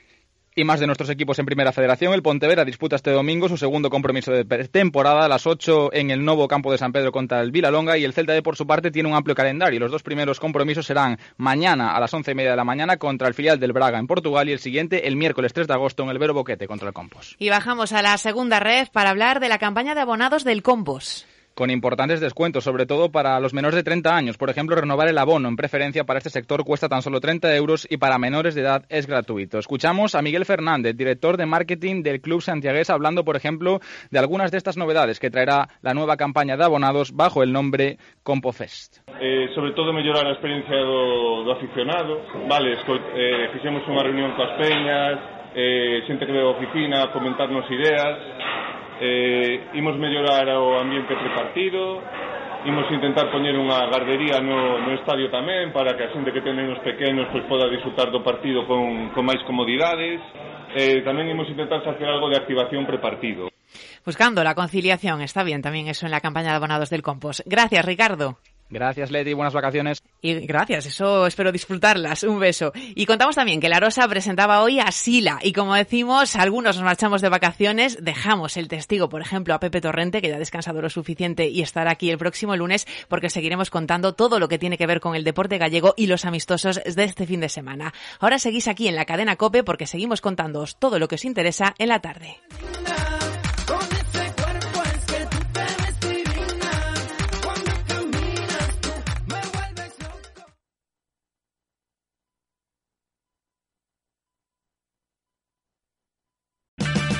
Y 0.60 0.63
más 0.63 0.80
de 0.80 0.88
nuestros 0.88 1.12
equipos 1.12 1.38
en 1.38 1.46
Primera 1.46 1.72
Federación, 1.72 2.15
el 2.15 2.24
Pontevedra 2.24 2.65
disputa 2.65 2.96
este 2.96 3.12
domingo 3.12 3.48
su 3.48 3.58
segundo 3.58 3.91
compromiso 3.91 4.32
de 4.32 4.43
temporada 4.43 5.26
a 5.26 5.28
las 5.28 5.46
8 5.46 5.93
en 5.93 6.10
el 6.10 6.26
nuevo 6.26 6.48
campo 6.48 6.72
de 6.72 6.80
San 6.80 6.91
Pedro 6.91 7.12
contra 7.12 7.41
el 7.41 7.52
Vilalonga 7.52 7.96
y 7.96 8.04
el 8.04 8.12
Celta 8.12 8.34
de 8.34 8.41
por 8.41 8.56
su 8.56 8.65
parte 8.65 8.89
tiene 8.89 9.08
un 9.08 9.13
amplio 9.13 9.36
calendario. 9.36 9.80
Los 9.80 9.91
dos 9.91 10.02
primeros 10.02 10.39
compromisos 10.39 10.88
serán 10.88 11.20
mañana 11.38 11.96
a 11.96 12.00
las 12.00 12.12
once 12.12 12.32
y 12.32 12.34
media 12.34 12.50
de 12.50 12.58
la 12.58 12.63
mañana 12.63 12.98
contra 12.98 13.28
el 13.28 13.36
filial 13.36 13.60
del 13.60 13.72
Braga 13.72 14.00
en 14.00 14.08
Portugal 14.08 14.50
y 14.50 14.52
el 14.52 14.58
siguiente 14.58 15.08
el 15.08 15.15
miércoles 15.15 15.54
3 15.54 15.67
de 15.67 15.74
agosto 15.76 16.02
en 16.02 16.10
el 16.10 16.17
Vero 16.17 16.34
Boquete 16.34 16.65
contra 16.65 16.88
el 16.88 16.93
Compos. 16.96 17.36
Y 17.38 17.50
bajamos 17.50 17.93
a 17.93 18.02
la 18.02 18.17
segunda 18.17 18.60
red 18.60 18.88
para 18.91 19.12
hablar 19.12 19.39
de 19.39 19.50
la 19.50 19.60
campaña 19.60 19.93
de 19.93 20.02
abonados 20.02 20.43
del 20.43 20.63
Compos 20.63 21.28
con 21.58 21.72
importantes 21.72 22.22
descuentos, 22.22 22.63
sobre 22.63 22.86
todo 22.86 23.10
para 23.12 23.39
los 23.39 23.52
menores 23.52 23.76
de 23.76 23.84
30 23.84 24.15
años. 24.15 24.38
Por 24.38 24.52
ejemplo, 24.52 24.76
renovar 24.76 25.08
el 25.08 25.17
abono 25.17 25.50
en 25.50 25.56
preferencia 25.56 26.04
para 26.04 26.20
este 26.20 26.30
sector 26.30 26.63
cuesta 26.63 26.88
tan 26.88 27.02
solo 27.02 27.20
30 27.20 27.56
euros 27.56 27.88
y 27.89 27.98
para 27.98 28.20
menores 28.20 28.54
de 28.54 28.62
edad 28.62 28.86
es 28.89 29.08
gratuito. 29.08 29.58
Escuchamos 29.58 30.14
a 30.14 30.22
Miguel 30.22 30.45
Fernández, 30.45 30.95
director 30.95 31.36
de 31.36 31.47
marketing 31.47 32.03
del 32.03 32.22
Club 32.22 32.43
Santiagués, 32.43 32.91
hablando, 32.91 33.26
por 33.26 33.36
ejemplo, 33.36 33.80
de 34.12 34.20
algunas 34.20 34.51
de 34.51 34.60
estas 34.60 34.78
novedades 34.78 35.20
que 35.20 35.32
traerá 35.32 35.68
la 35.82 35.95
nueva 35.95 36.16
campaña 36.16 36.58
de 36.58 36.64
abonados 36.64 37.12
bajo 37.16 37.41
el 37.41 37.51
nombre 37.51 37.97
CompoFest. 38.22 38.99
Eh, 39.20 39.49
sobre 39.55 39.72
todo 39.72 39.91
mellorar 39.93 40.28
a 40.28 40.34
experiencia 40.34 40.78
do, 40.78 41.43
do 41.43 41.51
aficionado, 41.53 42.22
vale, 42.47 42.78
eh, 42.78 43.49
fixemos 43.58 43.82
unha 43.89 44.05
reunión 44.05 44.38
coas 44.38 44.53
peñas, 44.62 45.18
eh, 45.58 46.05
xente 46.05 46.30
que 46.30 46.38
ve 46.38 46.45
oficina, 46.45 47.10
comentarnos 47.10 47.66
ideas, 47.74 48.76
eh, 49.02 49.70
imos 49.74 49.98
mellorar 49.98 50.50
o 50.58 50.80
ambiente 50.80 51.14
prepartido 51.16 52.02
imos 52.66 52.89
intentar 52.91 53.30
poñer 53.32 53.56
unha 53.56 53.86
gardería 53.88 54.41
no, 54.41 54.82
no 54.82 54.91
estadio 54.98 55.30
tamén 55.30 55.70
para 55.72 55.93
que 55.93 56.10
a 56.10 56.12
xente 56.12 56.34
que 56.34 56.41
ten 56.41 56.58
os 56.68 56.82
pequenos 56.82 57.30
pois, 57.30 57.45
poda 57.45 57.70
disfrutar 57.70 58.10
do 58.10 58.26
partido 58.26 58.66
con, 58.66 59.14
con 59.14 59.24
máis 59.24 59.39
comodidades 59.45 60.20
eh, 60.74 61.06
tamén 61.06 61.30
imos 61.30 61.48
intentar 61.48 61.86
facer 61.86 62.10
algo 62.10 62.28
de 62.28 62.41
activación 62.41 62.84
prepartido 62.89 63.48
Buscando 64.06 64.43
la 64.43 64.56
conciliación, 64.56 65.22
está 65.22 65.43
bien 65.43 65.62
también 65.62 65.88
eso 65.88 66.06
en 66.06 66.12
la 66.12 66.22
campaña 66.22 66.52
de 66.52 66.56
abonados 66.56 66.89
del 66.89 67.04
Compost. 67.04 67.41
Gracias, 67.45 67.84
Ricardo. 67.84 68.39
Gracias, 68.70 69.11
Leti. 69.11 69.34
Buenas 69.34 69.53
vacaciones. 69.53 70.03
Y 70.22 70.34
gracias, 70.45 70.86
eso 70.86 71.26
espero 71.26 71.51
disfrutarlas. 71.51 72.24
Un 72.24 72.39
beso. 72.39 72.72
Y 72.76 73.05
contamos 73.05 73.36
también 73.36 73.61
que 73.61 73.70
La 73.70 73.80
Rosa 73.80 74.07
presentaba 74.07 74.61
hoy 74.61 74.80
a 74.80 74.91
Sila. 74.91 75.39
Y 75.41 75.53
como 75.53 75.76
decimos, 75.76 76.36
algunos 76.36 76.76
nos 76.76 76.84
marchamos 76.84 77.22
de 77.22 77.30
vacaciones, 77.30 77.97
dejamos 78.01 78.57
el 78.57 78.68
testigo, 78.68 79.09
por 79.09 79.22
ejemplo, 79.22 79.53
a 79.53 79.59
Pepe 79.59 79.80
Torrente, 79.80 80.22
que 80.22 80.30
ya 80.30 80.36
ha 80.36 80.39
descansado 80.39 80.82
lo 80.82 80.89
suficiente 80.89 81.47
y 81.47 81.61
estará 81.61 81.91
aquí 81.91 82.09
el 82.09 82.18
próximo 82.18 82.55
lunes, 82.55 82.88
porque 83.07 83.30
seguiremos 83.30 83.70
contando 83.70 84.13
todo 84.13 84.39
lo 84.39 84.49
que 84.49 84.59
tiene 84.59 84.78
que 84.78 84.88
ver 84.88 84.99
con 84.99 85.15
el 85.15 85.24
deporte 85.24 85.57
gallego 85.57 85.93
y 85.95 86.07
los 86.07 86.26
amistosos 86.26 86.82
de 86.84 87.03
este 87.03 87.26
fin 87.26 87.39
de 87.39 87.49
semana. 87.49 87.93
Ahora 88.20 88.39
seguís 88.39 88.68
aquí 88.68 88.88
en 88.88 88.95
la 88.95 89.05
cadena 89.05 89.36
Cope 89.36 89.63
porque 89.63 89.88
seguimos 89.88 90.22
contándoos 90.22 90.78
todo 90.78 90.99
lo 90.99 91.07
que 91.07 91.15
os 91.15 91.26
interesa 91.26 91.74
en 91.78 91.89
la 91.89 92.01
tarde. 92.01 92.38